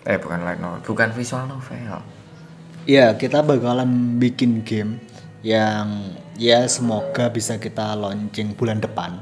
Eh 0.04 0.16
bukan 0.16 0.40
light 0.44 0.60
novel, 0.60 0.80
bukan 0.84 1.12
visual 1.12 1.44
novel 1.48 2.00
Ya, 2.88 3.12
kita 3.12 3.44
bakalan 3.44 4.16
bikin 4.16 4.64
game 4.64 5.04
yang 5.44 6.16
ya 6.40 6.64
semoga 6.64 7.28
bisa 7.28 7.60
kita 7.60 7.92
launching 7.92 8.56
bulan 8.56 8.80
depan. 8.80 9.20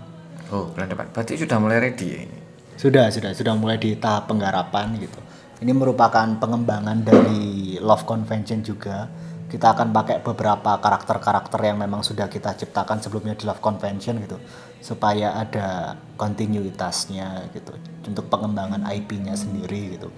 Oh, 0.54 0.70
bulan 0.70 0.88
depan. 0.88 1.10
Berarti 1.10 1.34
sudah 1.34 1.58
mulai 1.58 1.82
ready 1.82 2.06
ya 2.06 2.18
ini? 2.24 2.38
Sudah, 2.78 3.10
sudah, 3.10 3.34
sudah 3.34 3.58
mulai 3.58 3.76
di 3.76 3.98
tahap 3.98 4.30
penggarapan 4.30 4.94
gitu. 5.02 5.18
Ini 5.58 5.74
merupakan 5.74 6.26
pengembangan 6.38 7.02
dari 7.02 7.74
Love 7.82 8.06
Convention 8.06 8.62
juga. 8.62 9.10
Kita 9.48 9.72
akan 9.72 9.96
pakai 9.96 10.20
beberapa 10.20 10.76
karakter-karakter 10.76 11.56
yang 11.64 11.80
memang 11.80 12.04
sudah 12.04 12.28
kita 12.28 12.52
ciptakan 12.52 13.00
sebelumnya 13.00 13.32
di 13.32 13.48
Love 13.48 13.64
Convention 13.64 14.20
gitu. 14.20 14.36
Supaya 14.84 15.40
ada 15.40 15.96
kontinuitasnya 16.20 17.48
gitu. 17.56 17.72
Untuk 18.04 18.28
pengembangan 18.28 18.84
IP-nya 18.88 19.34
sendiri 19.34 19.98
gitu 19.98 20.08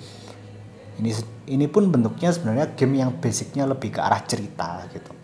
ini 1.00 1.16
ini 1.48 1.64
pun 1.64 1.88
bentuknya 1.88 2.28
sebenarnya 2.28 2.76
game 2.76 3.00
yang 3.00 3.10
basicnya 3.24 3.64
lebih 3.64 3.96
ke 3.96 4.00
arah 4.04 4.20
cerita 4.20 4.84
gitu 4.92 5.16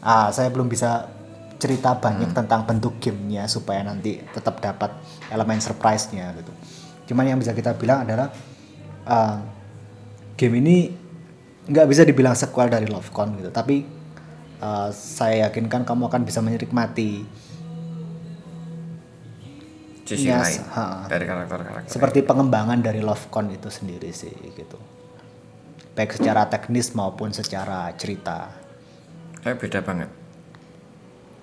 ah 0.00 0.32
saya 0.32 0.48
belum 0.48 0.72
bisa 0.72 1.18
cerita 1.58 1.98
banyak 1.98 2.30
tentang 2.30 2.62
bentuk 2.62 3.02
gamenya 3.02 3.50
supaya 3.50 3.82
nanti 3.82 4.22
tetap 4.30 4.62
dapat 4.62 4.94
elemen 5.26 5.58
surprise-nya 5.58 6.30
gitu. 6.38 6.52
Cuman 7.10 7.34
yang 7.34 7.38
bisa 7.42 7.50
kita 7.50 7.74
bilang 7.74 8.06
adalah 8.06 8.30
uh, 9.02 9.36
game 10.38 10.62
ini 10.62 10.94
nggak 11.68 11.86
bisa 11.86 12.02
dibilang 12.02 12.32
sequel 12.32 12.72
dari 12.72 12.88
Lovecon 12.88 13.36
gitu, 13.38 13.52
tapi 13.52 13.84
uh, 14.64 14.88
saya 14.90 15.48
yakinkan 15.48 15.84
kamu 15.84 16.08
akan 16.08 16.22
bisa 16.24 16.40
menikmati 16.40 17.28
sisi 20.08 20.32
Yes, 20.32 20.40
lain 20.40 20.60
ha. 20.72 21.04
dari 21.04 21.28
karakter-karakter 21.28 21.92
seperti 21.92 22.24
pengembangan 22.24 22.80
dari 22.80 23.04
Lovecon 23.04 23.52
itu 23.52 23.68
sendiri 23.68 24.08
sih 24.08 24.32
gitu. 24.56 24.80
Baik 25.92 26.16
secara 26.16 26.48
teknis 26.48 26.94
maupun 26.96 27.34
secara 27.34 27.92
cerita. 27.98 28.48
kayak 29.38 29.58
beda 29.62 29.80
banget 29.86 30.10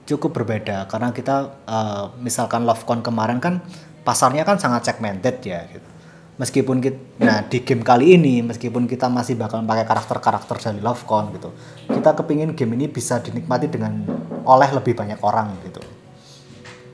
cukup 0.06 0.38
berbeda 0.42 0.86
karena 0.86 1.10
kita 1.10 1.66
uh, 1.66 2.14
misalkan 2.22 2.64
Lovecon 2.64 3.02
kemarin 3.02 3.42
kan 3.42 3.60
pasarnya 4.06 4.46
kan 4.46 4.62
sangat 4.62 4.86
segmented 4.86 5.42
ya 5.42 5.66
gitu. 5.66 5.90
Meskipun 6.36 6.84
kita, 6.84 7.00
nah 7.24 7.48
di 7.48 7.64
game 7.64 7.80
kali 7.80 8.20
ini 8.20 8.44
meskipun 8.44 8.92
kita 8.92 9.08
masih 9.08 9.40
bakal 9.40 9.64
pakai 9.64 9.88
karakter-karakter 9.88 10.60
dari 10.60 10.84
Lovecon 10.84 11.32
gitu, 11.32 11.56
kita 11.88 12.12
kepingin 12.12 12.52
game 12.60 12.76
ini 12.76 12.92
bisa 12.92 13.24
dinikmati 13.24 13.72
dengan 13.72 14.04
oleh 14.44 14.68
lebih 14.76 15.00
banyak 15.00 15.16
orang 15.24 15.56
gitu. 15.64 15.80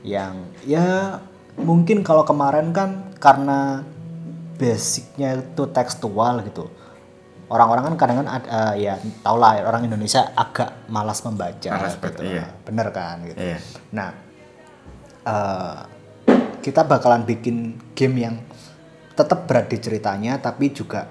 Yang 0.06 0.46
ya 0.62 1.18
mungkin 1.58 2.06
kalau 2.06 2.22
kemarin 2.22 2.70
kan 2.70 3.10
karena 3.18 3.82
basicnya 4.62 5.42
itu 5.42 5.66
tekstual 5.74 6.46
gitu. 6.46 6.70
Orang-orang 7.50 7.92
kan 7.92 7.94
kadang 7.98 8.16
kan 8.22 8.28
ad- 8.38 8.46
eh, 8.48 8.86
ya 8.86 8.94
tau 9.26 9.36
lah 9.42 9.58
orang 9.58 9.90
Indonesia 9.90 10.22
agak 10.38 10.86
malas 10.86 11.18
membaca 11.26 11.68
Malas 11.68 11.98
gitu. 11.98 12.22
iya. 12.24 12.46
Bener 12.62 12.88
kan 12.94 13.26
gitu. 13.26 13.36
Iya. 13.36 13.58
Nah, 13.90 14.08
eh, 15.26 15.78
kita 16.62 16.86
bakalan 16.86 17.26
bikin 17.26 17.74
game 17.98 18.16
yang 18.22 18.34
tetap 19.12 19.44
berat 19.44 19.66
di 19.66 19.76
ceritanya 19.76 20.36
tapi 20.36 20.70
juga 20.70 21.04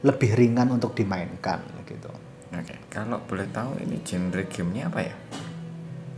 lebih 0.00 0.32
ringan 0.32 0.70
untuk 0.70 0.92
dimainkan 0.92 1.60
gitu. 1.84 2.10
oke 2.50 2.74
kalau 2.88 3.20
boleh 3.20 3.46
tahu 3.48 3.78
ini 3.78 4.00
genre 4.00 4.42
gamenya 4.44 4.86
apa 4.86 5.00
ya 5.02 5.14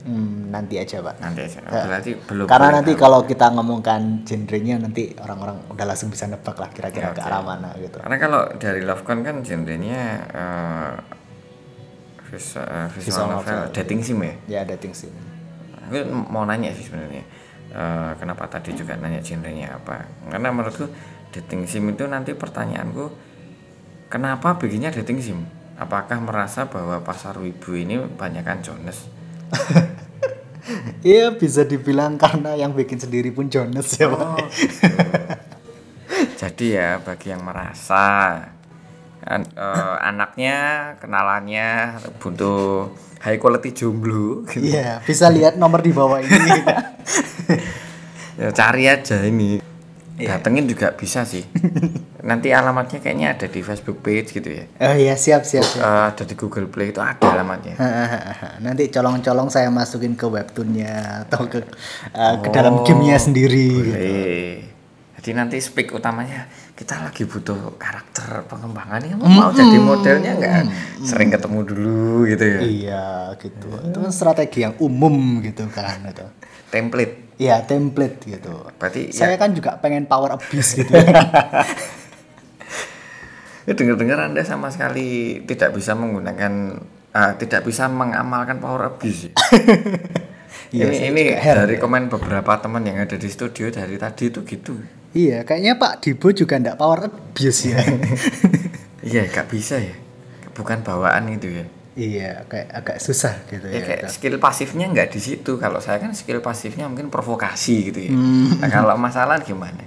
Hmm, 0.03 0.51
nanti 0.51 0.83
aja 0.83 0.99
pak. 0.99 1.15
nanti 1.23 1.47
aja 1.47 1.63
Ya. 1.63 1.87
berarti 1.87 2.19
belum 2.19 2.51
Karena 2.51 2.75
nanti 2.75 2.91
tahu. 2.91 3.03
kalau 3.07 3.23
kita 3.23 3.55
ngomongkan 3.55 4.27
genrenya 4.27 4.75
nanti 4.77 5.15
orang-orang 5.15 5.63
udah 5.71 5.87
langsung 5.87 6.11
bisa 6.11 6.27
nebak 6.27 6.59
lah 6.59 6.67
kira-kira 6.69 7.15
ke 7.15 7.23
Oke. 7.23 7.23
arah 7.23 7.39
mana 7.39 7.71
gitu. 7.79 8.03
karena 8.03 8.19
kalau 8.19 8.51
dari 8.53 8.83
Lovecon 8.83 9.23
kan 9.23 9.47
genrenya 9.47 10.03
eh, 10.27 10.93
visual, 12.27 12.67
eh, 12.67 12.89
visual 12.91 12.99
Visual 12.99 13.29
novel, 13.31 13.59
novel. 13.63 13.73
dating 13.73 14.01
sim 14.03 14.19
ya 14.19 14.35
Ya 14.51 14.61
dating 14.67 14.91
sim. 14.91 15.15
aku 15.87 16.03
mau 16.27 16.43
nanya 16.43 16.75
sih 16.75 16.83
sebenarnya 16.83 17.23
Eh, 17.73 18.13
kenapa 18.21 18.53
tadi 18.53 18.77
juga 18.77 19.01
nanya 19.01 19.25
genrenya 19.25 19.81
apa 19.81 20.05
karena 20.29 20.53
menurutku 20.53 20.93
dating 21.33 21.65
sim 21.65 21.89
itu 21.89 22.05
nanti 22.05 22.37
pertanyaanku 22.37 23.09
kenapa 24.13 24.61
bikinnya 24.61 24.93
dating 24.93 25.17
sim 25.25 25.41
apakah 25.81 26.21
merasa 26.21 26.69
bahwa 26.69 27.01
pasar 27.01 27.41
wibu 27.41 27.73
ini 27.73 27.97
banyakkan 28.21 28.61
Jones 28.61 29.09
Iya 31.01 31.33
bisa 31.33 31.65
dibilang 31.65 32.21
karena 32.21 32.55
yang 32.55 32.77
bikin 32.77 33.01
sendiri 33.01 33.33
pun 33.35 33.49
Jonas 33.51 33.99
ya 33.99 34.07
pak. 34.07 34.21
Oh, 34.21 34.37
gitu. 34.53 34.87
jadi 36.39 36.67
ya 36.77 36.89
bagi 37.03 37.33
yang 37.35 37.43
merasa 37.43 38.37
an- 39.25 39.49
eh, 39.57 39.97
anaknya 40.07 40.57
kenalannya 41.01 41.99
butuh 42.21 42.93
high 43.23 43.39
quality 43.39 43.71
jomblo 43.73 44.43
gitu. 44.51 44.67
Iya 44.67 44.99
bisa 45.03 45.31
lihat 45.31 45.55
nomor 45.57 45.81
di 45.81 45.95
bawah 45.95 46.19
ini. 46.19 46.37
ya 48.41 48.49
cari 48.51 48.85
aja 48.89 49.23
ini 49.23 49.61
Iya. 50.23 50.39
datengin 50.39 50.69
juga 50.69 50.93
bisa 50.95 51.25
sih 51.25 51.41
nanti 52.29 52.53
alamatnya 52.55 53.01
kayaknya 53.01 53.35
ada 53.35 53.47
di 53.49 53.65
Facebook 53.65 54.05
page 54.05 54.37
gitu 54.37 54.55
ya 54.55 54.65
oh 54.85 54.95
iya 54.95 55.17
siap 55.19 55.43
siap. 55.43 55.65
siap. 55.65 55.83
Eh, 55.83 56.05
ada 56.15 56.23
di 56.23 56.35
Google 56.39 56.69
Play 56.69 56.93
itu 56.95 57.01
ada 57.03 57.33
alamatnya 57.33 57.75
Nanti 58.63 58.87
colong-colong 58.93 59.49
saya 59.51 59.73
masukin 59.73 60.15
ke 60.15 60.29
webtoonnya 60.29 61.27
atau 61.27 61.49
ke 61.51 61.65
uh, 62.15 62.37
ke 62.39 62.49
dalam 62.55 62.87
gamenya 62.87 63.19
sendiri. 63.19 63.67
gitu. 63.73 63.89
boleh 63.89 64.55
jadi 65.19 65.31
nanti 65.39 65.57
speak 65.59 65.91
utamanya 65.91 66.47
kita 66.83 66.99
lagi 66.99 67.23
butuh 67.23 67.79
karakter 67.79 68.43
pengembangan 68.51 69.07
yang 69.07 69.23
mau 69.23 69.55
jadi 69.55 69.79
modelnya 69.79 70.35
nggak 70.35 70.63
sering 71.07 71.31
ketemu 71.31 71.63
dulu 71.63 72.27
gitu 72.27 72.43
ya 72.43 72.59
Iya 72.59 73.07
gitu. 73.39 73.71
Itu 73.71 73.99
kan 74.03 74.11
strategi 74.11 74.67
yang 74.67 74.75
umum 74.83 75.39
gitu 75.47 75.63
kan 75.71 76.03
itu. 76.03 76.27
template 76.75 77.39
Iya 77.39 77.63
template 77.63 78.27
gitu. 78.27 78.67
berarti 78.83 79.15
Saya 79.15 79.35
ya, 79.35 79.39
kan 79.39 79.55
juga 79.55 79.79
pengen 79.79 80.11
power 80.11 80.35
abuse 80.35 80.83
gitu. 80.83 80.91
ya 83.71 83.73
dengar-dengar 83.79 84.19
anda 84.27 84.43
sama 84.43 84.67
sekali 84.75 85.39
tidak 85.47 85.79
bisa 85.79 85.95
menggunakan 85.95 86.83
ah, 87.15 87.39
tidak 87.39 87.63
bisa 87.63 87.87
mengamalkan 87.87 88.59
power 88.59 88.91
abuse 88.91 89.31
ya? 89.31 89.33
Iya, 90.73 90.89
ini 90.89 91.13
ini 91.13 91.23
heran 91.37 91.69
dari 91.69 91.77
ya. 91.77 91.81
komen 91.85 92.09
beberapa 92.09 92.57
teman 92.57 92.81
yang 92.89 92.97
ada 93.05 93.21
di 93.21 93.29
studio 93.29 93.69
dari 93.69 94.01
tadi 94.01 94.33
itu 94.33 94.41
gitu 94.41 94.73
iya, 95.13 95.45
kayaknya 95.45 95.77
Pak 95.77 96.01
Dibo 96.01 96.33
juga 96.33 96.57
ndak 96.57 96.81
power 96.81 97.13
abuse 97.13 97.69
ya. 97.69 97.77
iya 99.13 99.29
gak 99.29 99.53
bisa 99.53 99.77
ya 99.77 99.93
bukan 100.57 100.81
bawaan 100.81 101.29
itu 101.29 101.49
ya 101.53 101.65
iya, 101.93 102.31
kayak 102.49 102.73
agak 102.73 102.97
susah 103.05 103.37
gitu 103.53 103.69
ya. 103.69 103.77
ya 103.77 103.81
kayak 103.85 104.03
skill 104.09 104.41
pasifnya 104.41 104.89
nggak 104.89 105.13
di 105.13 105.21
situ 105.21 105.61
kalau 105.61 105.77
saya 105.77 106.01
kan 106.01 106.17
skill 106.17 106.41
pasifnya 106.41 106.89
mungkin 106.89 107.13
provokasi 107.13 107.93
gitu 107.93 108.01
ya 108.09 108.13
Hmm. 108.17 108.57
nah, 108.65 108.69
kalau 108.73 108.97
masalah 108.97 109.37
gimana 109.45 109.85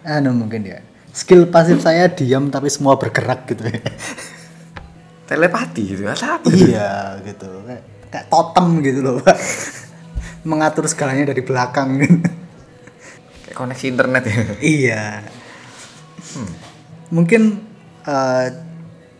Anu 0.00 0.32
mungkin 0.32 0.64
ya. 0.64 0.80
Skill 1.12 1.50
pasif 1.50 1.82
saya 1.82 2.08
diam 2.08 2.48
tapi 2.48 2.70
semua 2.72 2.96
bergerak 2.96 3.44
gitu 3.50 3.68
ya. 3.68 3.82
telepati 5.28 5.82
gitu 5.94 6.02
apa 6.08 6.40
gitu? 6.48 6.72
iya 6.72 7.18
gitu. 7.22 7.46
Kayak, 7.66 7.82
kayak 8.08 8.26
totem 8.32 8.80
gitu 8.80 9.00
loh, 9.04 9.20
Pak. 9.20 9.36
Mengatur 10.40 10.88
segalanya 10.88 11.30
dari 11.30 11.42
belakang 11.42 12.00
kayak 13.44 13.54
koneksi 13.54 13.84
internet 13.88 14.22
ya 14.24 14.36
Iya. 14.58 15.02
Mungkin 17.10 17.42
eh, 18.04 18.46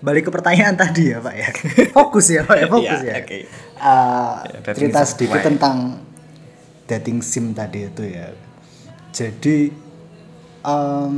balik 0.01 0.27
ke 0.27 0.33
pertanyaan 0.33 0.75
tadi 0.75 1.13
ya 1.13 1.19
Pak 1.21 1.35
ya. 1.35 1.49
Fokus 1.97 2.27
ya 2.31 2.43
Pak 2.43 2.57
ya, 2.57 2.67
fokus 2.73 3.01
Iya, 3.03 3.13
ya. 3.13 3.15
oke. 3.21 3.37
Eh, 3.37 3.45
Ya, 3.81 4.59
dating 4.63 4.77
cerita 4.93 5.01
sim 5.03 5.11
sedikit 5.11 5.37
mulai. 5.37 5.47
tentang 5.47 5.77
dating 6.87 7.19
sim 7.21 7.45
tadi 7.53 7.79
itu 7.85 8.03
ya. 8.05 8.27
Jadi 9.11 9.73
em, 10.61 11.15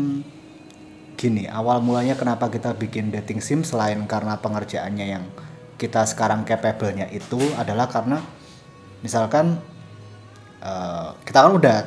gini, 1.15 1.45
awal 1.45 1.79
mulanya 1.79 2.15
kenapa 2.15 2.49
kita 2.49 2.73
bikin 2.73 3.11
dating 3.11 3.39
sim 3.39 3.63
selain 3.63 3.99
karena 4.07 4.35
pengerjaannya 4.37 5.07
yang 5.09 5.25
kita 5.75 6.03
sekarang 6.05 6.43
capable-nya 6.43 7.11
itu 7.11 7.39
adalah 7.55 7.87
karena 7.87 8.23
misalkan 9.01 9.59
eh, 10.63 11.09
kita 11.27 11.39
kan 11.43 11.53
udah 11.59 11.79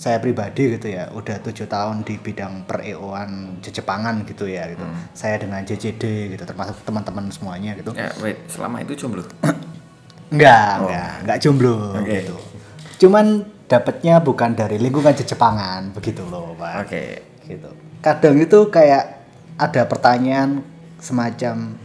saya 0.00 0.16
pribadi 0.16 0.80
gitu 0.80 0.88
ya 0.96 1.12
udah 1.12 1.44
tujuh 1.44 1.68
tahun 1.68 2.08
di 2.08 2.16
bidang 2.16 2.64
per 2.64 2.80
EO-an 2.80 3.60
Jepangan 3.60 4.24
gitu 4.24 4.48
ya 4.48 4.64
gitu. 4.72 4.80
Saya 5.12 5.36
dengan 5.36 5.60
JJD 5.60 6.32
gitu 6.32 6.42
termasuk 6.48 6.80
teman-teman 6.88 7.28
semuanya 7.28 7.76
gitu. 7.76 7.92
Ya 7.92 8.08
wait 8.24 8.40
selama 8.48 8.80
itu 8.80 8.96
jomblo? 8.96 9.28
Enggak 10.32 10.72
enggak 10.80 11.12
enggak 11.26 11.38
jomblo 11.44 11.76
Oh. 11.76 12.00
Oke. 12.00 12.16
gitu. 12.16 12.36
Cuman 13.04 13.44
dapatnya 13.68 14.24
bukan 14.24 14.56
dari 14.56 14.80
lingkungan 14.80 15.12
Jepangan 15.12 15.92
begitu 15.92 16.24
loh 16.24 16.56
pak. 16.56 16.88
Oke. 16.88 17.04
Gitu. 17.44 17.68
Kadang 18.00 18.40
itu 18.40 18.58
kayak 18.72 19.20
ada 19.60 19.84
pertanyaan 19.84 20.64
semacam 20.96 21.76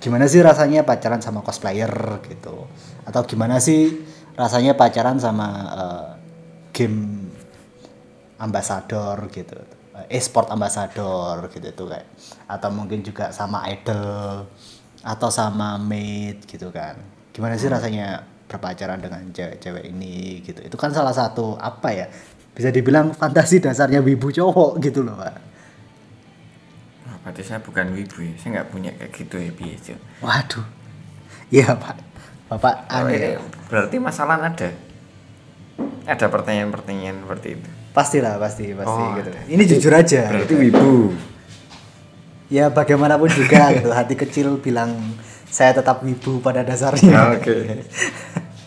gimana 0.00 0.24
sih 0.24 0.40
rasanya 0.40 0.88
pacaran 0.88 1.20
sama 1.20 1.44
cosplayer? 1.44 1.92
gitu. 2.32 2.64
Atau 3.04 3.28
gimana 3.28 3.60
sih 3.60 4.07
rasanya 4.38 4.78
pacaran 4.78 5.18
sama 5.18 5.48
eh, 5.74 6.08
game 6.70 7.26
ambassador 8.38 9.26
gitu. 9.34 9.58
Eh, 9.98 10.16
e-sport 10.16 10.54
ambassador 10.54 11.50
gitu 11.50 11.66
itu 11.66 11.84
kayak. 11.90 12.06
Atau 12.46 12.70
mungkin 12.70 13.02
juga 13.02 13.34
sama 13.34 13.66
idol 13.66 14.46
atau 15.02 15.28
sama 15.28 15.74
maid 15.76 16.46
gitu 16.46 16.70
kan. 16.70 16.94
Gimana 17.34 17.58
sih 17.58 17.66
rasanya 17.66 18.22
berpacaran 18.46 19.02
dengan 19.02 19.26
cewek-cewek 19.34 19.90
ini 19.90 20.40
gitu? 20.46 20.62
Itu 20.62 20.78
kan 20.78 20.94
salah 20.94 21.12
satu 21.12 21.58
apa 21.58 21.90
ya 21.90 22.06
bisa 22.54 22.70
dibilang 22.70 23.14
fantasi 23.14 23.58
dasarnya 23.58 23.98
wibu 24.02 24.30
cowok 24.30 24.78
gitu 24.78 25.02
loh 25.02 25.18
pak. 25.18 25.34
Wah, 27.06 27.16
berarti 27.26 27.42
saya 27.42 27.58
bukan 27.58 27.90
wibu 27.90 28.22
ya. 28.22 28.34
Saya 28.38 28.50
nggak 28.62 28.68
punya 28.70 28.90
kayak 28.94 29.12
gitu 29.18 29.36
ya 29.42 29.50
biasa 29.50 29.94
waduh. 30.22 30.66
Iya 31.48 31.74
pak 31.74 32.07
bapak 32.48 32.74
Oh, 32.86 33.04
aneh 33.04 33.14
ini 33.14 33.30
berarti 33.68 33.96
masalah 33.98 34.40
ada? 34.40 34.72
Ada 36.04 36.26
pertanyaan-pertanyaan 36.26 37.20
seperti 37.20 37.48
itu? 37.54 37.68
Pastilah 37.92 38.34
pasti 38.36 38.72
pasti 38.72 38.88
Oh, 38.90 39.12
gitu. 39.14 39.28
ada. 39.28 39.40
ini 39.46 39.62
jujur 39.64 39.92
aja. 39.92 40.22
berarti 40.28 40.54
wibu. 40.56 41.12
Ya 42.48 42.72
bagaimanapun 42.72 43.28
juga 43.28 43.68
gitu 43.76 43.92
hati 43.92 44.16
kecil 44.16 44.56
bilang 44.56 44.96
saya 45.46 45.72
tetap 45.72 46.00
wibu 46.00 46.40
pada 46.40 46.64
dasarnya. 46.64 47.36
Oke. 47.36 47.84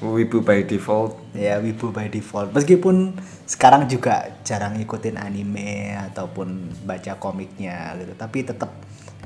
Wibu 0.01 0.41
by 0.41 0.65
default. 0.65 1.13
ya 1.31 1.57
wibu 1.57 1.89
by 1.89 2.05
default. 2.05 2.49
Meskipun 2.51 3.17
sekarang 3.45 3.85
juga 3.85 4.33
jarang 4.41 4.73
ngikutin 4.73 5.13
anime 5.15 5.93
ataupun 6.09 6.47
baca 6.83 7.17
komiknya 7.17 7.93
gitu 7.97 8.13
tapi 8.15 8.41
tetap 8.41 8.69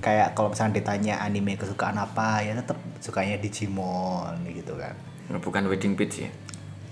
kayak 0.06 0.38
kalau 0.38 0.54
misalnya 0.54 0.78
ditanya 0.78 1.18
anime 1.18 1.58
kesukaan 1.58 1.98
apa 1.98 2.46
ya 2.46 2.54
tetap 2.54 2.78
sukanya 3.02 3.42
Digimon 3.42 4.46
gitu 4.54 4.78
kan 4.78 4.94
Bukan 5.42 5.66
wedding 5.66 5.98
pitch 5.98 6.22
ya. 6.22 6.30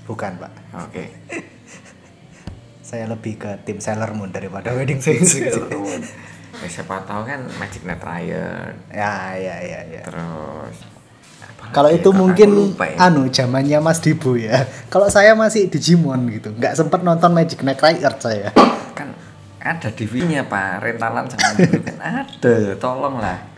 bukan 0.04 0.42
pak 0.42 0.50
Oke. 0.82 1.14
saya 2.90 3.06
lebih 3.06 3.38
ke 3.38 3.50
tim 3.64 3.78
Sailor 3.78 4.12
Moon 4.14 4.30
daripada 4.30 4.74
Wedding 4.74 5.00
Phoenix 5.00 5.34
gitu. 5.40 5.64
Ya, 6.54 6.68
siapa 6.68 7.02
tahu 7.06 7.26
kan 7.26 7.46
Magic 7.58 7.82
Knight 7.82 8.02
Riot 8.02 8.76
ya 8.90 9.34
ya 9.34 9.56
ya 9.62 9.80
ya 9.90 10.02
terus 10.04 10.78
kalau 11.72 11.90
lagi 11.90 12.04
itu 12.04 12.10
ya? 12.12 12.18
Mungkin 12.20 12.50
ya. 12.76 12.98
anu 13.00 13.22
zamannya 13.30 13.80
Mas 13.80 13.98
Dibu 13.98 14.36
ya 14.36 14.66
kalau 14.90 15.08
saya 15.08 15.34
masih 15.34 15.70
Digimon 15.70 16.28
gitu 16.30 16.52
nggak 16.54 16.74
sempat 16.76 17.02
nonton 17.02 17.32
Magic 17.32 17.62
Knight 17.62 17.80
Riot 17.80 18.18
saya 18.20 18.50
kan 18.94 19.14
ada 19.64 19.88
DVD-nya 19.90 20.44
pak. 20.46 20.84
Rentalan 20.84 21.26
zaman 21.32 21.52
dulu 21.56 21.80
kan 21.88 21.98
ada. 22.04 22.56
Tolong 22.76 23.18
lah 23.18 23.54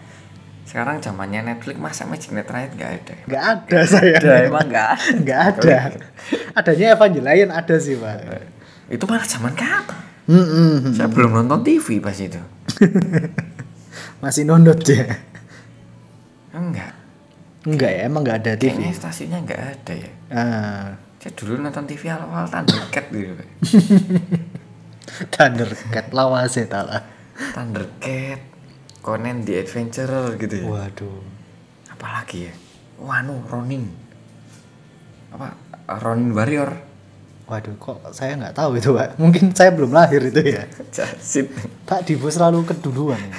sekarang 0.66 0.98
zamannya 1.00 1.46
Netflix 1.46 1.78
masa 1.80 2.04
Magic 2.04 2.34
Knight 2.36 2.50
Riot 2.52 2.74
nggak 2.76 2.92
ada? 3.00 3.14
Nggak 3.30 3.44
ada 3.48 3.80
saya. 3.86 4.18
Ada 4.20 4.34
emang 4.50 4.68
nggak 4.68 4.90
nggak 5.24 5.42
ada. 5.56 5.78
Adanya 6.52 6.98
Evangelion 6.98 7.48
ada 7.54 7.76
sih 7.78 7.96
pak. 7.96 8.18
Itu 8.92 9.08
malah 9.08 9.24
zaman 9.24 9.56
kapan? 9.56 10.04
Mm-mm. 10.26 10.90
saya 10.98 11.06
belum 11.06 11.38
nonton 11.38 11.62
TV 11.62 12.02
pas 12.02 12.18
itu. 12.18 12.42
Masih 14.26 14.44
nonton 14.44 14.74
ya 14.84 15.16
enggak. 16.52 16.92
Enggak 17.64 17.92
ya? 17.94 18.02
Emang 18.10 18.26
nggak 18.26 18.38
ada 18.42 18.54
TV 18.58 18.74
kayaknya 18.74 18.92
stasiunnya 18.98 19.40
nggak 19.46 19.62
ada 19.62 19.94
ya. 19.94 20.12
Ah. 20.34 20.86
Saya 21.22 21.32
dulu 21.40 21.62
nonton 21.62 21.86
TV 21.86 22.10
awal-awal 22.10 22.50
Thundercat 22.50 23.06
gitu. 23.14 23.32
Thundercat 25.06 26.10
lawas 26.12 26.58
ya 26.58 26.66
lah 26.82 27.02
Thundercat 27.54 28.56
Conan 29.06 29.46
the 29.46 29.62
Adventurer 29.62 30.34
gitu 30.42 30.66
ya? 30.66 30.66
Waduh. 30.66 31.22
Apalagi 31.94 32.50
ya? 32.50 32.54
Wanu 32.98 33.38
Ronin. 33.46 33.86
Apa? 35.30 35.54
Ronin 36.02 36.34
Warrior. 36.34 36.74
Waduh 37.46 37.78
kok 37.78 38.02
saya 38.10 38.34
nggak 38.34 38.58
tahu 38.58 38.82
itu 38.82 38.90
pak? 38.98 39.22
Mungkin 39.22 39.54
saya 39.54 39.70
belum 39.78 39.94
lahir 39.94 40.26
itu 40.26 40.42
ya. 40.42 40.66
Jasit. 40.96 41.54
Pak 41.86 42.10
Dibu 42.10 42.34
selalu 42.34 42.66
keduluan. 42.66 43.22
Ya. 43.22 43.30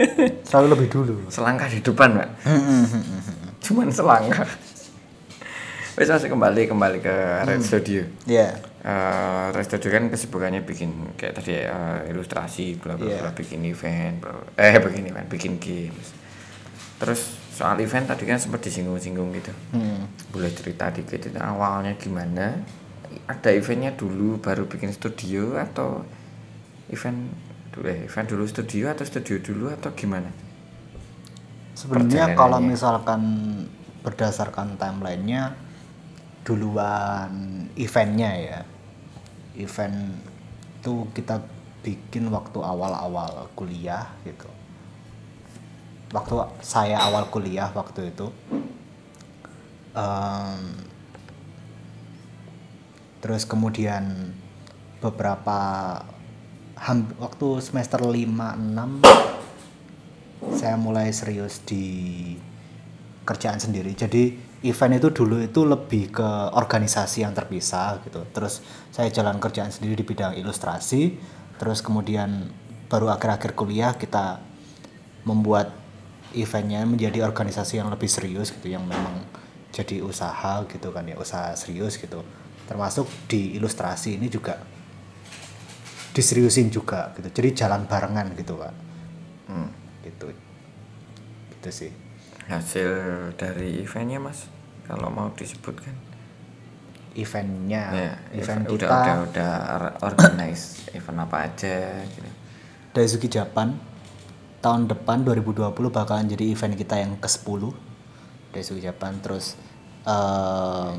selalu 0.48 0.66
lebih 0.80 0.88
dulu. 0.88 1.14
Selangkah 1.28 1.68
di 1.68 1.84
depan 1.84 2.16
pak. 2.16 2.28
Cuman 3.60 3.92
selangkah. 3.92 4.48
Wes 5.92 6.08
masih 6.08 6.32
kembali 6.32 6.72
kembali 6.72 6.98
ke 7.04 7.14
Red 7.44 7.60
Studio. 7.60 8.08
Ya 8.24 8.56
Eh, 8.56 8.71
Red 9.54 9.62
Studio 9.62 9.94
kan 9.94 10.10
kesibukannya 10.10 10.66
bikin 10.66 11.14
kayak 11.14 11.38
tadi 11.38 11.54
eh, 11.54 12.10
ilustrasi 12.10 12.82
bla 12.82 12.98
bla 12.98 13.06
Iya. 13.06 13.30
bikin 13.30 13.62
event 13.62 14.18
bla, 14.18 14.34
eh 14.58 14.74
bikin 14.82 15.06
event 15.06 15.26
bikin 15.30 15.62
games. 15.62 16.10
Terus 16.98 17.20
soal 17.54 17.78
event 17.78 18.10
tadi 18.10 18.26
kan 18.26 18.42
sempat 18.42 18.58
disinggung-singgung 18.66 19.30
gitu. 19.38 19.52
Hmm. 19.70 20.08
boleh 20.34 20.50
cerita 20.50 20.90
dikit 20.90 21.30
itu 21.30 21.38
awalnya 21.38 21.94
gimana? 21.94 22.58
Ada 23.30 23.54
eventnya 23.54 23.94
dulu 23.94 24.40
baru 24.42 24.66
bikin 24.66 24.90
studio 24.90 25.54
atau 25.60 26.02
event 26.90 27.30
dulu 27.70 27.86
eh, 27.86 28.08
event 28.10 28.26
dulu 28.26 28.44
studio 28.50 28.90
atau 28.90 29.04
studio 29.06 29.38
dulu 29.38 29.70
atau 29.70 29.94
gimana? 29.94 30.26
Sebenarnya 31.78 32.34
kalau 32.34 32.58
misalkan 32.58 33.22
berdasarkan 34.02 34.74
timelinenya 34.74 35.54
duluan 36.42 37.30
eventnya 37.78 38.30
ya 38.34 38.60
event 39.56 40.20
itu 40.82 41.08
kita 41.16 41.42
bikin 41.82 42.30
waktu 42.30 42.62
awal-awal 42.62 43.50
kuliah 43.58 44.06
gitu 44.22 44.46
waktu 46.14 46.46
saya 46.62 47.02
awal 47.02 47.26
kuliah 47.32 47.72
waktu 47.74 48.12
itu 48.12 48.30
Em, 49.92 50.72
terus 53.20 53.44
kemudian 53.44 54.32
beberapa 55.04 55.60
waktu 57.20 57.48
semester 57.60 58.00
5 58.00 58.08
6 58.08 60.56
saya 60.56 60.80
mulai 60.80 61.12
serius 61.12 61.60
di 61.68 61.84
kerjaan 63.28 63.60
sendiri. 63.60 63.92
Jadi 63.92 64.32
event 64.62 64.94
itu 64.94 65.08
dulu 65.10 65.42
itu 65.42 65.66
lebih 65.66 66.14
ke 66.14 66.28
organisasi 66.54 67.26
yang 67.26 67.34
terpisah 67.34 67.98
gitu. 68.06 68.22
Terus 68.30 68.62
saya 68.94 69.10
jalan 69.10 69.42
kerjaan 69.42 69.74
sendiri 69.74 69.98
di 69.98 70.04
bidang 70.06 70.38
ilustrasi. 70.38 71.18
Terus 71.58 71.82
kemudian 71.82 72.50
baru 72.86 73.10
akhir-akhir 73.10 73.54
kuliah 73.54 73.94
kita 73.94 74.42
membuat 75.26 75.70
eventnya 76.34 76.82
menjadi 76.86 77.22
organisasi 77.26 77.78
yang 77.78 77.90
lebih 77.90 78.08
serius 78.08 78.50
gitu, 78.50 78.70
yang 78.70 78.82
memang 78.82 79.22
jadi 79.70 80.02
usaha 80.02 80.64
gitu 80.66 80.90
kan 80.90 81.06
ya, 81.06 81.14
usaha 81.18 81.54
serius 81.54 81.98
gitu. 81.98 82.22
Termasuk 82.66 83.06
di 83.26 83.54
ilustrasi 83.58 84.18
ini 84.18 84.26
juga 84.30 84.58
diseriusin 86.12 86.68
juga 86.68 87.12
gitu. 87.16 87.28
Jadi 87.30 87.48
jalan 87.64 87.86
barengan 87.88 88.32
gitu, 88.36 88.58
Pak 88.58 88.74
Hmm. 89.52 89.68
gitu 90.00 90.32
gitu 91.52 91.70
sih 91.70 91.92
hasil 92.46 92.90
dari 93.38 93.82
eventnya 93.82 94.18
mas? 94.18 94.46
Kalau 94.84 95.08
mau 95.08 95.30
disebutkan. 95.32 95.94
Eventnya? 97.12 97.82
Ya 97.92 98.12
event 98.32 98.64
udah 98.66 98.88
kita? 98.88 98.88
udah 98.88 99.16
udah 99.28 99.50
or- 99.76 99.96
organize 100.08 100.88
event 100.96 101.28
apa 101.28 101.36
aja 101.44 102.02
gitu. 102.08 102.30
Daisuki 102.92 103.28
Japan 103.28 103.76
tahun 104.60 104.88
depan 104.88 105.24
2020 105.24 105.72
bakalan 105.92 106.28
jadi 106.28 106.52
event 106.52 106.76
kita 106.76 107.00
yang 107.00 107.16
ke 107.16 107.28
10 107.28 107.72
Daisuki 108.52 108.80
Japan 108.84 109.16
terus 109.20 109.56
em, 110.04 110.98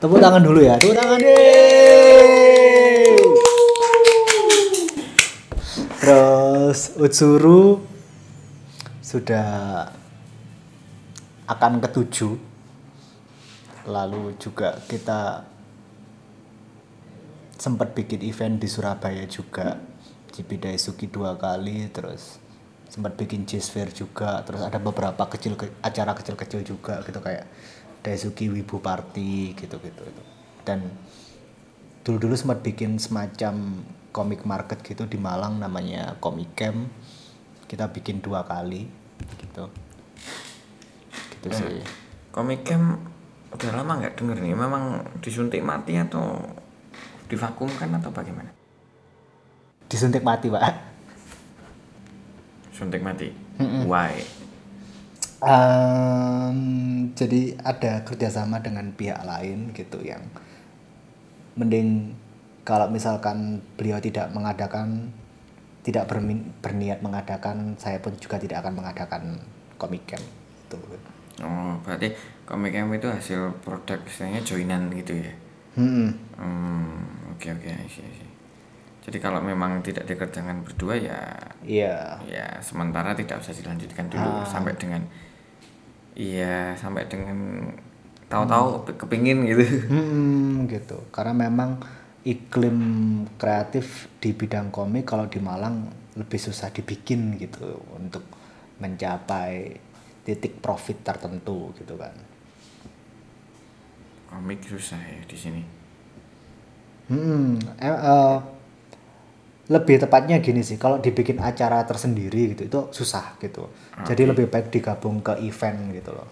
tepuk 0.00 0.20
tangan 0.20 0.40
dulu 0.44 0.60
ya. 0.64 0.76
Tepuk 0.80 0.96
tangan. 0.96 1.20
Yeay! 1.20 2.00
terus 6.00 6.96
Utsuru 6.96 7.84
sudah 9.04 9.86
akan 11.50 11.82
ketujuh. 11.82 12.34
Lalu 13.90 14.38
juga 14.38 14.78
kita 14.86 15.42
sempat 17.58 17.92
bikin 17.92 18.22
event 18.22 18.56
di 18.62 18.68
Surabaya 18.70 19.26
juga. 19.26 19.76
GP 20.30 20.62
Daisuki 20.62 21.10
dua 21.10 21.34
kali 21.34 21.90
terus 21.90 22.38
sempat 22.86 23.18
bikin 23.18 23.46
Jazz 23.50 23.66
Fair 23.66 23.90
juga 23.90 24.46
terus 24.46 24.62
ada 24.62 24.78
beberapa 24.78 25.26
kecil 25.26 25.58
acara 25.82 26.14
kecil-kecil 26.14 26.62
juga 26.62 27.02
gitu 27.02 27.18
kayak 27.18 27.50
Daisuki 28.02 28.46
Wibu 28.46 28.78
Party 28.78 29.58
gitu-gitu 29.58 30.02
itu. 30.06 30.22
dan 30.62 30.86
dulu-dulu 32.06 32.38
sempat 32.38 32.62
bikin 32.62 32.96
semacam 33.02 33.82
comic 34.14 34.46
market 34.46 34.82
gitu 34.86 35.06
di 35.06 35.18
Malang 35.18 35.58
namanya 35.58 36.14
Comic 36.22 36.54
Camp. 36.54 36.90
Kita 37.66 37.86
bikin 37.90 38.18
dua 38.18 38.42
kali 38.42 38.86
gitu 39.38 39.70
gitu 41.40 41.56
sih. 41.56 41.80
Komik 42.30 42.62
Camp 42.62 43.00
udah 43.50 43.70
lama 43.82 43.98
nggak 43.98 44.14
denger 44.14 44.38
nih 44.38 44.54
memang 44.54 45.02
disuntik 45.18 45.64
mati 45.64 45.98
atau 45.98 46.38
divakumkan 47.26 47.90
atau 47.98 48.10
bagaimana? 48.14 48.50
Disuntik 49.90 50.22
mati 50.22 50.46
pak. 50.46 50.74
Suntik 52.70 53.02
mati? 53.02 53.34
Why? 53.88 54.22
Em, 55.40 56.58
jadi 57.16 57.56
ada 57.64 58.04
kerjasama 58.04 58.60
dengan 58.60 58.92
pihak 58.92 59.24
lain 59.24 59.72
gitu 59.72 60.04
yang 60.04 60.20
mending 61.56 62.12
kalau 62.62 62.92
misalkan 62.92 63.64
beliau 63.74 63.98
tidak 63.98 64.28
mengadakan 64.36 65.10
tidak 65.80 66.06
bermin- 66.12 66.52
berniat 66.60 67.00
mengadakan 67.00 67.74
saya 67.80 67.98
pun 68.04 68.12
juga 68.20 68.36
tidak 68.36 68.60
akan 68.62 68.84
mengadakan 68.84 69.22
comic 69.80 70.04
camp 70.04 70.24
itu 70.68 70.76
oh 71.42 71.74
berarti 71.84 72.12
Komik 72.46 72.74
Camp 72.74 72.90
itu 72.94 73.06
hasil 73.06 73.40
produk 73.62 73.98
istilahnya 74.06 74.40
joinan 74.42 74.90
gitu 74.94 75.14
ya 75.18 75.32
Hmm, 75.78 76.10
Hmm, 76.34 76.98
oke 77.30 77.46
oke 77.46 77.70
see. 77.86 78.26
Jadi 79.00 79.16
kalau 79.22 79.38
memang 79.40 79.80
tidak 79.86 80.04
dikerjakan 80.04 80.66
berdua 80.66 80.98
ya 80.98 81.20
iya 81.62 82.18
ya 82.26 82.58
sementara 82.60 83.14
tidak 83.14 83.38
usah 83.40 83.54
dilanjutkan 83.54 84.10
dulu 84.10 84.42
sampai 84.44 84.74
dengan 84.76 85.02
iya 86.18 86.74
sampai 86.74 87.06
dengan 87.06 87.70
tahu-tahu 88.30 88.86
kepingin 88.98 89.46
gitu. 89.46 89.64
Hmm, 89.90 90.66
gitu. 90.70 91.06
Karena 91.14 91.34
memang 91.48 91.80
iklim 92.26 92.78
kreatif 93.40 94.10
di 94.20 94.36
bidang 94.36 94.68
komik 94.74 95.08
kalau 95.08 95.26
di 95.26 95.40
Malang 95.40 95.88
lebih 96.18 96.36
susah 96.36 96.68
dibikin 96.74 97.38
gitu 97.40 97.80
untuk 97.96 98.22
mencapai 98.82 99.78
titik 100.30 100.62
profit 100.62 101.02
tertentu 101.02 101.74
gitu 101.74 101.94
kan. 101.98 102.14
komik 104.30 104.62
susah 104.62 105.00
ya 105.00 105.20
di 105.26 105.36
sini 105.36 105.62
Hmm, 107.10 107.58
eh, 107.82 107.90
eh, 107.90 108.36
lebih 109.66 109.98
tepatnya 109.98 110.38
gini 110.38 110.62
sih, 110.62 110.78
kalau 110.78 111.02
dibikin 111.02 111.42
acara 111.42 111.82
tersendiri 111.82 112.54
gitu 112.54 112.62
itu 112.70 112.80
susah 112.94 113.34
gitu. 113.42 113.66
Jadi 114.06 114.22
lebih 114.30 114.46
baik 114.46 114.70
digabung 114.70 115.18
ke 115.18 115.34
event 115.42 115.90
gitu 115.90 116.10
loh, 116.14 116.30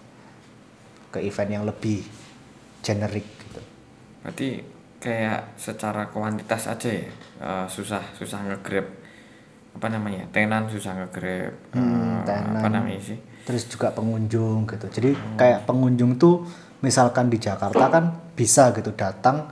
ke 1.11 1.19
event 1.19 1.51
yang 1.51 1.63
lebih 1.67 1.99
generik 2.79 3.27
gitu. 3.43 3.61
berarti 4.23 4.49
kayak 4.99 5.55
secara 5.55 6.11
kuantitas 6.11 6.67
aja 6.67 6.89
ya 6.91 7.07
eh, 7.39 7.65
susah 7.67 8.03
susah 8.15 8.39
ngegrab 8.47 8.87
apa 9.75 9.87
namanya 9.87 10.27
tenan 10.35 10.67
susah 10.67 10.95
ngegrab 10.99 11.55
Hmm, 11.71 12.23
eh, 12.27 12.43
apa 12.59 12.67
namanya 12.67 12.99
sih 12.99 13.19
Terus 13.49 13.65
juga 13.65 13.89
pengunjung 13.89 14.69
gitu. 14.69 14.85
Jadi 14.93 15.17
kayak 15.33 15.65
pengunjung 15.65 16.21
tuh 16.21 16.45
misalkan 16.85 17.33
di 17.33 17.41
Jakarta 17.41 17.89
kan 17.89 18.13
bisa 18.37 18.69
gitu 18.77 18.93
datang 18.93 19.49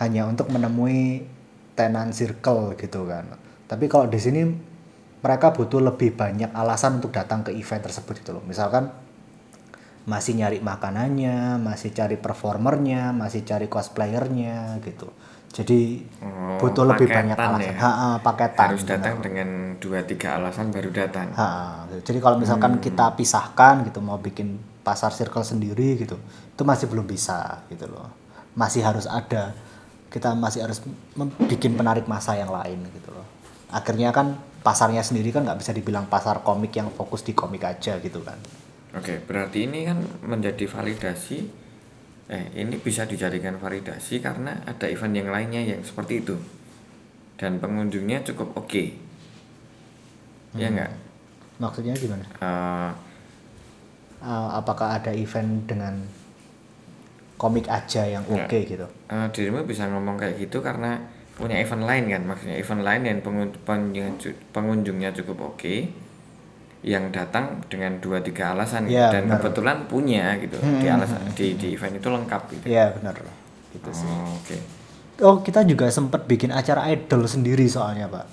hanya 0.00 0.24
untuk 0.24 0.48
menemui 0.48 1.28
tenan 1.76 2.16
circle 2.16 2.72
gitu 2.80 3.04
kan. 3.04 3.28
Tapi 3.68 3.84
kalau 3.84 4.08
di 4.08 4.16
sini 4.16 4.48
mereka 5.20 5.52
butuh 5.52 5.84
lebih 5.92 6.16
banyak 6.16 6.56
alasan 6.56 7.04
untuk 7.04 7.12
datang 7.12 7.44
ke 7.44 7.52
event 7.52 7.84
tersebut 7.84 8.24
gitu 8.24 8.32
loh. 8.32 8.44
Misalkan 8.48 8.88
masih 10.08 10.40
nyari 10.40 10.64
makanannya, 10.64 11.60
masih 11.60 11.92
cari 11.92 12.16
performernya, 12.16 13.12
masih 13.12 13.44
cari 13.44 13.68
cosplayernya 13.68 14.80
gitu. 14.80 15.12
Jadi 15.48 16.04
Oh, 16.20 16.60
butuh 16.60 16.84
lebih 16.84 17.08
banyak 17.08 17.34
paketan 17.34 17.54
alasan. 17.54 17.70
ya. 17.70 17.74
Ha, 17.78 17.90
ha, 17.90 18.08
paketan. 18.18 18.66
harus 18.68 18.82
datang 18.84 19.14
dengan 19.18 19.48
dua 19.76 20.02
tiga 20.02 20.34
alasan 20.34 20.68
baru 20.68 20.90
datang 20.90 21.30
Ha, 21.30 21.48
gitu. 21.88 22.12
jadi 22.12 22.18
kalau 22.20 22.36
misalkan 22.36 22.78
kita 22.78 23.14
pisahkan 23.14 23.82
gitu 23.82 23.98
mau 23.98 24.18
bikin 24.18 24.54
pasar 24.80 25.10
circle 25.10 25.42
sendiri 25.42 25.96
gitu, 25.96 26.16
itu 26.18 26.62
masih 26.62 26.86
belum 26.86 27.04
bisa 27.04 27.62
gitu 27.68 27.86
loh. 27.86 28.10
Masih 28.52 28.82
harus 28.82 29.04
ada 29.04 29.54
kita 30.08 30.32
masih 30.32 30.64
harus 30.64 30.80
bikin 31.44 31.76
penarik 31.76 32.04
masa 32.04 32.32
yang 32.32 32.48
lain 32.48 32.80
gitu 32.90 33.12
loh. 33.12 33.24
Akhirnya 33.68 34.08
kan 34.10 34.34
pasarnya 34.58 35.00
sendiri 35.00 35.30
kan 35.30 35.44
nggak 35.44 35.60
bisa 35.60 35.70
dibilang 35.70 36.08
pasar 36.08 36.40
komik 36.40 36.72
yang 36.72 36.88
fokus 36.90 37.20
di 37.20 37.32
komik 37.32 37.62
aja 37.62 37.96
gitu 37.98 38.20
kan. 38.20 38.36
Oke, 38.96 39.20
berarti 39.20 39.64
ini 39.64 39.84
kan 39.84 40.00
menjadi 40.22 40.64
validasi. 40.64 41.67
Eh, 42.28 42.44
ini 42.54 42.76
bisa 42.76 43.04
dijadikan 43.04 43.56
validasi 43.56 44.20
karena 44.20 44.52
ada 44.62 44.84
event 44.84 45.16
yang 45.16 45.28
lainnya 45.28 45.64
yang 45.64 45.80
seperti 45.80 46.20
itu. 46.20 46.36
Dan 47.34 47.56
pengunjungnya 47.56 48.20
cukup 48.22 48.52
oke. 48.54 48.84
Ya 50.52 50.68
enggak? 50.68 50.92
Maksudnya 51.56 51.94
gimana? 51.94 52.24
Eh, 52.38 52.92
Uh, 54.18 54.50
apakah 54.50 54.98
ada 54.98 55.14
event 55.14 55.62
dengan 55.62 55.94
komik 57.38 57.70
aja 57.70 58.02
yang 58.02 58.26
oke 58.26 58.50
Ya. 58.50 58.66
gitu? 58.66 58.82
eh, 58.82 59.26
dirimu 59.30 59.62
bisa 59.62 59.86
ngomong 59.86 60.18
kayak 60.18 60.42
gitu 60.42 60.58
karena 60.58 60.98
punya 61.38 61.54
event 61.54 61.86
lain 61.86 62.10
kan? 62.10 62.22
Maksudnya 62.26 62.58
event 62.58 62.82
lain 62.82 63.02
yang 63.06 63.18
pengun- 63.22 63.54
pengunjungnya, 63.62 64.10
cu- 64.18 64.40
pengunjungnya 64.50 65.14
cukup 65.14 65.54
oke. 65.54 65.74
Yang 66.78 67.04
datang 67.10 67.58
dengan 67.66 67.98
dua 67.98 68.22
tiga 68.22 68.54
alasan 68.54 68.86
gitu. 68.86 68.98
Ya, 68.98 69.10
dan 69.10 69.26
benar. 69.26 69.42
kebetulan 69.42 69.76
punya 69.90 70.38
gitu. 70.38 70.56
Di 70.62 70.86
alasan 70.86 71.20
di, 71.34 71.58
di 71.58 71.74
event 71.74 71.98
itu 71.98 72.08
lengkap 72.08 72.42
gitu. 72.54 72.64
Iya 72.70 72.94
benar. 72.94 73.14
Gitu 73.74 73.90
sih. 73.90 74.06
Oh, 74.06 74.38
oke. 74.38 74.56
Oh 75.18 75.36
kita 75.42 75.66
juga 75.66 75.90
sempat 75.90 76.30
bikin 76.30 76.54
acara 76.54 76.86
idol 76.94 77.26
sendiri 77.26 77.66
soalnya 77.66 78.06
pak. 78.06 78.26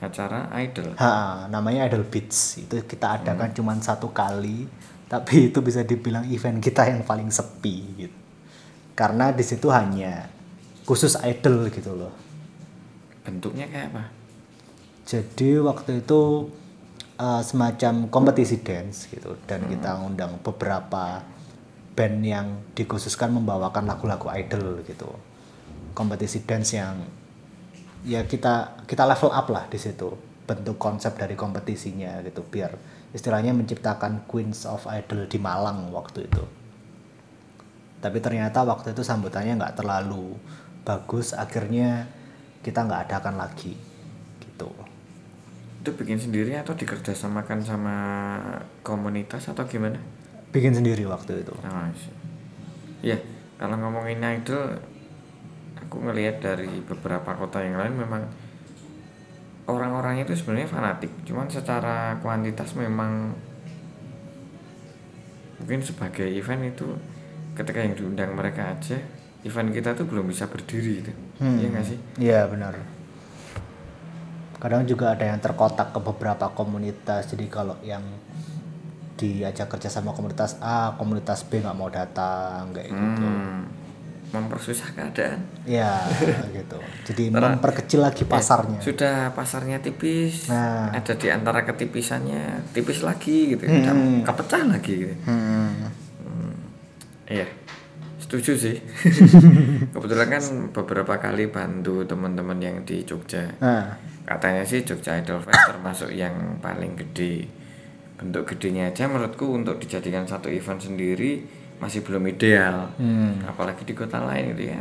Acara 0.00 0.48
idol. 0.64 0.96
Ha, 0.96 1.46
namanya 1.52 1.84
Idol 1.84 2.08
Beats. 2.08 2.56
Itu 2.56 2.80
kita 2.88 3.20
adakan 3.20 3.52
cuma 3.52 3.76
satu 3.76 4.08
kali, 4.10 4.64
tapi 5.04 5.52
itu 5.52 5.60
bisa 5.60 5.84
dibilang 5.84 6.24
event 6.24 6.56
kita 6.56 6.88
yang 6.88 7.04
paling 7.04 7.28
sepi 7.28 7.76
gitu. 8.00 8.18
Karena 8.96 9.28
di 9.28 9.44
situ 9.44 9.68
hanya 9.68 10.24
khusus 10.88 11.20
idol 11.20 11.68
gitu 11.68 11.92
loh. 11.92 12.16
Bentuknya 13.22 13.68
kayak 13.68 13.92
apa? 13.92 14.04
Jadi 15.04 15.60
waktu 15.60 16.00
itu 16.00 16.48
uh, 17.20 17.42
semacam 17.44 18.08
kompetisi 18.08 18.64
dance 18.64 19.04
gitu 19.12 19.36
dan 19.44 19.68
kita 19.68 20.00
ngundang 20.00 20.40
beberapa 20.40 21.20
band 21.92 22.16
yang 22.24 22.46
dikhususkan 22.72 23.28
membawakan 23.36 23.84
lagu-lagu 23.84 24.32
idol 24.32 24.80
gitu. 24.88 25.12
Kompetisi 25.92 26.48
dance 26.48 26.80
yang 26.80 26.96
ya 28.08 28.24
kita 28.24 28.80
kita 28.88 29.04
level 29.04 29.28
up 29.28 29.46
lah 29.52 29.68
di 29.68 29.76
situ 29.76 30.08
bentuk 30.48 30.80
konsep 30.80 31.14
dari 31.20 31.36
kompetisinya 31.36 32.24
gitu 32.24 32.40
biar 32.40 32.72
istilahnya 33.12 33.52
menciptakan 33.52 34.24
Queens 34.24 34.64
of 34.64 34.88
Idol 34.88 35.28
di 35.28 35.36
Malang 35.36 35.92
waktu 35.92 36.26
itu. 36.26 36.44
Tapi 38.00 38.18
ternyata 38.24 38.64
waktu 38.64 38.96
itu 38.96 39.04
sambutannya 39.04 39.60
nggak 39.60 39.76
terlalu 39.76 40.32
bagus, 40.88 41.36
akhirnya 41.36 42.08
kita 42.64 42.88
nggak 42.88 43.12
adakan 43.12 43.36
lagi 43.36 43.76
gitu. 44.40 44.89
Itu 45.80 45.96
bikin 45.96 46.20
sendiri 46.20 46.52
atau 46.60 46.76
dikerjasamakan 46.76 47.64
sama 47.64 47.96
komunitas 48.84 49.48
atau 49.48 49.64
gimana? 49.64 49.96
Bikin 50.52 50.76
sendiri 50.76 51.08
waktu 51.08 51.40
itu. 51.40 51.56
Oh. 51.56 51.88
Ya, 53.00 53.16
kalau 53.56 53.80
ngomongin 53.80 54.20
idol, 54.20 54.76
aku 55.80 56.04
ngelihat 56.04 56.44
dari 56.44 56.68
beberapa 56.84 57.32
kota 57.32 57.64
yang 57.64 57.80
lain 57.80 57.96
memang 57.96 58.22
orang-orangnya 59.64 60.28
itu 60.28 60.36
sebenarnya 60.36 60.68
fanatik. 60.68 61.08
Cuman 61.24 61.48
secara 61.48 62.20
kuantitas 62.20 62.76
memang 62.76 63.32
mungkin 65.60 65.80
sebagai 65.80 66.28
event 66.28 66.76
itu 66.76 66.86
ketika 67.56 67.80
yang 67.80 67.96
diundang 67.96 68.36
mereka 68.36 68.76
aja, 68.76 69.00
event 69.48 69.72
kita 69.72 69.96
tuh 69.96 70.04
belum 70.04 70.28
bisa 70.28 70.44
berdiri 70.44 71.04
itu. 71.04 71.12
Iya 71.40 71.66
nggak 71.72 71.86
sih? 71.88 71.98
Iya 72.20 72.44
benar. 72.52 72.99
Kadang 74.60 74.84
juga 74.84 75.16
ada 75.16 75.24
yang 75.24 75.40
terkotak 75.40 75.90
ke 75.90 75.98
beberapa 75.98 76.52
komunitas. 76.52 77.26
Jadi 77.26 77.48
kalau 77.48 77.80
yang 77.80 78.04
diajak 79.16 79.68
kerja 79.68 79.88
sama 79.88 80.12
komunitas 80.12 80.56
A, 80.60 80.92
komunitas 80.94 81.44
B 81.44 81.58
nggak 81.58 81.74
mau 81.74 81.88
datang 81.88 82.68
kayak 82.70 82.88
gitu. 82.88 83.24
Hmm, 83.24 83.68
mempersusah 84.30 84.92
keadaan. 84.92 85.40
Ya 85.64 86.00
gitu. 86.52 86.76
Jadi 87.04 87.28
memperkecil 87.28 88.00
lagi 88.00 88.24
pasarnya. 88.24 88.80
Sudah 88.80 89.32
pasarnya 89.32 89.80
tipis, 89.80 90.48
Nah. 90.48 90.92
ada 90.92 91.12
di 91.12 91.28
antara 91.28 91.64
ketipisannya 91.64 92.72
tipis 92.72 93.00
lagi 93.00 93.52
gitu, 93.52 93.64
Ke- 93.64 94.24
kepecah 94.24 94.62
lagi 94.68 94.94
gitu. 95.04 95.14
Hmm. 95.24 95.88
Iya, 97.30 97.46
setuju 98.30 98.52
sih. 98.54 98.76
Kebetulan 99.92 100.28
kan 100.30 100.42
beberapa 100.70 101.18
kali 101.18 101.50
bantu 101.50 102.06
teman-teman 102.06 102.62
yang 102.62 102.86
di 102.86 103.02
Jogja. 103.02 103.50
Nah, 103.58 103.98
Katanya 104.22 104.62
sih 104.62 104.86
Jogja 104.86 105.18
Idol 105.18 105.42
Fest 105.42 105.66
termasuk 105.66 106.14
yang 106.14 106.62
paling 106.62 106.94
gede. 106.94 107.50
Bentuk 108.14 108.46
gedenya 108.46 108.86
aja 108.86 109.10
menurutku 109.10 109.50
untuk 109.50 109.82
dijadikan 109.82 110.22
satu 110.22 110.46
event 110.46 110.78
sendiri 110.78 111.42
masih 111.82 112.06
belum 112.06 112.22
ideal. 112.30 112.94
Hmm. 112.94 113.42
Apalagi 113.42 113.82
di 113.82 113.90
kota 113.90 114.22
lain 114.22 114.54
gitu 114.54 114.70
ya. 114.70 114.78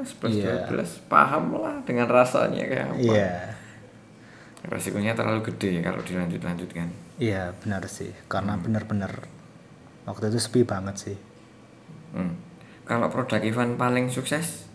11 0.00 0.28
Iya. 0.36 0.68
12 0.68 1.08
paham 1.08 1.56
lah 1.56 1.80
dengan 1.84 2.04
rasanya 2.04 2.64
kayak 2.64 2.88
apa. 2.92 3.00
iya. 3.00 3.32
Resikonya 4.60 5.16
terlalu 5.16 5.40
gede 5.48 5.80
kalau 5.80 6.04
dilanjut-lanjutkan. 6.04 6.88
Iya 7.16 7.56
benar 7.64 7.88
sih. 7.88 8.12
Karena 8.28 8.60
benar-benar 8.60 9.24
waktu 10.04 10.28
itu 10.28 10.36
sepi 10.36 10.68
banget 10.68 10.96
sih. 11.00 11.16
Hmm. 12.12 12.36
Kalau 12.90 13.06
produk 13.06 13.38
event 13.46 13.78
paling 13.78 14.10
sukses 14.10 14.66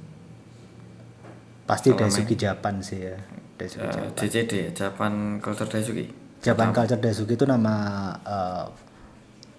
Pasti 1.66 1.92
Kalau 1.92 2.00
Daisuki 2.06 2.38
Japan 2.38 2.78
sih 2.80 3.10
ya. 3.10 3.18
Daisuki 3.58 3.84
eh, 3.84 3.92
Japan. 3.92 4.72
Japan 4.72 5.14
Culture 5.42 5.66
Daisuki. 5.66 6.06
Japan 6.46 6.70
Culture 6.70 7.02
Daisuki 7.02 7.34
itu 7.34 7.46
nama 7.50 7.76
eh, 8.22 8.66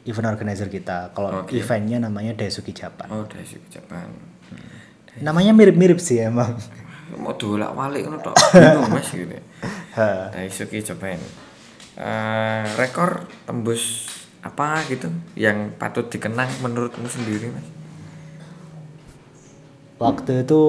event 0.07 0.31
organizer 0.31 0.71
kita. 0.71 1.11
Kalau 1.13 1.43
Oke. 1.43 1.59
eventnya 1.59 1.99
namanya 1.99 2.39
Daisuki 2.39 2.71
Japan. 2.71 3.11
Oh, 3.11 3.27
Daisuki 3.27 3.67
Japan. 3.67 4.07
Namanya 5.19 5.51
mirip-mirip 5.51 5.99
sih 5.99 6.23
emang. 6.23 6.55
Mau 7.23 7.35
dolak 7.35 7.75
walik 7.75 8.07
ngono 8.07 8.23
tok. 8.23 8.39
Bingung 8.55 8.87
Mas 8.87 9.11
gitu. 9.11 9.37
Daisuki 10.31 10.79
Japan. 10.79 11.19
Eh, 11.99 12.65
rekor 12.79 13.27
tembus 13.51 14.07
apa 14.47 14.79
gitu 14.87 15.11
yang 15.35 15.75
patut 15.75 16.07
dikenang 16.07 16.47
menurutmu 16.63 17.11
sendiri 17.11 17.51
Mas? 17.51 17.76
Waktu 19.97 20.45
itu 20.45 20.63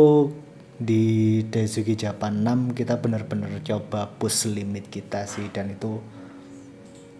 di 0.79 1.03
Daisuki 1.51 1.99
Japan 1.99 2.47
6 2.47 2.71
kita 2.71 2.95
benar-benar 2.95 3.59
coba 3.59 4.07
push 4.07 4.47
limit 4.47 4.87
kita 4.87 5.27
sih 5.27 5.51
dan 5.51 5.75
itu 5.75 5.99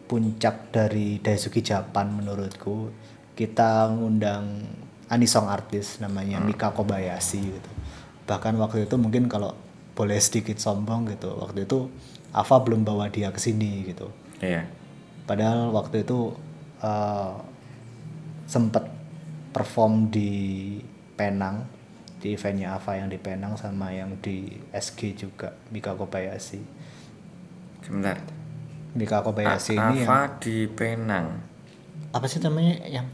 puncak 0.08 0.72
dari 0.72 1.20
Daisuki 1.20 1.60
Japan 1.60 2.16
menurutku. 2.16 2.96
Kita 3.36 3.92
ngundang 3.92 4.64
anisong 5.12 5.52
artis 5.52 6.00
namanya 6.00 6.40
Mika 6.40 6.72
Kobayashi 6.72 7.44
gitu. 7.44 7.72
Bahkan 8.24 8.56
waktu 8.56 8.88
itu 8.88 8.96
mungkin 8.96 9.28
kalau 9.28 9.52
boleh 9.92 10.16
sedikit 10.24 10.56
sombong 10.64 11.12
gitu, 11.12 11.36
waktu 11.36 11.68
itu 11.68 11.92
Ava 12.32 12.56
belum 12.64 12.88
bawa 12.88 13.12
dia 13.12 13.36
ke 13.36 13.40
sini 13.42 13.84
gitu. 13.84 14.08
Iya. 14.40 14.64
Padahal 15.28 15.76
waktu 15.76 16.08
itu 16.08 16.32
eh, 16.80 17.34
sempet 18.48 18.88
perform 19.52 20.08
di 20.08 20.32
Penang 21.18 21.77
di 22.18 22.34
eventnya 22.34 22.74
Ava 22.74 22.96
yang 22.96 23.08
di 23.08 23.18
Penang 23.18 23.54
sama 23.54 23.90
yang 23.90 24.18
di 24.20 24.46
SG 24.70 25.00
juga 25.16 25.54
Mika 25.70 25.94
Kobayashi. 25.94 26.62
Sebentar 27.80 28.18
Mika 28.94 29.22
Kobayashi 29.22 29.74
A- 29.74 29.94
ini 29.94 30.02
yang 30.02 30.10
Ava 30.10 30.20
di 30.38 30.66
Penang. 30.66 31.28
Apa 32.10 32.26
sih 32.26 32.40
namanya? 32.40 32.74
Yang 32.84 33.08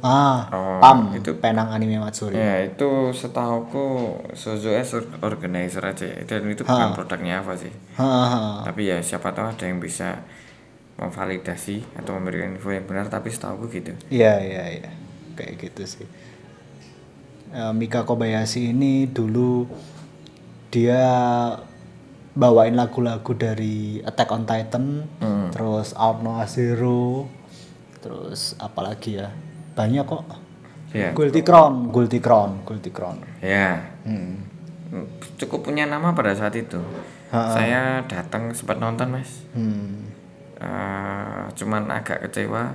ah 0.00 0.46
Oh, 0.52 0.78
PAM 0.78 1.16
itu- 1.16 1.36
Penang 1.36 1.68
Anime 1.68 1.96
Matsuri. 1.98 2.36
Ya 2.36 2.62
itu 2.62 2.88
setauku 3.12 4.16
Sozo 4.32 4.70
S 4.70 4.92
organizer 5.20 5.82
aja 5.82 6.04
ya. 6.06 6.20
dan 6.22 6.44
itu 6.46 6.62
bukan 6.62 6.92
produknya 6.92 7.40
Ava 7.40 7.56
sih. 7.56 7.72
Hahaha. 7.96 8.64
tapi 8.64 8.86
ya 8.86 9.00
siapa 9.00 9.32
tahu 9.32 9.48
ada 9.48 9.64
yang 9.64 9.80
bisa 9.80 10.20
memvalidasi 10.96 11.84
atau 11.94 12.16
memberikan 12.16 12.56
info 12.56 12.72
yang 12.72 12.84
benar 12.84 13.08
tapi 13.08 13.28
setauku 13.28 13.68
gitu. 13.68 13.92
Iya 14.08 14.40
iya 14.40 14.64
iya. 14.80 14.90
Kayak 15.34 15.60
gitu 15.62 15.82
sih. 15.84 16.06
Eh, 17.56 17.72
Mika 17.72 18.04
Kobayashi 18.04 18.68
ini 18.68 19.08
dulu 19.08 19.64
dia 20.68 21.00
bawain 22.36 22.76
lagu-lagu 22.76 23.32
dari 23.32 24.04
Attack 24.04 24.28
on 24.28 24.44
Titan, 24.44 25.08
terus 25.48 25.96
Out 25.96 26.20
Noah 26.20 26.44
Zero, 26.44 27.24
terus 27.98 28.52
apalagi 28.58 29.16
ya 29.16 29.32
banyak 29.72 30.04
kok. 30.04 30.24
ya 30.92 31.12
Guilty 31.12 31.40
Crown, 31.40 31.88
Guilty 31.88 32.20
Crown, 32.20 32.60
Guilty 32.62 32.88
Crown. 32.88 33.20
ya 33.40 33.80
Hmm. 34.04 34.38
cukup 35.34 35.66
punya 35.66 35.82
nama 35.82 36.14
pada 36.14 36.30
saat 36.30 36.54
itu 36.54 36.78
saya 37.28 38.06
datang 38.06 38.52
sempat 38.52 38.78
nonton 38.78 39.10
mas 39.10 39.44
Hmm. 39.50 40.06
Eh, 40.56 41.42
cuman 41.52 41.88
agak 41.90 42.20
kecewa 42.22 42.72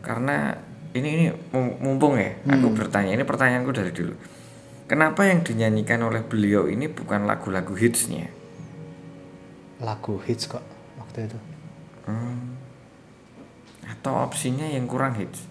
karena 0.00 0.56
ini 0.98 1.08
ini 1.16 1.26
mum- 1.52 1.76
mumpung 1.82 2.16
ya 2.18 2.32
aku 2.48 2.72
bertanya. 2.72 3.12
Ini 3.16 3.24
pertanyaanku 3.24 3.72
dari 3.72 3.92
dulu. 3.92 4.14
Kenapa 4.86 5.26
yang 5.26 5.42
dinyanyikan 5.42 5.98
oleh 6.02 6.22
beliau 6.22 6.70
ini 6.70 6.86
bukan 6.86 7.26
lagu-lagu 7.26 7.74
hitsnya? 7.74 8.30
Lagu 9.82 10.16
hits 10.24 10.48
kok 10.48 10.64
waktu 10.96 11.28
itu. 11.28 11.38
Hmm. 12.06 12.54
atau 13.86 14.26
opsinya 14.26 14.66
yang 14.66 14.86
kurang 14.86 15.14
hits? 15.18 15.46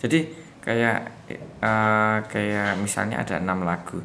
Jadi 0.00 0.28
kayak 0.60 0.98
eh, 1.32 2.16
kayak 2.28 2.76
misalnya 2.80 3.20
ada 3.24 3.40
enam 3.40 3.64
lagu. 3.64 4.00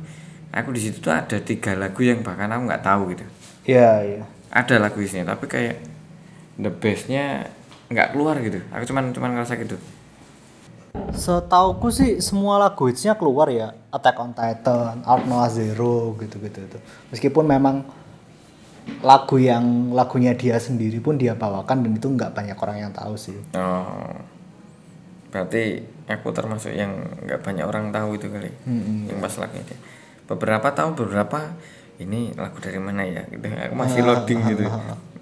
Aku 0.54 0.70
di 0.72 0.80
situ 0.84 1.02
tuh 1.02 1.12
ada 1.12 1.40
tiga 1.42 1.74
lagu 1.76 2.00
yang 2.06 2.22
bahkan 2.24 2.48
aku 2.52 2.64
nggak 2.70 2.84
tahu 2.86 3.02
gitu. 3.16 3.26
Iya 3.68 3.92
iya. 4.04 4.24
ada 4.54 4.76
lagu 4.78 5.00
hitsnya 5.02 5.26
tapi 5.26 5.50
kayak 5.50 5.82
the 6.62 6.70
bestnya 6.70 7.48
nggak 7.90 8.14
keluar 8.14 8.38
gitu. 8.44 8.60
Aku 8.72 8.84
cuman 8.86 9.12
cuman 9.16 9.32
ngerasa 9.36 9.58
gitu 9.60 9.80
Setauku 11.14 11.90
sih 11.94 12.22
semua 12.22 12.58
lagu 12.62 12.86
hitsnya 12.90 13.18
keluar 13.18 13.50
ya 13.50 13.74
Attack 13.90 14.18
on 14.18 14.34
Titan, 14.34 15.02
Out 15.06 15.26
Noah 15.26 15.50
Zero 15.50 16.14
gitu-gitu 16.18 16.66
itu. 16.66 16.78
Meskipun 17.14 17.46
memang 17.46 17.86
lagu 19.00 19.40
yang 19.40 19.96
lagunya 19.96 20.36
dia 20.36 20.60
sendiri 20.60 21.00
pun 21.00 21.16
dia 21.16 21.34
bawakan 21.38 21.88
dan 21.88 21.92
itu 21.96 22.08
nggak 22.10 22.36
banyak 22.36 22.58
orang 22.58 22.78
yang 22.84 22.92
tahu 22.92 23.16
sih. 23.16 23.38
Oh, 23.56 24.12
berarti 25.32 25.86
aku 26.06 26.36
termasuk 26.36 26.76
yang 26.76 26.92
nggak 27.24 27.42
banyak 27.42 27.66
orang 27.66 27.96
tahu 27.96 28.20
itu 28.20 28.28
kali, 28.28 28.52
yang 29.08 29.18
pas 29.24 29.34
lagunya 29.40 29.64
dia. 29.64 29.80
Beberapa 30.28 30.68
tahu, 30.76 31.00
beberapa 31.00 31.56
ini 32.02 32.36
lagu 32.36 32.60
dari 32.60 32.80
mana 32.82 33.08
ya? 33.08 33.24
Gitu. 33.30 33.48
Aku 33.48 33.76
masih 33.78 34.02
loading 34.04 34.40
gitu. 34.52 34.68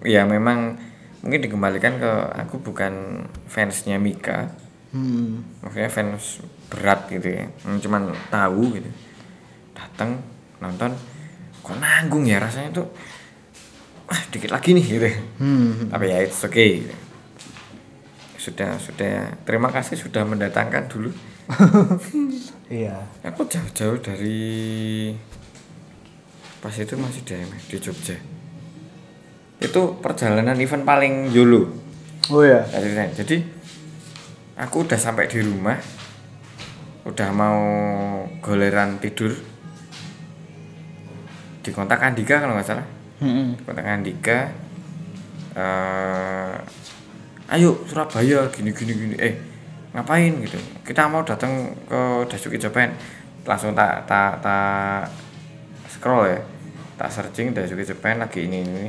Ya 0.01 0.25
memang 0.25 0.81
mungkin 1.21 1.45
dikembalikan 1.45 2.01
ke 2.01 2.11
aku 2.33 2.65
bukan 2.65 3.25
fansnya 3.45 4.01
Mika, 4.01 4.49
Hmm. 4.91 5.39
maksudnya 5.63 5.87
fans 5.87 6.43
berat 6.67 7.07
gitu 7.07 7.27
ya. 7.31 7.47
Hmm, 7.63 7.79
Cuman 7.79 8.11
tahu 8.27 8.75
gitu. 8.75 8.91
Datang 9.71 10.19
nonton, 10.59 10.91
kok 11.63 11.77
nanggung 11.79 12.27
ya 12.27 12.43
rasanya 12.43 12.83
tuh. 12.83 12.87
Wah 14.11 14.21
dikit 14.27 14.51
lagi 14.51 14.75
nih 14.75 14.85
gitu. 14.85 15.07
Hmm. 15.39 15.87
Tapi 15.87 16.05
ya 16.11 16.19
it's 16.19 16.43
okay. 16.43 16.83
Sudah 18.35 18.75
sudah 18.83 19.31
terima 19.47 19.71
kasih 19.71 19.95
sudah 19.95 20.27
mendatangkan 20.27 20.91
dulu. 20.91 21.11
Iya. 22.71 23.03
Aku 23.27 23.43
jauh-jauh 23.51 23.99
dari 23.99 25.11
pas 26.63 26.71
itu 26.71 26.95
masih 26.95 27.19
di 27.27 27.35
di 27.67 27.77
Jogja. 27.83 28.15
Itu 29.59 29.99
perjalanan 29.99 30.55
event 30.55 30.87
paling 30.87 31.35
dulu. 31.35 31.67
Oh 32.31 32.47
ya. 32.47 32.63
Jadi 33.11 33.43
aku 34.61 34.85
udah 34.85 34.99
sampai 35.01 35.25
di 35.25 35.41
rumah, 35.41 35.73
udah 37.09 37.29
mau 37.33 37.59
goleran 38.45 39.01
tidur. 39.01 39.33
Di 41.61 41.69
kontak 41.73 42.01
Andika 42.05 42.41
kalau 42.41 42.53
nggak 42.53 42.69
salah. 42.69 42.85
Hmm. 43.21 43.53
kontak 43.65 43.85
Andika 43.85 44.49
eh 45.51 46.55
ayo 47.53 47.85
Surabaya 47.85 48.49
gini 48.53 48.69
gini 48.73 48.93
gini. 48.93 49.15
Eh 49.17 49.33
ngapain? 49.93 50.41
Gitu. 50.41 50.57
Kita 50.85 51.05
mau 51.09 51.21
datang 51.25 51.73
ke 51.85 52.25
Dasuki 52.29 52.57
Japan 52.57 52.93
langsung 53.45 53.73
tak 53.73 54.05
tak 54.05 54.41
tak 54.41 55.09
scroll 55.89 56.33
ya. 56.33 56.39
Tak 56.97 57.09
searching 57.09 57.53
Dasuki 57.53 57.85
Japan 57.85 58.21
lagi 58.21 58.45
ini 58.45 58.61
ini 58.61 58.85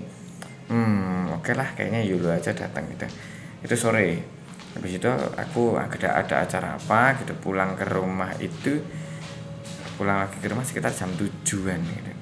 hmm 0.73 1.37
oke 1.37 1.53
lah 1.53 1.69
kayaknya 1.77 2.01
Yulu 2.05 2.33
aja 2.33 2.57
datang 2.57 2.89
gitu. 2.89 3.05
Itu 3.65 3.75
sore 3.77 4.21
habis 4.73 4.97
itu 4.97 5.11
aku 5.37 5.77
ada 5.77 6.17
ada 6.17 6.35
acara 6.49 6.69
apa 6.81 7.21
gitu 7.21 7.37
pulang 7.37 7.77
ke 7.77 7.85
rumah 7.85 8.33
itu 8.41 8.81
pulang 10.01 10.25
lagi 10.25 10.41
ke 10.41 10.49
rumah 10.49 10.65
sekitar 10.65 10.91
jam 10.91 11.13
tujuan 11.15 11.79
gitu. 11.79 12.13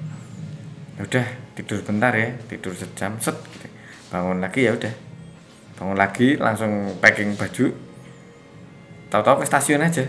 Ya 0.99 1.01
udah 1.07 1.27
tidur 1.55 1.79
bentar 1.81 2.11
ya 2.13 2.35
tidur 2.51 2.75
sejam 2.75 3.15
set 3.17 3.35
gitu. 3.57 3.67
bangun 4.11 4.43
lagi 4.43 4.67
ya 4.67 4.75
udah. 4.75 4.93
Bangun 5.79 5.97
lagi 5.97 6.35
langsung 6.35 6.99
packing 6.99 7.39
baju. 7.39 7.71
Tahu-tahu 9.07 9.35
ke 9.41 9.45
stasiun 9.47 9.81
aja. 9.81 10.05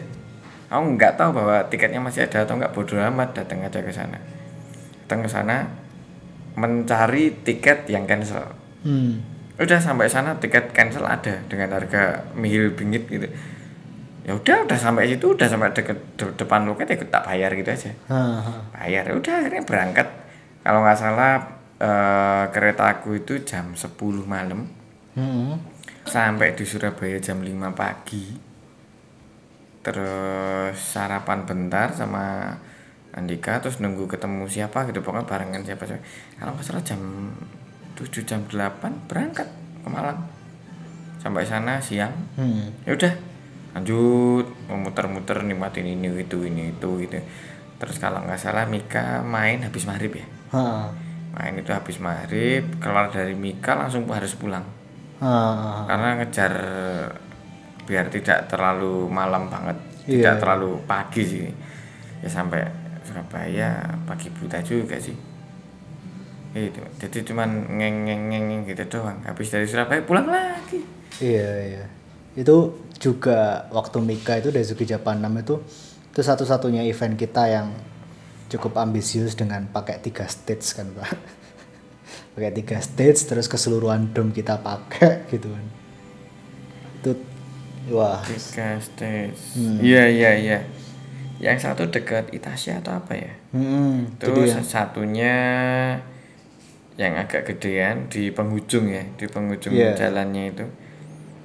Aku 0.68 0.98
nggak 0.98 1.16
tahu 1.16 1.32
bahwa 1.32 1.62
tiketnya 1.70 2.02
masih 2.02 2.26
ada 2.26 2.44
atau 2.44 2.58
nggak 2.58 2.74
bodoh 2.74 2.98
amat 2.98 3.38
datang 3.38 3.62
aja 3.62 3.78
ke 3.78 3.92
sana. 3.94 4.18
Datang 5.06 5.22
ke 5.22 5.30
sana 5.30 5.70
mencari 6.58 7.32
tiket 7.46 7.88
yang 7.88 8.04
cancel. 8.04 8.52
Hmm. 8.84 9.31
Udah 9.62 9.78
sampai 9.78 10.06
sana 10.06 10.36
tiket 10.38 10.70
cancel 10.70 11.06
ada 11.06 11.38
dengan 11.46 11.72
harga 11.74 12.26
mihil 12.34 12.74
bingit 12.74 13.06
gitu. 13.08 13.26
Ya 14.22 14.38
udah 14.38 14.66
udah 14.66 14.78
sampai 14.78 15.10
situ 15.10 15.34
udah 15.34 15.48
sampai 15.50 15.74
deket 15.74 15.98
de- 16.14 16.34
depan 16.38 16.62
loket 16.62 16.86
ya 16.86 16.96
tak 17.02 17.26
bayar 17.26 17.50
gitu 17.58 17.70
aja. 17.70 17.90
Bayar 18.70 19.02
ya 19.10 19.14
udah 19.18 19.34
akhirnya 19.42 19.62
berangkat. 19.66 20.08
Kalau 20.62 20.78
nggak 20.86 20.98
salah 20.98 21.32
eh, 21.82 22.44
kereta 22.54 22.86
aku 22.86 23.18
itu 23.18 23.42
jam 23.42 23.74
10 23.74 23.90
malam. 24.26 24.68
Hmm. 25.12 25.60
sampai 26.02 26.56
di 26.58 26.64
Surabaya 26.66 27.20
jam 27.20 27.38
5 27.44 27.70
pagi. 27.76 28.34
Terus 29.82 30.74
sarapan 30.78 31.42
bentar 31.44 31.90
sama 31.92 32.56
Andika 33.12 33.60
terus 33.60 33.76
nunggu 33.82 34.08
ketemu 34.08 34.48
siapa 34.48 34.88
gitu. 34.88 35.04
Pokoknya 35.04 35.28
barengan 35.28 35.62
siapa 35.62 35.84
siapa 35.84 36.02
kalau 36.40 36.56
nggak 36.56 36.64
salah 36.64 36.82
jam 36.82 37.00
7 37.94 38.22
jam 38.22 38.40
8 38.42 38.52
berangkat 39.06 39.48
ke 39.80 39.88
Malang 39.88 40.20
sampai 41.18 41.42
sana 41.42 41.78
siang 41.78 42.12
Hmm. 42.34 42.72
ya 42.82 42.92
udah 42.92 43.12
lanjut 43.72 44.46
memutar-muter 44.66 45.40
nikmatin 45.40 45.86
ini 45.86 46.10
itu 46.18 46.42
ini 46.42 46.70
itu 46.70 46.90
gitu 47.00 47.18
terus 47.76 47.96
kalau 47.96 48.20
nggak 48.20 48.36
salah 48.36 48.66
Mika 48.66 49.22
main 49.22 49.62
habis 49.62 49.84
maghrib 49.84 50.12
ya 50.12 50.26
Haha. 50.50 50.92
main 51.32 51.54
itu 51.56 51.70
habis 51.70 51.96
maghrib 51.96 52.68
keluar 52.78 53.08
dari 53.08 53.32
Mika 53.32 53.74
langsung 53.74 54.04
harus 54.06 54.34
pulang 54.34 54.62
Haha. 55.18 55.88
karena 55.88 56.08
ngejar 56.16 56.52
biar 57.82 58.06
tidak 58.08 58.46
terlalu 58.46 59.08
malam 59.08 59.48
banget 59.48 59.78
Iya, 60.02 60.10
tidak 60.20 60.34
iya. 60.34 60.40
terlalu 60.40 60.70
pagi 60.82 61.22
sih 61.22 61.46
ya 62.20 62.28
sampai 62.28 62.60
Surabaya 63.02 63.82
pagi 64.04 64.30
buta 64.30 64.58
juga 64.60 64.94
sih 64.98 65.14
itu 66.52 66.82
jadi 67.00 67.18
cuman 67.24 67.48
ngeng 67.80 67.96
ngeng 68.04 68.22
ngeng 68.28 68.44
ngeng 68.48 68.62
gitu 68.68 68.84
doang 68.98 69.18
habis 69.24 69.48
dari 69.48 69.64
Surabaya 69.64 70.04
pulang 70.04 70.28
lagi 70.28 70.80
Iya 71.20 71.50
iya. 71.62 71.84
Itu 72.34 72.74
juga 72.96 73.68
waktu 73.70 74.00
Mika 74.00 74.40
itu 74.40 74.48
Daisuki 74.48 74.82
Japan 74.82 75.20
6 75.20 75.44
itu 75.44 75.54
itu 76.10 76.20
satu-satunya 76.20 76.82
event 76.88 77.14
kita 77.14 77.46
yang 77.46 77.68
cukup 78.48 78.80
ambisius 78.80 79.36
dengan 79.36 79.68
pakai 79.68 80.00
tiga 80.00 80.24
stage 80.26 80.64
kan 80.74 80.88
pak. 80.92 81.12
pakai 82.34 82.50
tiga 82.52 82.80
stage 82.80 83.22
terus 83.28 83.46
keseluruhan 83.46 84.10
dom 84.10 84.32
kita 84.32 84.58
pakai 84.58 85.28
gitu 85.30 85.52
kan. 85.52 85.66
Itu 87.00 87.10
wah 87.92 88.24
tiga 88.24 88.80
stage 88.80 89.36
Hmm. 89.52 89.78
iya 89.78 90.08
iya 90.08 90.30
iya 90.34 90.58
yang 91.38 91.58
satu 91.60 91.86
dekat 91.90 92.30
Itasya 92.30 92.80
atau 92.80 92.94
apa 92.96 93.18
ya 93.18 93.34
hmm, 93.52 94.16
terus 94.16 94.54
satunya 94.64 95.34
yang 96.94 97.16
agak 97.16 97.48
gedean 97.48 98.06
di 98.06 98.28
penghujung 98.28 98.86
ya 98.86 99.02
di 99.16 99.24
penghujung 99.24 99.72
Iya. 99.72 99.96
jalannya 99.96 100.52
itu 100.52 100.64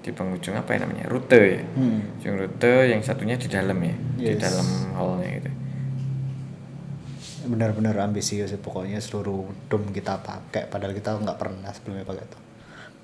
di 0.03 0.11
penghujung 0.11 0.55
apa 0.55 0.75
ya 0.75 0.83
namanya 0.83 1.07
rute 1.07 1.39
ya 1.39 1.61
Hmm. 1.75 1.99
ujung 2.19 2.35
rute 2.37 2.73
yang 2.87 2.99
satunya 2.99 3.35
di 3.35 3.47
dalam 3.47 3.75
ya 3.79 3.95
di 4.15 4.23
Yes. 4.27 4.39
dalam 4.39 4.67
hallnya 4.93 5.29
gitu 5.39 5.51
benar-benar 7.47 7.95
ambisius 8.01 8.51
sih 8.51 8.59
pokoknya 8.59 8.99
seluruh 8.99 9.47
dom 9.71 9.87
kita 9.89 10.19
pakai 10.19 10.67
padahal 10.67 10.91
kita 10.91 11.15
nggak 11.15 11.39
pernah 11.39 11.71
sebelumnya 11.71 12.03
pakai 12.03 12.27
itu 12.27 12.39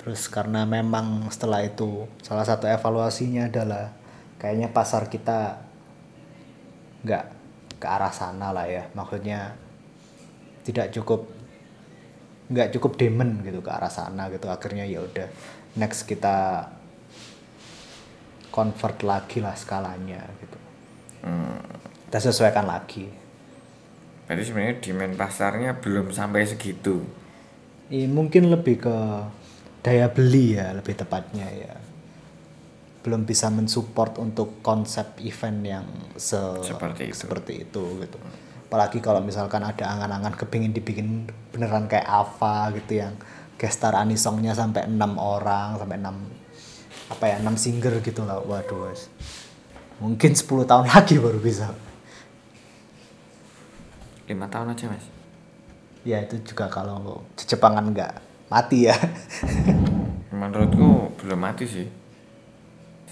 terus 0.04 0.28
karena 0.28 0.68
memang 0.68 1.32
setelah 1.32 1.64
itu 1.64 2.12
salah 2.20 2.44
satu 2.44 2.68
evaluasinya 2.68 3.48
adalah 3.48 3.96
kayaknya 4.36 4.68
pasar 4.68 5.08
kita 5.08 5.64
nggak 7.08 7.26
ke 7.80 7.88
arah 7.88 8.12
sana 8.12 8.52
lah 8.52 8.68
ya 8.68 8.84
maksudnya 8.92 9.56
tidak 10.68 10.92
cukup 10.92 11.24
nggak 12.54 12.70
cukup 12.78 12.96
demon 12.96 13.42
gitu 13.42 13.60
ke 13.60 13.72
arah 13.74 13.90
sana 13.90 14.30
gitu. 14.30 14.46
Akhirnya 14.48 14.86
ya 14.86 15.02
udah 15.02 15.26
next 15.76 16.06
kita 16.06 16.70
convert 18.54 19.02
lagi 19.02 19.42
lah 19.42 19.58
skalanya 19.58 20.22
gitu. 20.38 20.58
Hmm. 21.24 21.58
kita 22.06 22.30
sesuaikan 22.30 22.70
lagi. 22.70 23.10
Berarti 24.30 24.44
sebenarnya 24.46 24.76
demand 24.80 25.14
pasarnya 25.18 25.72
belum 25.82 26.14
sampai 26.14 26.46
segitu. 26.46 27.02
Iya, 27.90 28.06
mungkin 28.06 28.54
lebih 28.54 28.86
ke 28.86 28.96
daya 29.82 30.08
beli 30.08 30.54
ya 30.54 30.78
lebih 30.78 30.94
tepatnya 30.94 31.50
ya. 31.50 31.74
Belum 33.02 33.26
bisa 33.26 33.50
mensupport 33.50 34.22
untuk 34.22 34.62
konsep 34.62 35.18
event 35.20 35.60
yang 35.66 35.88
se- 36.16 36.62
Seperti 36.64 37.10
itu. 37.10 37.18
seperti 37.18 37.54
itu 37.66 37.84
gitu 38.00 38.20
apalagi 38.74 39.06
kalau 39.06 39.22
misalkan 39.22 39.62
ada 39.62 39.86
angan-angan 39.86 40.34
kepingin 40.34 40.74
dibikin 40.74 41.30
beneran 41.54 41.86
kayak 41.86 42.10
Ava 42.10 42.74
gitu 42.74 43.06
yang 43.06 43.14
gestar 43.54 43.94
anisongnya 43.94 44.58
sampai 44.58 44.90
enam 44.90 45.14
orang 45.22 45.78
sampai 45.78 46.02
enam 46.02 46.26
apa 47.06 47.22
ya 47.30 47.38
enam 47.38 47.54
singer 47.54 48.02
gitu 48.02 48.26
lah. 48.26 48.42
Waduh 48.42 48.90
mungkin 50.02 50.34
10 50.34 50.66
tahun 50.66 50.90
lagi 50.98 51.22
baru 51.22 51.38
bisa. 51.38 51.70
Lima 54.26 54.50
tahun 54.50 54.74
aja 54.74 54.90
mas? 54.90 55.06
Ya 56.02 56.26
itu 56.26 56.42
juga 56.42 56.66
kalau 56.66 57.22
Jepangan 57.38 57.94
nggak 57.94 58.14
mati 58.50 58.90
ya. 58.90 58.98
Menurutku 60.34 61.14
belum 61.22 61.38
mati 61.38 61.70
sih. 61.70 61.86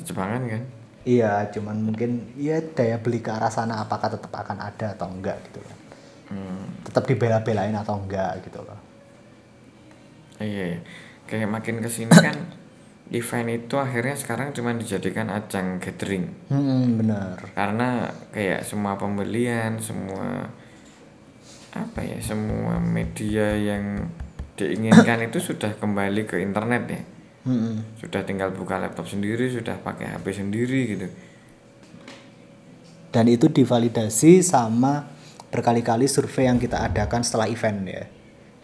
Jepangan 0.02 0.42
kan 0.50 0.81
Iya, 1.02 1.50
cuman 1.50 1.82
mungkin 1.82 2.30
ya 2.38 2.62
daya 2.62 3.02
beli 3.02 3.26
ke 3.26 3.34
arah 3.34 3.50
sana 3.50 3.82
apakah 3.82 4.14
tetap 4.14 4.30
akan 4.32 4.58
ada 4.62 4.94
atau 4.94 5.10
enggak 5.10 5.38
gitu 5.50 5.60
kan. 5.60 5.78
hmm. 6.30 6.86
Tetap 6.86 7.04
dibela-belain 7.10 7.74
atau 7.74 7.98
enggak 7.98 8.46
gitu 8.46 8.62
loh. 8.62 8.78
iya 10.40 10.78
iya. 10.78 10.80
kayak 11.26 11.50
makin 11.50 11.80
ke 11.80 11.90
sini 11.90 12.10
kan 12.12 12.34
event 13.14 13.50
itu 13.52 13.76
akhirnya 13.78 14.16
sekarang 14.18 14.52
cuma 14.52 14.74
dijadikan 14.74 15.30
ajang 15.30 15.78
gathering 15.78 16.34
Hmm, 16.50 16.98
bener. 16.98 17.38
karena 17.54 18.10
kayak 18.30 18.66
semua 18.66 18.98
pembelian 18.98 19.78
semua 19.78 20.50
apa 21.72 22.00
ya 22.02 22.18
semua 22.20 22.82
media 22.82 23.54
yang 23.56 24.10
diinginkan 24.58 25.24
itu 25.30 25.40
sudah 25.40 25.78
kembali 25.78 26.26
ke 26.26 26.42
internet 26.42 26.84
ya 26.90 27.02
Hmm, 27.42 27.82
sudah 27.98 28.22
tinggal 28.22 28.54
buka 28.54 28.78
laptop 28.78 29.10
sendiri 29.10 29.50
sudah 29.50 29.82
pakai 29.82 30.14
HP 30.14 30.46
sendiri 30.46 30.82
gitu 30.94 31.08
Dan 33.10 33.26
itu 33.28 33.50
divalidasi 33.50 34.46
sama 34.46 35.10
berkali-kali 35.52 36.08
survei 36.08 36.48
yang 36.48 36.62
kita 36.62 36.80
adakan 36.80 37.26
setelah 37.28 37.50
event 37.52 37.80
ya. 37.84 38.06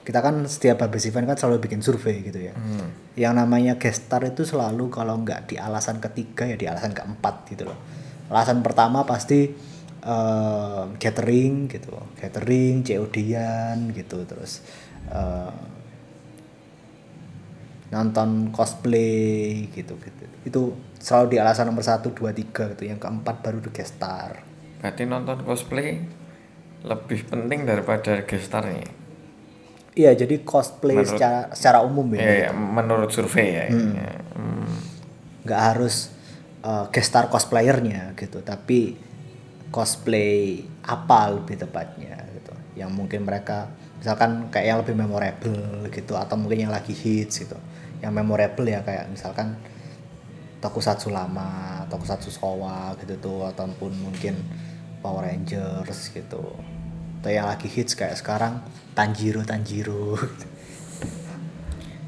Kita 0.08 0.24
kan 0.24 0.40
setiap 0.48 0.88
habis 0.88 1.04
event 1.04 1.28
kan 1.28 1.36
selalu 1.36 1.68
bikin 1.68 1.84
survei 1.84 2.24
gitu 2.24 2.40
ya. 2.40 2.56
Yang 3.20 3.34
namanya 3.44 3.76
gestar 3.76 4.24
itu 4.24 4.48
selalu 4.48 4.88
kalau 4.88 5.20
nggak 5.20 5.52
di 5.52 5.60
alasan 5.60 6.00
ketiga 6.00 6.48
ya 6.48 6.56
di 6.56 6.64
alasan 6.64 6.96
keempat 6.96 7.44
gitu 7.52 7.68
loh. 7.68 7.76
Alasan 8.32 8.64
pertama 8.64 9.04
pasti 9.04 9.52
eh, 10.00 10.84
gathering 10.96 11.68
gitu, 11.68 11.92
gathering, 12.16 12.88
COD-an 12.88 13.92
gitu 13.92 14.24
terus 14.24 14.64
eh, 15.12 15.52
nonton 17.88 18.52
cosplay 18.52 19.68
gitu 19.72 19.96
gitu. 19.98 20.24
Itu 20.44 20.62
selalu 20.98 21.34
di 21.34 21.38
alasan 21.40 21.68
nomor 21.68 21.82
satu, 21.82 22.12
dua, 22.12 22.32
tiga 22.32 22.68
gitu. 22.72 22.84
Yang 22.86 23.00
keempat 23.02 23.36
baru 23.42 23.60
di 23.60 23.72
gestar. 23.72 24.44
berarti 24.78 25.10
nonton 25.10 25.42
cosplay 25.42 25.98
lebih 26.86 27.26
penting 27.26 27.66
daripada 27.66 28.22
gestarnya 28.22 28.86
Iya, 29.98 30.14
jadi 30.14 30.46
cosplay 30.46 31.02
Menurut- 31.02 31.18
secara 31.18 31.50
secara 31.50 31.82
umum 31.82 32.06
ya. 32.14 32.22
ya, 32.22 32.34
ya, 32.46 32.50
menurut 32.54 33.10
survei 33.10 33.58
ya, 33.58 33.66
ya. 33.74 34.14
Hmm. 34.38 34.70
nggak 35.42 35.62
harus 35.74 36.14
uh, 36.62 36.86
gestar 36.94 37.34
cosplayernya 37.34 38.14
gitu 38.14 38.46
tapi 38.46 39.02
cosplay 39.74 40.62
apa 40.86 41.34
lebih 41.34 41.58
tepatnya 41.58 42.22
gitu 42.38 42.54
yang 42.78 42.94
mungkin 42.94 43.26
mereka 43.26 43.74
misalkan 43.98 44.54
kayak 44.54 44.68
yang 44.70 44.80
lebih 44.86 44.94
memorable 44.94 45.90
gitu 45.90 46.14
atau 46.14 46.38
mungkin 46.38 46.70
yang 46.70 46.74
lagi 46.74 46.94
hits 46.94 47.42
gitu 47.42 47.58
yang 48.02 48.14
memorable 48.14 48.68
ya 48.68 48.82
kayak 48.86 49.10
misalkan 49.10 49.58
tokusatsu 50.62 51.14
lama 51.14 51.86
tokusatsu 51.88 52.34
showa 52.34 52.94
gitu 53.02 53.18
tuh 53.22 53.40
ataupun 53.50 53.94
mungkin 53.98 54.36
Power 55.02 55.30
Rangers 55.30 56.10
gitu 56.14 56.44
atau 57.18 57.30
yang 57.34 57.50
lagi 57.50 57.70
hits 57.70 57.98
kayak 57.98 58.18
sekarang 58.18 58.62
Tanjiro 58.98 59.42
Tanjiro 59.46 60.18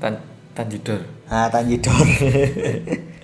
Tan 0.02 0.18
Tanjidor 0.54 1.02
ah 1.30 1.50
Tanjidor 1.50 2.08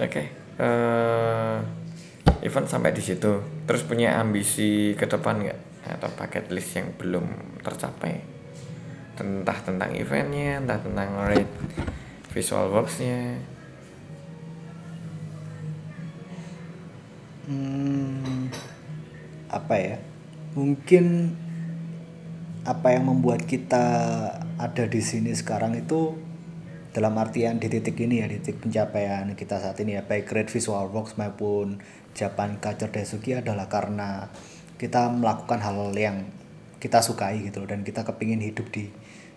Oke, 0.00 0.32
eh, 0.56 1.56
event 2.40 2.64
sampai 2.64 2.96
di 2.96 3.04
situ. 3.04 3.44
Terus 3.68 3.84
punya 3.84 4.16
ambisi 4.16 4.96
ke 4.96 5.04
depan 5.04 5.44
nggak? 5.44 5.60
Atau 5.92 6.08
bucket 6.16 6.48
list 6.48 6.72
yang 6.72 6.96
belum 6.96 7.28
tercapai? 7.60 8.39
Entah 9.20 9.60
tentang 9.60 9.92
eventnya, 9.92 10.64
entah 10.64 10.80
tentang 10.80 11.12
rate 11.28 11.52
visual 12.32 12.72
worksnya. 12.72 13.36
Hmm, 17.44 18.48
apa 19.52 19.74
ya? 19.76 19.96
Mungkin 20.56 21.36
apa 22.64 22.96
yang 22.96 23.12
membuat 23.12 23.44
kita 23.44 23.84
ada 24.56 24.84
di 24.88 25.00
sini 25.04 25.36
sekarang 25.36 25.76
itu 25.76 26.16
dalam 26.96 27.14
artian 27.20 27.60
di 27.60 27.68
titik 27.68 28.00
ini 28.00 28.24
ya, 28.24 28.26
di 28.26 28.40
titik 28.40 28.64
pencapaian 28.64 29.36
kita 29.36 29.60
saat 29.60 29.76
ini 29.84 30.00
ya, 30.00 30.02
baik 30.02 30.26
Great 30.26 30.48
Visual 30.50 30.90
Works 30.90 31.20
maupun 31.20 31.78
Japan 32.16 32.58
Culture 32.58 32.90
Daisuki 32.90 33.36
adalah 33.36 33.70
karena 33.70 34.32
kita 34.80 35.12
melakukan 35.12 35.60
hal 35.62 35.92
yang 35.94 36.26
kita 36.80 37.04
sukai 37.04 37.44
gitu 37.44 37.62
loh, 37.62 37.68
dan 37.68 37.84
kita 37.84 38.02
kepingin 38.02 38.40
hidup 38.40 38.68
di 38.72 38.90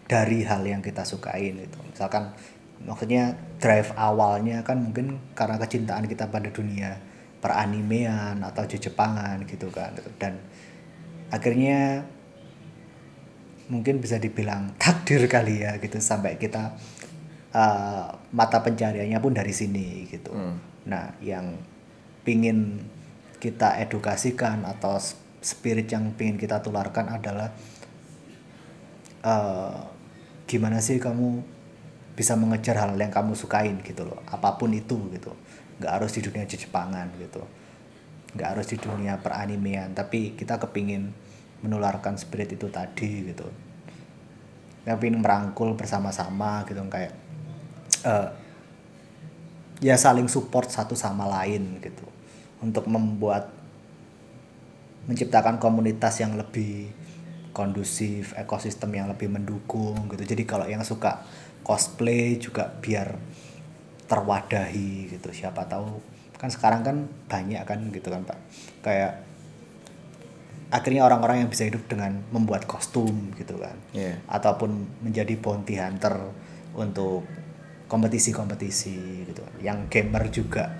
dari 0.07 0.43
hal 0.43 0.63
yang 0.65 0.81
kita 0.83 1.07
sukain 1.07 1.59
gitu. 1.59 1.79
Misalkan 1.87 2.35
maksudnya 2.83 3.37
drive 3.63 3.95
awalnya 3.95 4.61
kan 4.61 4.83
mungkin 4.83 5.19
karena 5.33 5.55
kecintaan 5.55 6.05
kita 6.09 6.27
pada 6.27 6.51
dunia 6.51 6.99
peranimean 7.39 8.39
atau 8.43 8.63
Jepangan 8.67 9.43
gitu 9.47 9.67
kan 9.71 9.91
dan 10.19 10.39
akhirnya 11.31 12.07
mungkin 13.71 14.03
bisa 14.03 14.19
dibilang 14.19 14.75
takdir 14.81 15.23
kali 15.31 15.63
ya 15.63 15.79
gitu 15.79 15.99
sampai 15.99 16.35
kita 16.35 16.75
uh, 17.55 18.07
mata 18.35 18.59
pencariannya 18.59 19.19
pun 19.23 19.31
dari 19.31 19.53
sini 19.55 20.07
gitu. 20.11 20.31
Nah, 20.83 21.15
yang 21.23 21.55
pingin 22.27 22.83
kita 23.39 23.79
edukasikan 23.79 24.63
atau 24.67 24.99
spirit 25.43 25.91
yang 25.91 26.15
pingin 26.15 26.39
kita 26.39 26.63
tularkan 26.63 27.11
adalah 27.11 27.51
uh, 29.23 29.92
gimana 30.53 30.77
sih 30.77 31.01
kamu 31.01 31.41
bisa 32.13 32.37
mengejar 32.37 32.77
hal 32.77 32.93
yang 32.93 33.09
kamu 33.09 33.33
sukain 33.33 33.81
gitu 33.81 34.05
loh, 34.05 34.21
apa 34.29 34.53
pun 34.53 34.69
itu 34.69 35.09
gitu. 35.09 35.33
Nggak 35.81 35.91
harus 35.97 36.13
di 36.13 36.21
dunia 36.21 36.45
Jepangan 36.45 37.09
gitu. 37.17 37.41
Nggak 38.37 38.47
harus 38.53 38.69
di 38.69 38.77
dunia 38.77 39.17
peranimean, 39.17 39.97
tapi 39.97 40.37
kita 40.37 40.61
kepingin 40.61 41.09
menularkan 41.65 42.19
spirit 42.19 42.53
itu 42.53 42.69
tadi 42.69 43.33
gitu 43.33 43.47
tapi 44.83 45.07
merangkul 45.15 45.79
bersama-sama 45.79 46.67
gitu 46.67 46.83
kayak 46.91 47.15
eh, 48.03 48.29
ya 49.79 49.95
saling 49.95 50.27
support 50.27 50.67
satu 50.67 50.91
sama 50.91 51.23
lain 51.23 51.79
gitu 51.79 52.03
untuk 52.59 52.87
membuat 52.91 53.47
menciptakan 55.07 55.59
komunitas 55.59 56.19
yang 56.19 56.35
lebih 56.35 56.91
kondusif 57.53 58.33
ekosistem 58.33 58.89
yang 58.97 59.07
lebih 59.07 59.29
mendukung 59.29 60.09
gitu. 60.09 60.25
Jadi 60.25 60.43
kalau 60.43 60.65
yang 60.65 60.81
suka 60.81 61.21
cosplay 61.61 62.41
juga 62.41 62.67
biar 62.67 63.15
terwadahi 64.09 65.13
gitu. 65.15 65.29
Siapa 65.29 65.69
tahu 65.69 66.01
kan 66.35 66.49
sekarang 66.51 66.81
kan 66.83 66.97
banyak 67.29 67.61
kan 67.63 67.79
gitu 67.93 68.09
kan 68.09 68.25
pak. 68.25 68.37
Kayak 68.83 69.23
akhirnya 70.73 71.05
orang-orang 71.05 71.45
yang 71.45 71.49
bisa 71.53 71.69
hidup 71.69 71.85
dengan 71.85 72.25
membuat 72.33 72.65
kostum 72.65 73.31
gitu 73.37 73.61
kan. 73.61 73.77
Iya. 73.93 74.17
ataupun 74.25 75.05
menjadi 75.05 75.37
bounty 75.37 75.77
hunter 75.77 76.33
untuk 76.73 77.23
kompetisi-kompetisi 77.85 79.29
gitu 79.29 79.45
yang 79.61 79.85
gamer 79.85 80.25
juga 80.33 80.73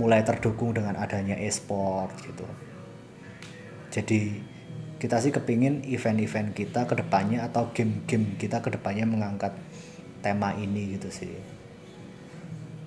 mulai 0.00 0.24
terdukung 0.24 0.72
dengan 0.72 0.96
adanya 0.96 1.36
e-sport 1.36 2.16
gitu. 2.24 2.48
Jadi 3.92 4.53
kita 5.04 5.20
sih 5.20 5.28
kepingin 5.28 5.84
event-event 5.84 6.56
kita 6.56 6.88
ke 6.88 6.96
depannya 6.96 7.44
atau 7.44 7.68
game-game 7.76 8.40
kita 8.40 8.64
ke 8.64 8.72
depannya 8.72 9.04
mengangkat 9.04 9.52
tema 10.24 10.56
ini 10.56 10.96
gitu 10.96 11.12
sih 11.12 11.36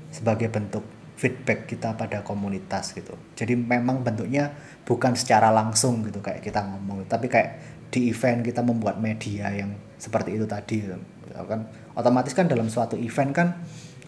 sebagai 0.09 0.49
bentuk 0.49 0.82
feedback 1.13 1.70
kita 1.70 1.93
pada 1.93 2.26
komunitas 2.26 2.97
gitu 2.97 3.13
jadi 3.38 3.53
memang 3.53 4.01
bentuknya 4.01 4.49
bukan 4.82 5.13
secara 5.13 5.53
langsung 5.53 6.01
gitu 6.09 6.18
kayak 6.18 6.41
kita 6.41 6.65
ngomong 6.65 7.05
tapi 7.05 7.30
kayak 7.30 7.61
di 7.93 8.09
event 8.09 8.41
kita 8.41 8.65
membuat 8.65 8.97
media 8.97 9.53
yang 9.53 9.78
seperti 10.01 10.41
itu 10.41 10.49
tadi 10.49 10.89
gitu. 10.89 10.97
kan 11.30 11.70
otomatis 11.93 12.34
kan 12.34 12.49
dalam 12.49 12.65
suatu 12.65 12.97
event 12.97 13.30
kan 13.30 13.47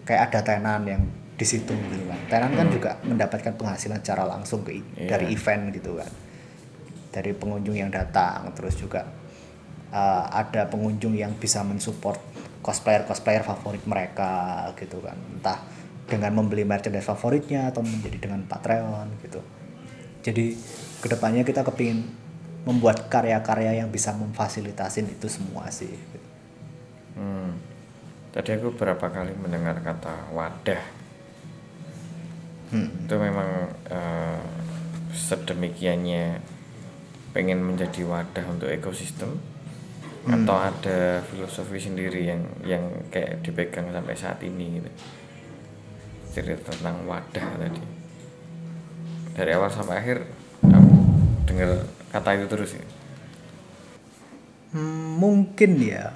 kayak 0.10 0.34
ada 0.34 0.41
tenan 0.41 0.82
yang 0.89 1.05
di 1.39 1.47
situ 1.47 1.72
gitu 1.72 2.03
kan. 2.03 2.20
Tenan 2.28 2.51
kan 2.51 2.68
juga 2.68 2.99
mendapatkan 3.07 3.55
penghasilan 3.55 4.03
secara 4.03 4.28
langsung 4.28 4.60
ke 4.68 4.76
Iya. 4.76 5.16
dari 5.16 5.32
event 5.32 5.72
gitu 5.72 5.95
kan. 5.95 6.10
Dari 7.10 7.34
pengunjung 7.34 7.74
yang 7.74 7.89
datang 7.89 8.53
terus 8.53 8.78
juga 8.78 9.05
uh, 9.89 10.26
ada 10.30 10.70
pengunjung 10.70 11.18
yang 11.18 11.34
bisa 11.38 11.66
mensupport 11.66 12.22
cosplayer-cosplayer 12.62 13.41
favorit 13.41 13.84
mereka 13.89 14.68
gitu 14.78 15.01
kan. 15.01 15.18
Entah 15.18 15.60
dengan 16.10 16.34
membeli 16.34 16.66
merchandise 16.66 17.05
favoritnya 17.05 17.70
atau 17.70 17.86
menjadi 17.86 18.18
dengan 18.18 18.41
Patreon 18.49 19.07
gitu. 19.22 19.39
Jadi 20.26 20.57
ke 20.99 21.07
depannya 21.07 21.45
kita 21.45 21.62
kepingin 21.64 22.03
membuat 22.68 23.07
karya-karya 23.07 23.80
yang 23.80 23.89
bisa 23.93 24.12
memfasilitasin 24.18 25.07
itu 25.07 25.32
semua 25.32 25.70
sih. 25.72 25.88
gitu. 25.88 26.28
Hmm. 27.16 27.55
Tadi 28.36 28.57
aku 28.57 28.76
berapa 28.76 29.05
kali 29.10 29.34
mendengar 29.38 29.80
kata 29.80 30.34
wadah. 30.36 30.84
Itu 32.70 33.16
memang 33.18 33.74
eh, 33.89 34.41
sedemikiannya 35.14 36.38
pengen 37.32 37.62
menjadi 37.62 38.02
wadah 38.06 38.46
untuk 38.50 38.70
ekosistem 38.70 39.38
atau 40.30 40.56
ada 40.60 41.24
filosofi 41.26 41.80
sendiri 41.80 42.28
yang 42.28 42.42
yang 42.62 42.84
kayak 43.10 43.42
dipegang 43.42 43.90
sampai 43.90 44.16
saat 44.18 44.40
ini 44.46 44.82
gitu. 44.82 44.90
Cerita 46.36 46.70
tentang 46.70 47.08
wadah 47.10 47.46
tadi. 47.58 47.82
Dari 49.34 49.52
awal 49.56 49.72
sampai 49.72 49.96
akhir 49.98 50.18
aku 50.66 50.92
dengar 51.50 51.70
kata 52.14 52.30
itu 52.38 52.46
terus 52.52 52.72
ya. 52.78 52.86
Hmm, 54.76 55.18
mungkin 55.18 55.82
ya. 55.82 56.14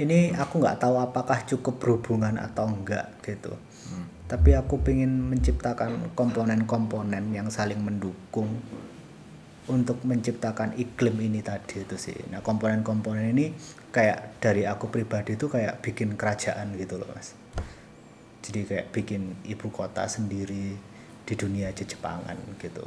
Ini 0.00 0.32
aku 0.38 0.62
nggak 0.62 0.80
tahu 0.80 0.96
apakah 0.96 1.44
cukup 1.44 1.82
berhubungan 1.82 2.38
atau 2.38 2.70
enggak 2.70 3.20
gitu. 3.26 3.52
Tapi 4.30 4.54
aku 4.54 4.78
pengen 4.78 5.26
menciptakan 5.26 6.14
komponen-komponen 6.14 7.34
yang 7.34 7.50
saling 7.50 7.82
mendukung 7.82 8.62
untuk 9.68 10.00
menciptakan 10.06 10.72
iklim 10.80 11.20
ini 11.20 11.44
tadi 11.44 11.84
itu 11.84 11.96
sih. 12.00 12.16
Nah 12.32 12.40
komponen-komponen 12.40 13.36
ini 13.36 13.52
kayak 13.92 14.40
dari 14.40 14.64
aku 14.64 14.88
pribadi 14.88 15.36
itu 15.36 15.50
kayak 15.50 15.84
bikin 15.84 16.16
kerajaan 16.16 16.72
gitu 16.80 16.96
loh 16.96 17.10
mas. 17.12 17.36
Jadi 18.40 18.64
kayak 18.64 18.86
bikin 18.94 19.36
ibu 19.44 19.68
kota 19.68 20.08
sendiri 20.08 20.74
di 21.28 21.34
dunia 21.36 21.68
Jepangan 21.70 22.34
gitu. 22.56 22.82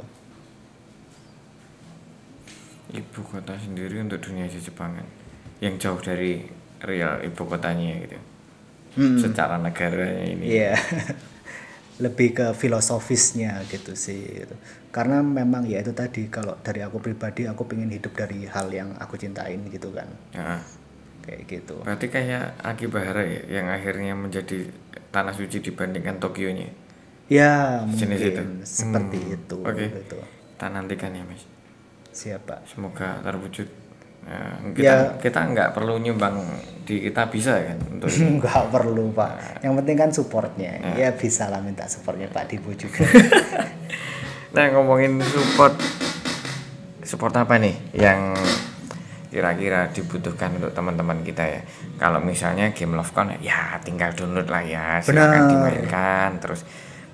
ibu 2.92 3.20
kota 3.24 3.56
sendiri 3.56 3.96
untuk 3.98 4.20
dunia 4.20 4.44
Jepangan 4.46 5.02
yang 5.58 5.80
jauh 5.80 5.98
dari 5.98 6.44
real 6.84 7.22
ibu 7.24 7.42
kotanya 7.48 7.96
gitu 8.04 8.18
Hmm. 8.94 9.18
secara 9.18 9.58
negaranya 9.58 10.22
ini 10.22 10.46
Iya. 10.54 10.78
Lebih 12.02 12.28
ke 12.34 12.46
filosofisnya 12.58 13.62
gitu 13.70 13.94
sih. 13.94 14.42
gitu. 14.42 14.54
Karena 14.90 15.22
memang 15.22 15.62
ya 15.66 15.78
itu 15.82 15.94
tadi 15.94 16.26
kalau 16.26 16.58
dari 16.62 16.82
aku 16.82 16.98
pribadi 16.98 17.46
aku 17.46 17.66
pengen 17.70 17.90
hidup 17.90 18.14
dari 18.18 18.46
hal 18.50 18.66
yang 18.74 18.94
aku 18.98 19.14
cintain 19.18 19.62
gitu 19.70 19.90
kan. 19.94 20.06
Ya, 20.34 20.58
Kayak 21.24 21.42
gitu. 21.48 21.74
berarti 21.80 22.06
kayak 22.12 22.60
Akibahara 22.60 23.24
ya 23.24 23.62
yang 23.62 23.66
akhirnya 23.72 24.12
menjadi 24.12 24.68
tanah 25.08 25.32
suci 25.32 25.62
dibandingkan 25.64 26.20
Tokyo-nya 26.20 26.68
Ya, 27.32 27.80
Jenis 27.88 28.20
itu. 28.20 28.42
mungkin 28.44 28.60
seperti 28.60 29.18
Hmm, 29.24 29.34
itu 29.40 29.56
oke. 29.64 29.86
gitu. 29.88 30.18
kita 30.20 30.66
nantikan 30.68 31.16
ya 31.16 31.24
mas 31.24 31.42
Siapa? 32.12 32.60
semoga 32.68 33.18
terwujud 33.24 33.66
Nah, 34.24 34.56
kita 34.72 34.82
Ya. 34.82 34.96
kita 35.20 35.40
nggak 35.44 35.68
perlu 35.70 35.96
nyumbang 35.98 36.40
di 36.82 37.00
kita 37.02 37.28
bisa 37.28 37.54
kan 37.54 37.76
untuk 37.90 38.08
Enggak 38.32 38.68
perlu, 38.68 39.08
Pak. 39.10 39.60
Yang 39.60 39.74
penting 39.78 39.96
kan 39.96 40.10
supportnya. 40.10 40.72
Ya 40.94 41.12
bisa 41.12 41.46
lah 41.46 41.60
minta 41.60 41.84
supportnya 41.84 42.26
Pak 42.26 42.48
Dibu 42.48 42.72
juga. 42.72 43.04
Nah 44.50 44.70
ngomongin 44.70 45.18
support 45.18 45.74
Support 47.02 47.34
apa 47.36 47.58
nih 47.58 47.74
yang 47.92 48.32
kira-kira 49.26 49.90
dibutuhkan 49.90 50.54
untuk 50.54 50.70
teman-teman 50.70 51.20
kita 51.20 51.42
ya 51.42 51.60
Kalau 51.94 52.22
misalnya 52.22 52.70
game 52.70 52.94
Lovecon 52.94 53.34
ya 53.40 53.82
tinggal 53.82 54.14
download 54.14 54.46
lah 54.46 54.62
ya 54.62 55.02
Silahkan 55.02 55.42
Benar. 55.42 55.50
dimainkan 55.50 56.30
Terus 56.38 56.62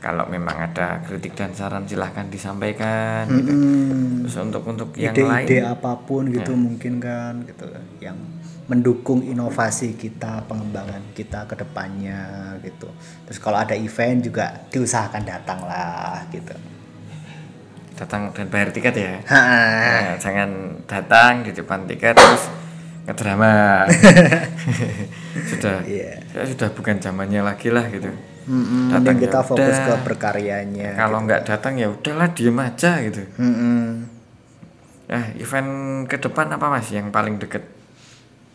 kalau 0.01 0.25
memang 0.27 0.57
ada 0.57 1.05
kritik 1.05 1.37
dan 1.37 1.53
saran 1.53 1.85
silahkan 1.85 2.25
disampaikan 2.27 3.29
gitu. 3.29 3.53
Hmm. 3.53 4.25
Terus 4.25 4.37
untuk 4.41 4.65
untuk 4.65 4.89
yang 4.97 5.13
lain 5.13 5.45
ide-ide 5.45 5.61
apa 5.63 5.93
pun 6.01 6.33
gitu 6.33 6.57
mungkin 6.57 6.97
kan 6.99 7.45
gitu 7.45 7.69
yang 8.01 8.17
mendukung 8.65 9.21
inovasi 9.21 9.93
kita 9.95 10.47
pengembangan 10.47 11.03
kita 11.13 11.43
ke 11.45 11.59
depannya 11.59 12.55
gitu 12.63 12.87
terus 13.27 13.43
kalau 13.43 13.59
ada 13.59 13.75
event 13.75 14.23
juga 14.23 14.63
diusahakan 14.71 15.27
datang 15.27 15.59
lah 15.67 16.23
gitu 16.31 16.55
datang 17.99 18.31
dan 18.31 18.47
bayar 18.47 18.71
tiket 18.71 18.95
ya 18.95 19.15
Ha. 19.27 19.41
Nah, 19.43 20.11
jangan 20.17 20.51
datang 20.87 21.43
di 21.43 21.51
depan 21.51 21.83
tiket 21.85 22.15
terus 22.15 22.47
ngedrama 23.11 23.85
sudah 25.51 25.83
Iya. 25.83 26.23
saya 26.31 26.47
sudah 26.47 26.69
bukan 26.71 27.03
zamannya 27.03 27.43
lagi 27.43 27.75
lah 27.75 27.91
gitu 27.91 28.07
Mm-mm, 28.51 28.91
Datang 28.91 29.17
ya 29.17 29.23
kita 29.31 29.41
fokus 29.47 29.79
udah. 29.79 29.87
ke 29.87 29.95
berkaryanya 30.11 30.99
kalau 30.99 31.23
nggak 31.23 31.47
datang 31.47 31.79
ya 31.79 31.87
udahlah 31.87 32.35
diem 32.35 32.59
aja 32.59 32.99
gitu. 33.07 33.23
Mm-mm. 33.39 34.11
nah 35.07 35.25
event 35.39 35.71
ke 36.11 36.19
depan 36.19 36.51
apa 36.51 36.67
mas 36.67 36.91
yang 36.91 37.15
paling 37.15 37.39
deket? 37.39 37.63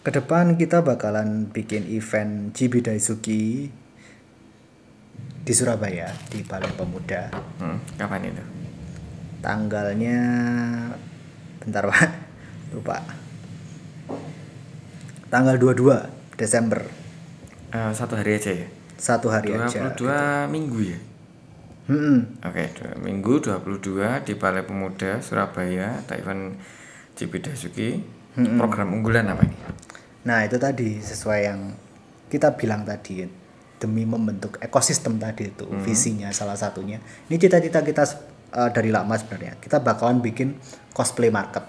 Ke 0.03 0.11
depan 0.11 0.59
kita 0.59 0.83
bakalan 0.83 1.47
bikin 1.47 1.87
event 1.87 2.51
Chibi 2.51 2.83
Daisuki 2.83 3.71
di 5.45 5.53
Surabaya 5.55 6.11
di 6.27 6.43
Balai 6.43 6.71
Pemuda. 6.75 7.31
Hmm, 7.59 7.79
kapan 7.95 8.27
itu? 8.27 8.43
Tanggalnya 9.39 10.17
bentar 11.63 11.87
pak. 11.87 12.11
Lupa. 12.75 12.99
Tanggal 15.31 15.55
22 15.55 16.35
Desember. 16.35 16.83
Eh, 17.71 17.91
satu 17.95 18.15
hari 18.15 18.39
aja 18.39 18.51
ya 18.51 18.67
satu 19.05 19.29
hari 19.29 19.53
aja 19.53 19.93
22 19.93 20.49
minggu 20.49 20.79
ya? 20.81 20.99
Mm-mm. 21.85 22.41
oke 22.41 22.63
dua 22.73 22.97
minggu 22.97 23.33
22 23.45 24.25
di 24.25 24.33
Balai 24.33 24.65
Pemuda 24.65 25.21
Surabaya 25.21 26.01
event 26.17 26.57
Cibidasuki 27.13 28.01
program 28.57 28.97
unggulan 28.97 29.29
apa 29.29 29.45
ini? 29.45 29.57
Nah 30.25 30.41
itu 30.41 30.57
tadi 30.57 30.97
sesuai 30.97 31.39
yang 31.45 31.77
kita 32.27 32.57
bilang 32.57 32.81
tadi 32.81 33.23
demi 33.77 34.03
membentuk 34.03 34.57
ekosistem 34.57 35.21
tadi 35.21 35.53
itu 35.53 35.69
visinya 35.85 36.33
salah 36.33 36.57
satunya. 36.57 36.97
Ini 37.29 37.37
cita-cita 37.37 37.85
kita 37.85 38.03
eh, 38.57 38.69
dari 38.73 38.89
lama 38.89 39.13
sebenarnya. 39.15 39.61
Kita 39.61 39.79
bakalan 39.79 40.19
bikin 40.19 40.57
cosplay 40.91 41.29
market. 41.29 41.63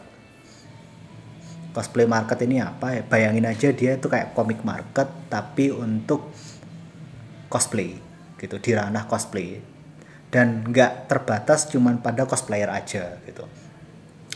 Cosplay 1.77 2.09
market 2.09 2.41
ini 2.49 2.65
apa 2.65 2.97
ya? 2.97 3.03
Bayangin 3.05 3.47
aja 3.47 3.69
dia 3.71 4.01
itu 4.01 4.09
kayak 4.09 4.33
komik 4.33 4.65
market 4.65 5.07
tapi 5.29 5.69
untuk 5.69 6.33
cosplay 7.57 7.97
gitu 8.37 8.61
di 8.61 8.77
ranah 8.77 9.09
cosplay. 9.09 9.65
Dan 10.29 10.69
nggak 10.69 11.09
terbatas 11.09 11.65
cuman 11.73 12.05
pada 12.05 12.29
cosplayer 12.29 12.69
aja 12.69 13.17
gitu. 13.25 13.49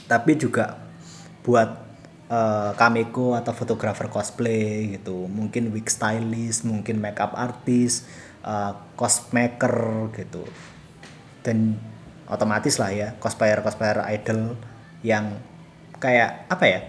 Tapi 0.08 0.40
juga 0.40 0.80
buat 1.44 1.92
kameko 2.78 3.34
atau 3.34 3.52
fotografer 3.52 4.08
cosplay 4.08 4.96
gitu. 4.96 5.28
Mungkin 5.28 5.74
wig 5.74 5.90
stylist 5.92 6.64
mungkin 6.64 7.02
makeup 7.02 7.36
artist 7.36 8.08
eh, 8.40 8.72
cosmaker 8.96 10.08
gitu. 10.16 10.46
Dan 11.44 11.76
otomatis 12.30 12.78
lah 12.78 12.94
ya 12.94 13.08
cosplayer 13.18 13.58
cosplayer 13.60 14.06
idol 14.14 14.54
yang 15.02 15.42
kayak 15.98 16.46
apa 16.46 16.64
ya 16.64 16.80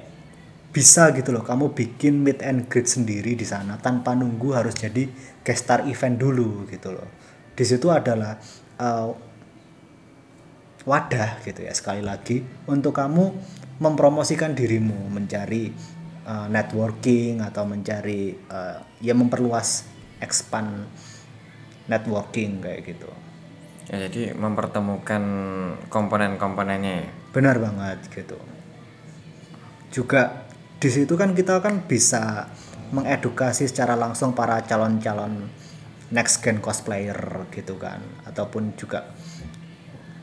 bisa 0.71 1.11
gitu 1.11 1.35
loh 1.35 1.43
kamu 1.43 1.75
bikin 1.75 2.23
meet 2.23 2.39
and 2.39 2.71
greet 2.71 2.87
sendiri 2.87 3.35
di 3.35 3.43
sana 3.43 3.75
tanpa 3.75 4.15
nunggu 4.15 4.55
harus 4.55 4.71
jadi 4.71 5.03
guest 5.43 5.67
star 5.67 5.83
event 5.83 6.15
dulu 6.15 6.63
gitu 6.71 6.95
loh. 6.95 7.07
Di 7.51 7.63
situ 7.67 7.91
adalah 7.91 8.39
eh, 8.79 9.09
wadah 10.87 11.43
gitu 11.43 11.61
ya 11.61 11.75
sekali 11.75 12.01
lagi 12.01 12.41
untuk 12.71 12.95
kamu 12.95 13.35
mempromosikan 13.83 14.55
dirimu 14.55 15.11
mencari 15.11 15.75
eh, 16.23 16.47
networking 16.47 17.43
atau 17.43 17.67
mencari 17.67 18.31
eh, 18.31 18.77
ya 19.03 19.11
memperluas 19.11 19.83
expand 20.23 20.87
networking 21.91 22.63
kayak 22.63 22.95
gitu. 22.95 23.11
Ya 23.91 24.07
jadi 24.07 24.31
mempertemukan 24.39 25.23
komponen-komponennya 25.91 26.93
ya? 27.03 27.09
Benar 27.35 27.59
banget 27.59 27.99
gitu. 28.07 28.39
Juga 29.91 30.40
di 30.81 30.89
situ 30.89 31.13
kan 31.13 31.37
kita 31.37 31.61
kan 31.61 31.85
bisa 31.85 32.49
mengedukasi 32.89 33.69
secara 33.69 33.93
langsung 33.93 34.33
para 34.33 34.65
calon-calon 34.65 35.45
next 36.09 36.41
gen 36.41 36.57
cosplayer 36.57 37.45
gitu 37.53 37.77
kan. 37.77 38.01
Ataupun 38.25 38.73
juga 38.73 39.13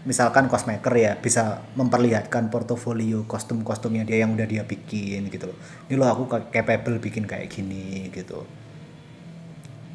misalkan 0.02 0.50
cosmaker 0.50 0.94
ya 0.98 1.14
bisa 1.14 1.62
memperlihatkan 1.78 2.50
portofolio 2.50 3.22
kostum-kostumnya 3.30 4.02
dia 4.02 4.24
yang 4.24 4.32
udah 4.32 4.48
dia 4.48 4.64
bikin 4.64 5.28
gitu 5.28 5.52
ini 5.90 6.00
loh 6.00 6.08
aku 6.08 6.24
capable 6.48 6.96
bikin 6.96 7.28
kayak 7.28 7.52
gini 7.52 8.08
gitu. 8.08 8.42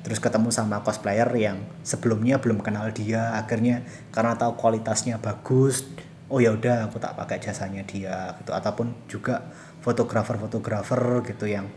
Terus 0.03 0.19
ketemu 0.19 0.51
sama 0.51 0.83
cosplayer 0.83 1.27
yang 1.33 1.63
sebelumnya 1.81 2.37
belum 2.37 2.59
kenal 2.59 2.91
dia 2.91 3.35
akhirnya 3.39 3.83
karena 4.11 4.35
tahu 4.35 4.59
kualitasnya 4.59 5.17
bagus 5.17 5.87
oh 6.27 6.43
ya 6.43 6.51
udah 6.53 6.91
aku 6.91 6.99
tak 6.99 7.15
pakai 7.15 7.39
jasanya 7.39 7.81
dia 7.87 8.37
gitu. 8.37 8.51
Ataupun 8.53 8.93
juga 9.09 9.49
fotografer-fotografer 9.83 11.27
gitu 11.27 11.45
yang 11.45 11.67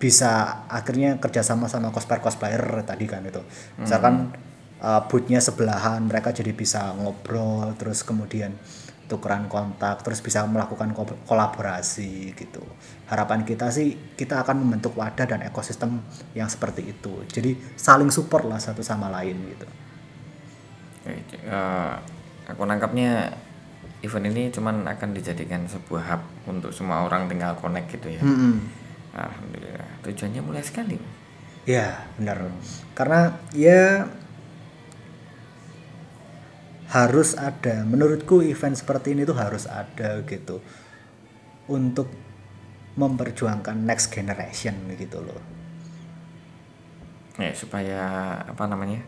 bisa 0.00 0.64
akhirnya 0.72 1.20
kerjasama 1.20 1.68
sama 1.68 1.92
cosplayer 1.92 2.24
cosplayer 2.24 2.64
tadi 2.88 3.04
kan 3.04 3.20
itu. 3.20 3.44
Misalkan 3.76 4.32
uh, 4.80 5.04
bootnya 5.04 5.38
sebelahan 5.44 6.08
mereka 6.08 6.32
jadi 6.32 6.56
bisa 6.56 6.96
ngobrol 6.96 7.76
terus 7.76 8.00
kemudian 8.00 8.56
tukeran 9.10 9.50
kontak 9.50 10.06
terus 10.06 10.22
bisa 10.22 10.46
melakukan 10.48 10.96
ko- 10.96 11.20
kolaborasi 11.28 12.32
gitu. 12.32 12.64
Harapan 13.12 13.44
kita 13.44 13.68
sih 13.68 13.92
kita 14.16 14.40
akan 14.40 14.64
membentuk 14.64 14.96
wadah 14.96 15.26
dan 15.28 15.44
ekosistem 15.44 16.00
yang 16.32 16.48
seperti 16.48 16.96
itu. 16.96 17.26
Jadi 17.28 17.58
saling 17.76 18.08
support 18.08 18.48
lah 18.48 18.62
satu 18.62 18.80
sama 18.80 19.12
lain 19.12 19.36
gitu. 19.50 19.66
Eh, 21.04 21.94
aku 22.48 22.62
nangkapnya 22.64 23.34
event 24.00 24.26
ini 24.32 24.48
cuman 24.48 24.88
akan 24.88 25.08
dijadikan 25.12 25.68
sebuah 25.68 26.02
hub 26.08 26.22
untuk 26.48 26.72
semua 26.72 27.04
orang 27.04 27.28
tinggal 27.28 27.56
connect 27.60 27.92
gitu 27.96 28.16
ya 28.16 28.22
alhamdulillah 29.16 29.88
tujuannya 30.04 30.40
mulai 30.40 30.64
sekali 30.64 31.20
Ya, 31.68 32.08
benar. 32.16 32.48
Karena 32.96 33.36
ya 33.52 34.08
harus 36.90 37.36
ada. 37.36 37.84
Menurutku 37.84 38.40
event 38.40 38.74
seperti 38.74 39.12
ini 39.14 39.28
tuh 39.28 39.36
harus 39.36 39.68
ada 39.68 40.24
gitu. 40.24 40.64
Untuk 41.70 42.08
memperjuangkan 42.96 43.76
next 43.86 44.10
generation 44.10 44.74
gitu 44.98 45.22
loh. 45.22 45.40
ya 47.40 47.56
supaya 47.56 48.00
apa 48.44 48.68
namanya 48.68 49.00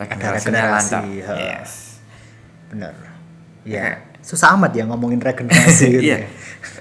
regenerasinya 0.00 0.64
lancar 0.80 1.04
regenerasi, 1.04 1.28
ha. 1.28 1.34
yes 1.36 2.00
Benar. 2.72 3.13
Ya, 3.64 3.96
susah 4.20 4.56
amat 4.56 4.76
ya 4.76 4.84
ngomongin 4.84 5.20
regenerasi 5.20 5.84
gitu. 5.98 6.04
iya. 6.12 6.24
ya. 6.24 6.28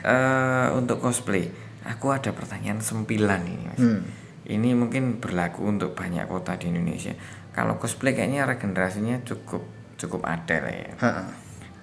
Eh, 0.04 0.68
untuk 0.76 1.00
cosplay 1.00 1.48
aku 1.84 2.12
ada 2.12 2.32
pertanyaan 2.32 2.80
sembilan 2.80 3.42
ini 3.44 3.64
mas. 3.68 3.80
Hmm. 3.84 4.04
ini 4.44 4.76
mungkin 4.76 5.24
berlaku 5.24 5.64
untuk 5.64 5.96
banyak 5.96 6.28
kota 6.28 6.60
di 6.60 6.68
Indonesia. 6.68 7.16
Kalau 7.56 7.80
cosplay 7.80 8.12
kayaknya 8.12 8.44
regenerasinya 8.44 9.24
cukup 9.24 9.64
cukup 9.96 10.28
ada 10.28 10.58
lah 10.60 10.74
ya 10.74 10.92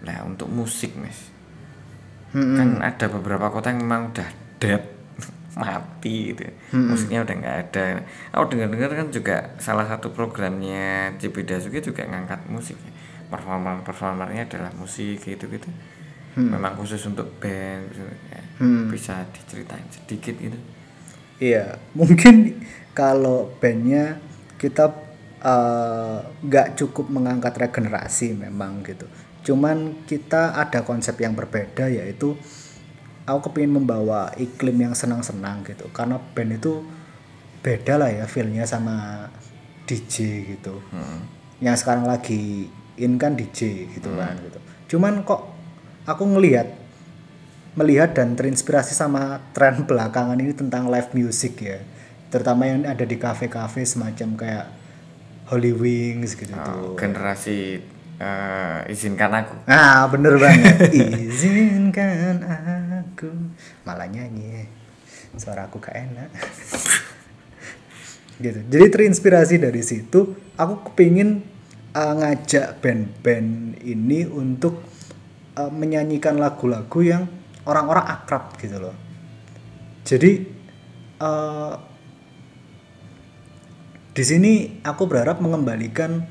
nah 0.00 0.24
untuk 0.24 0.48
musik 0.48 0.96
mas. 0.96 1.28
Hmm, 2.32 2.56
kan 2.56 2.68
ada 2.80 3.06
beberapa 3.12 3.52
kota 3.52 3.68
yang 3.72 3.84
memang 3.84 4.12
udah 4.16 4.28
dead 4.60 4.80
mati 5.60 6.32
gitu. 6.32 6.48
Musiknya 6.72 7.20
udah 7.24 7.34
nggak 7.36 7.56
ada. 7.68 7.84
Aku 8.32 8.48
dengar 8.48 8.72
dengar 8.72 8.90
kan 8.96 9.08
juga 9.12 9.36
salah 9.60 9.84
satu 9.84 10.12
programnya 10.12 11.12
Cipidasuki 11.20 11.84
juga 11.84 12.08
ngangkat 12.08 12.48
musik 12.48 12.80
ya. 12.80 12.89
Performer 13.30 13.86
performernya 13.86 14.50
adalah 14.50 14.74
musik 14.74 15.22
gitu 15.22 15.46
gitu 15.46 15.70
memang 16.30 16.78
khusus 16.78 17.02
untuk 17.10 17.26
band 17.42 17.90
gitu. 17.90 18.06
Ya, 18.06 18.42
bisa 18.86 19.26
diceritain 19.34 19.86
sedikit 19.90 20.34
gitu 20.38 20.58
Iya, 21.40 21.80
mungkin 21.96 22.60
kalau 22.92 23.48
bandnya 23.56 24.20
kita 24.60 24.92
eh, 25.40 26.18
nggak 26.44 26.76
cukup 26.76 27.08
mengangkat 27.08 27.56
regenerasi 27.56 28.36
memang 28.36 28.84
gitu. 28.84 29.08
Cuman 29.40 30.04
kita 30.04 30.52
ada 30.52 30.84
konsep 30.84 31.16
yang 31.16 31.32
berbeda 31.32 31.88
yaitu 31.88 32.36
aku 33.24 33.48
kepingin 33.48 33.80
membawa 33.80 34.36
iklim 34.36 34.84
yang 34.84 34.92
senang-senang 34.92 35.64
gitu. 35.64 35.88
Karena 35.96 36.20
band 36.20 36.60
itu 36.60 36.84
beda 37.64 37.96
lah 37.96 38.12
ya 38.12 38.28
feelnya 38.28 38.68
sama 38.68 39.26
DJ 39.88 40.44
gitu. 40.60 40.76
Yang 41.64 41.88
sekarang 41.88 42.04
lagi 42.04 42.68
in 43.00 43.16
kan 43.16 43.34
DJ 43.34 43.88
gitu 43.96 44.12
kan 44.14 44.36
gitu. 44.44 44.58
Cuman 44.96 45.24
kok 45.24 45.48
aku 46.04 46.24
ngelihat 46.36 46.68
melihat 47.78 48.12
dan 48.12 48.34
terinspirasi 48.34 48.92
sama 48.92 49.40
tren 49.56 49.82
belakangan 49.88 50.36
ini 50.36 50.52
tentang 50.52 50.92
live 50.92 51.10
music 51.16 51.58
ya. 51.64 51.80
Terutama 52.30 52.68
yang 52.68 52.86
ada 52.86 53.02
di 53.02 53.18
kafe-kafe 53.18 53.82
semacam 53.82 54.28
kayak 54.38 54.66
Holy 55.50 55.74
Wings 55.74 56.38
gitu. 56.38 56.54
Tuh 56.54 56.94
generasi 56.94 57.82
eh, 58.22 58.92
izinkan 58.92 59.34
aku. 59.34 59.54
Ah 59.66 60.06
bener 60.06 60.38
banget. 60.38 60.94
Izinkan 61.26 62.38
aku. 63.02 63.34
Malah 63.82 64.06
nyanyi. 64.06 64.70
Suara 65.34 65.66
aku 65.66 65.82
gak 65.82 65.94
enak. 65.94 66.30
Gitu. 68.40 68.56
Jadi 68.72 68.86
terinspirasi 68.88 69.60
dari 69.60 69.84
situ 69.84 70.32
aku 70.56 70.88
kepingin 70.88 71.44
uh, 71.94 72.14
ngajak 72.18 72.82
band-band 72.82 73.80
ini 73.82 74.26
untuk 74.26 74.82
uh, 75.56 75.70
menyanyikan 75.72 76.36
lagu-lagu 76.38 77.00
yang 77.02 77.22
orang-orang 77.66 78.06
akrab 78.06 78.54
gitu 78.58 78.76
loh 78.78 78.96
jadi 80.04 80.42
uh, 81.20 81.74
di 84.10 84.24
sini 84.26 84.82
aku 84.82 85.06
berharap 85.06 85.38
mengembalikan 85.38 86.26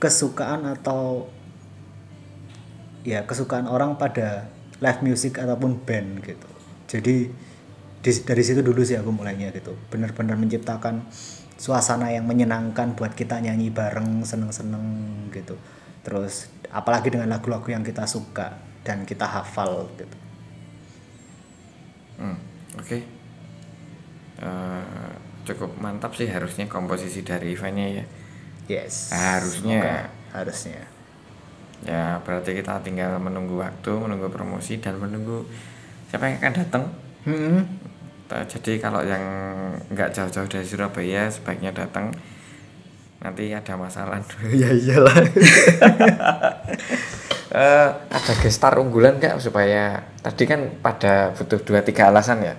kesukaan 0.00 0.64
atau 0.64 1.28
ya 3.04 3.28
kesukaan 3.28 3.68
orang 3.68 4.00
pada 4.00 4.48
live 4.78 5.00
music 5.04 5.36
ataupun 5.36 5.82
band 5.82 6.22
gitu. 6.24 6.48
Jadi 6.88 7.16
di- 8.00 8.24
dari 8.24 8.42
situ 8.42 8.64
dulu 8.64 8.80
sih 8.80 8.96
aku 8.96 9.10
mulainya 9.12 9.52
gitu. 9.52 9.76
Benar-benar 9.92 10.38
menciptakan 10.38 11.04
suasana 11.58 12.14
yang 12.14 12.24
menyenangkan 12.24 12.94
buat 12.94 13.18
kita 13.18 13.42
nyanyi 13.42 13.74
bareng 13.74 14.22
seneng-seneng 14.22 14.86
gitu. 15.34 15.58
Terus 16.06 16.48
apalagi 16.70 17.10
dengan 17.10 17.34
lagu-lagu 17.34 17.66
yang 17.68 17.82
kita 17.82 18.06
suka 18.06 18.54
dan 18.86 19.02
kita 19.02 19.26
hafal 19.26 19.90
gitu. 19.98 20.16
Hmm, 22.22 22.38
oke. 22.78 22.98
Eh, 24.38 25.10
cukup 25.44 25.74
mantap 25.82 26.14
sih 26.14 26.30
harusnya 26.30 26.70
komposisi 26.70 27.26
dari 27.26 27.58
eventnya 27.58 27.86
ya. 28.02 28.04
Yes. 28.70 29.10
Harusnya. 29.10 29.82
Semoga. 29.82 30.16
harusnya. 30.28 30.82
Ya 31.82 32.20
berarti 32.22 32.54
kita 32.54 32.84
tinggal 32.84 33.18
menunggu 33.18 33.58
waktu, 33.58 33.90
menunggu 33.96 34.30
promosi 34.30 34.78
dan 34.78 34.98
menunggu 35.00 35.46
siapa 36.10 36.30
yang 36.30 36.38
akan 36.38 36.54
datang. 36.54 36.84
Hmm. 37.26 37.64
Eh, 38.28 38.44
Jadi 38.44 38.76
kalau 38.76 39.00
yang 39.00 39.24
nggak 39.88 40.12
jauh-jauh 40.12 40.48
dari 40.48 40.66
Surabaya 40.66 41.32
sebaiknya 41.32 41.72
datang. 41.72 42.12
Nanti 43.24 43.50
ada 43.50 43.74
masalah. 43.74 44.20
ya 44.60 44.70
iyalah. 44.72 45.16
Eh, 47.48 47.88
ada 48.12 48.32
gestar 48.44 48.76
unggulan 48.76 49.16
nggak 49.16 49.40
supaya 49.40 50.04
tadi 50.20 50.44
kan 50.44 50.68
pada 50.84 51.32
butuh 51.32 51.56
dua 51.64 51.80
tiga 51.80 52.12
alasan 52.12 52.44
ya. 52.44 52.52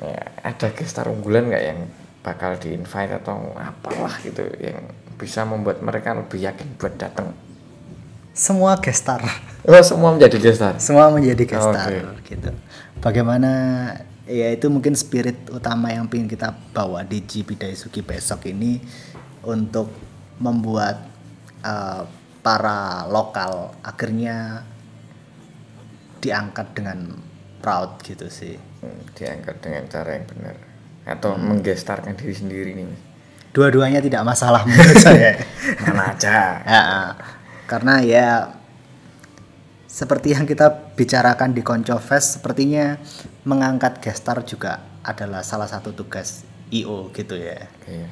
ya 0.00 0.16
ada 0.40 0.72
gestar 0.72 1.04
unggulan 1.12 1.52
nggak 1.52 1.64
yang 1.68 1.84
bakal 2.24 2.56
di 2.56 2.72
invite 2.72 3.20
atau 3.20 3.52
apalah 3.60 4.16
gitu 4.24 4.48
yang 4.64 4.80
bisa 5.20 5.44
membuat 5.44 5.84
mereka 5.84 6.16
lebih 6.16 6.40
yakin 6.40 6.72
buat 6.80 6.96
datang. 6.96 7.36
Semua 8.32 8.80
gestar. 8.80 9.20
Oh 9.68 9.76
semua 9.84 10.16
menjadi 10.16 10.40
gestar. 10.40 10.80
semua 10.80 11.12
menjadi 11.12 11.44
gestar 11.44 11.84
Oke. 12.16 12.32
gitu. 12.32 12.48
Bagaimana 13.04 13.52
ya 14.30 14.54
itu 14.54 14.70
mungkin 14.70 14.94
spirit 14.94 15.50
utama 15.50 15.90
yang 15.90 16.06
ingin 16.06 16.30
kita 16.30 16.54
bawa 16.70 17.02
di 17.02 17.26
GP 17.26 17.58
Daisuki 17.58 18.06
besok 18.06 18.46
ini 18.46 18.78
untuk 19.42 19.90
membuat 20.38 21.10
uh, 21.66 22.06
para 22.40 23.10
lokal 23.10 23.74
akhirnya 23.82 24.62
diangkat 26.22 26.72
dengan 26.78 27.18
proud 27.58 27.98
gitu 28.06 28.30
sih. 28.30 28.54
Hmm, 28.80 29.02
diangkat 29.18 29.60
dengan 29.60 29.84
cara 29.90 30.16
yang 30.16 30.26
benar 30.30 30.56
atau 31.04 31.34
menggestarkan 31.34 32.14
diri 32.14 32.34
sendiri 32.36 32.70
nih 32.72 32.86
Mas. 32.86 33.02
Dua-duanya 33.50 33.98
tidak 33.98 34.22
masalah 34.22 34.62
menurut 34.62 34.94
saya. 35.02 35.34
mana 35.82 36.14
aja 36.14 36.62
Ya, 36.62 36.82
karena 37.66 37.94
ya 37.98 38.28
seperti 39.90 40.38
yang 40.38 40.46
kita 40.46 40.94
bicarakan 40.94 41.50
di 41.50 41.66
Konco 41.66 41.98
Fest 41.98 42.38
sepertinya 42.38 42.94
mengangkat 43.42 43.98
gestar 43.98 44.38
juga 44.46 44.78
adalah 45.02 45.42
salah 45.42 45.66
satu 45.66 45.90
tugas 45.90 46.46
IO 46.70 47.10
gitu 47.10 47.34
ya. 47.34 47.66
Iya. 47.90 48.08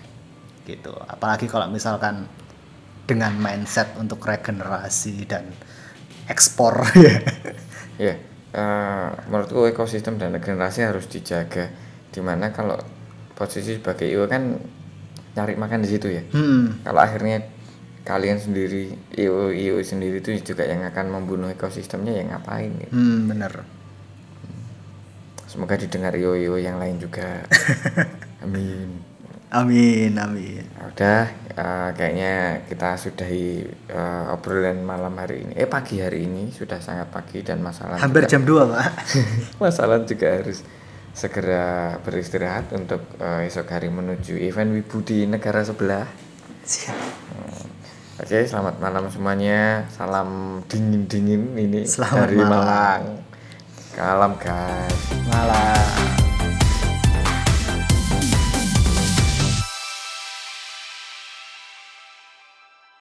gitu 0.66 0.92
apalagi 0.92 1.48
kalau 1.48 1.64
misalkan 1.70 2.28
dengan 3.08 3.32
mindset 3.40 3.94
untuk 3.96 4.20
regenerasi 4.20 5.24
dan 5.24 5.48
ekspor 6.28 6.84
ya 7.06 7.16
Ya, 7.98 8.14
eh, 8.54 9.08
menurutku 9.26 9.66
ekosistem 9.66 10.22
dan 10.22 10.30
regenerasi 10.30 10.86
harus 10.86 11.10
dijaga. 11.10 11.66
Di 12.14 12.22
mana 12.22 12.54
kalau 12.54 12.78
posisi 13.34 13.74
sebagai 13.74 14.06
IO 14.06 14.30
kan 14.30 14.54
nyari 15.34 15.58
makan 15.58 15.82
di 15.82 15.90
situ 15.90 16.06
ya. 16.06 16.22
hmm, 16.22 16.86
Kalau 16.86 17.00
akhirnya 17.02 17.42
kalian 18.08 18.40
sendiri 18.40 18.88
IO 19.14 19.52
IO 19.52 19.76
sendiri 19.84 20.18
itu 20.18 20.32
juga 20.42 20.64
yang 20.64 20.80
akan 20.82 21.12
membunuh 21.12 21.46
ekosistemnya 21.46 22.16
ya 22.16 22.24
ngapain 22.26 22.72
gitu. 22.74 22.90
hmm 22.90 23.28
bener 23.28 23.52
Semoga 25.44 25.76
didengar 25.76 26.12
IO 26.12 26.32
IO 26.34 26.56
yang 26.56 26.76
lain 26.76 26.96
juga. 26.96 27.44
Amin. 28.44 29.00
amin 29.48 30.12
amin 30.14 30.60
Ya 30.60 30.84
Udah, 30.86 31.24
eh, 31.48 31.88
kayaknya 31.94 32.32
kita 32.64 32.94
sudahi 32.94 33.64
eh, 33.88 34.24
obrolan 34.28 34.84
malam 34.84 35.16
hari 35.16 35.40
ini. 35.42 35.56
Eh 35.56 35.64
pagi 35.64 35.98
hari 35.98 36.24
ini 36.24 36.52
sudah 36.52 36.76
sangat 36.78 37.08
pagi 37.08 37.40
dan 37.40 37.60
masalah 37.60 37.96
hampir 37.96 38.28
juga- 38.28 38.30
jam 38.30 38.42
2 38.44 38.68
pak 38.68 38.84
masalah 39.64 40.04
juga 40.04 40.36
harus 40.36 40.60
segera 41.12 41.96
beristirahat 41.98 42.68
untuk 42.72 43.00
eh, 43.16 43.48
esok 43.48 43.68
hari 43.68 43.88
menuju 43.88 44.36
event 44.38 44.68
Wibu 44.70 45.00
di 45.00 45.24
negara 45.24 45.64
sebelah. 45.64 46.04
Oke, 48.18 48.42
selamat 48.50 48.82
malam 48.82 49.06
semuanya. 49.14 49.86
Salam 49.94 50.58
dingin-dingin 50.66 51.54
ini 51.54 51.86
Selamat 51.86 52.26
dari 52.26 52.34
malam. 52.34 52.50
Malang. 52.50 53.02
Kalam 53.94 54.32
guys. 54.42 55.02
malam 55.30 56.27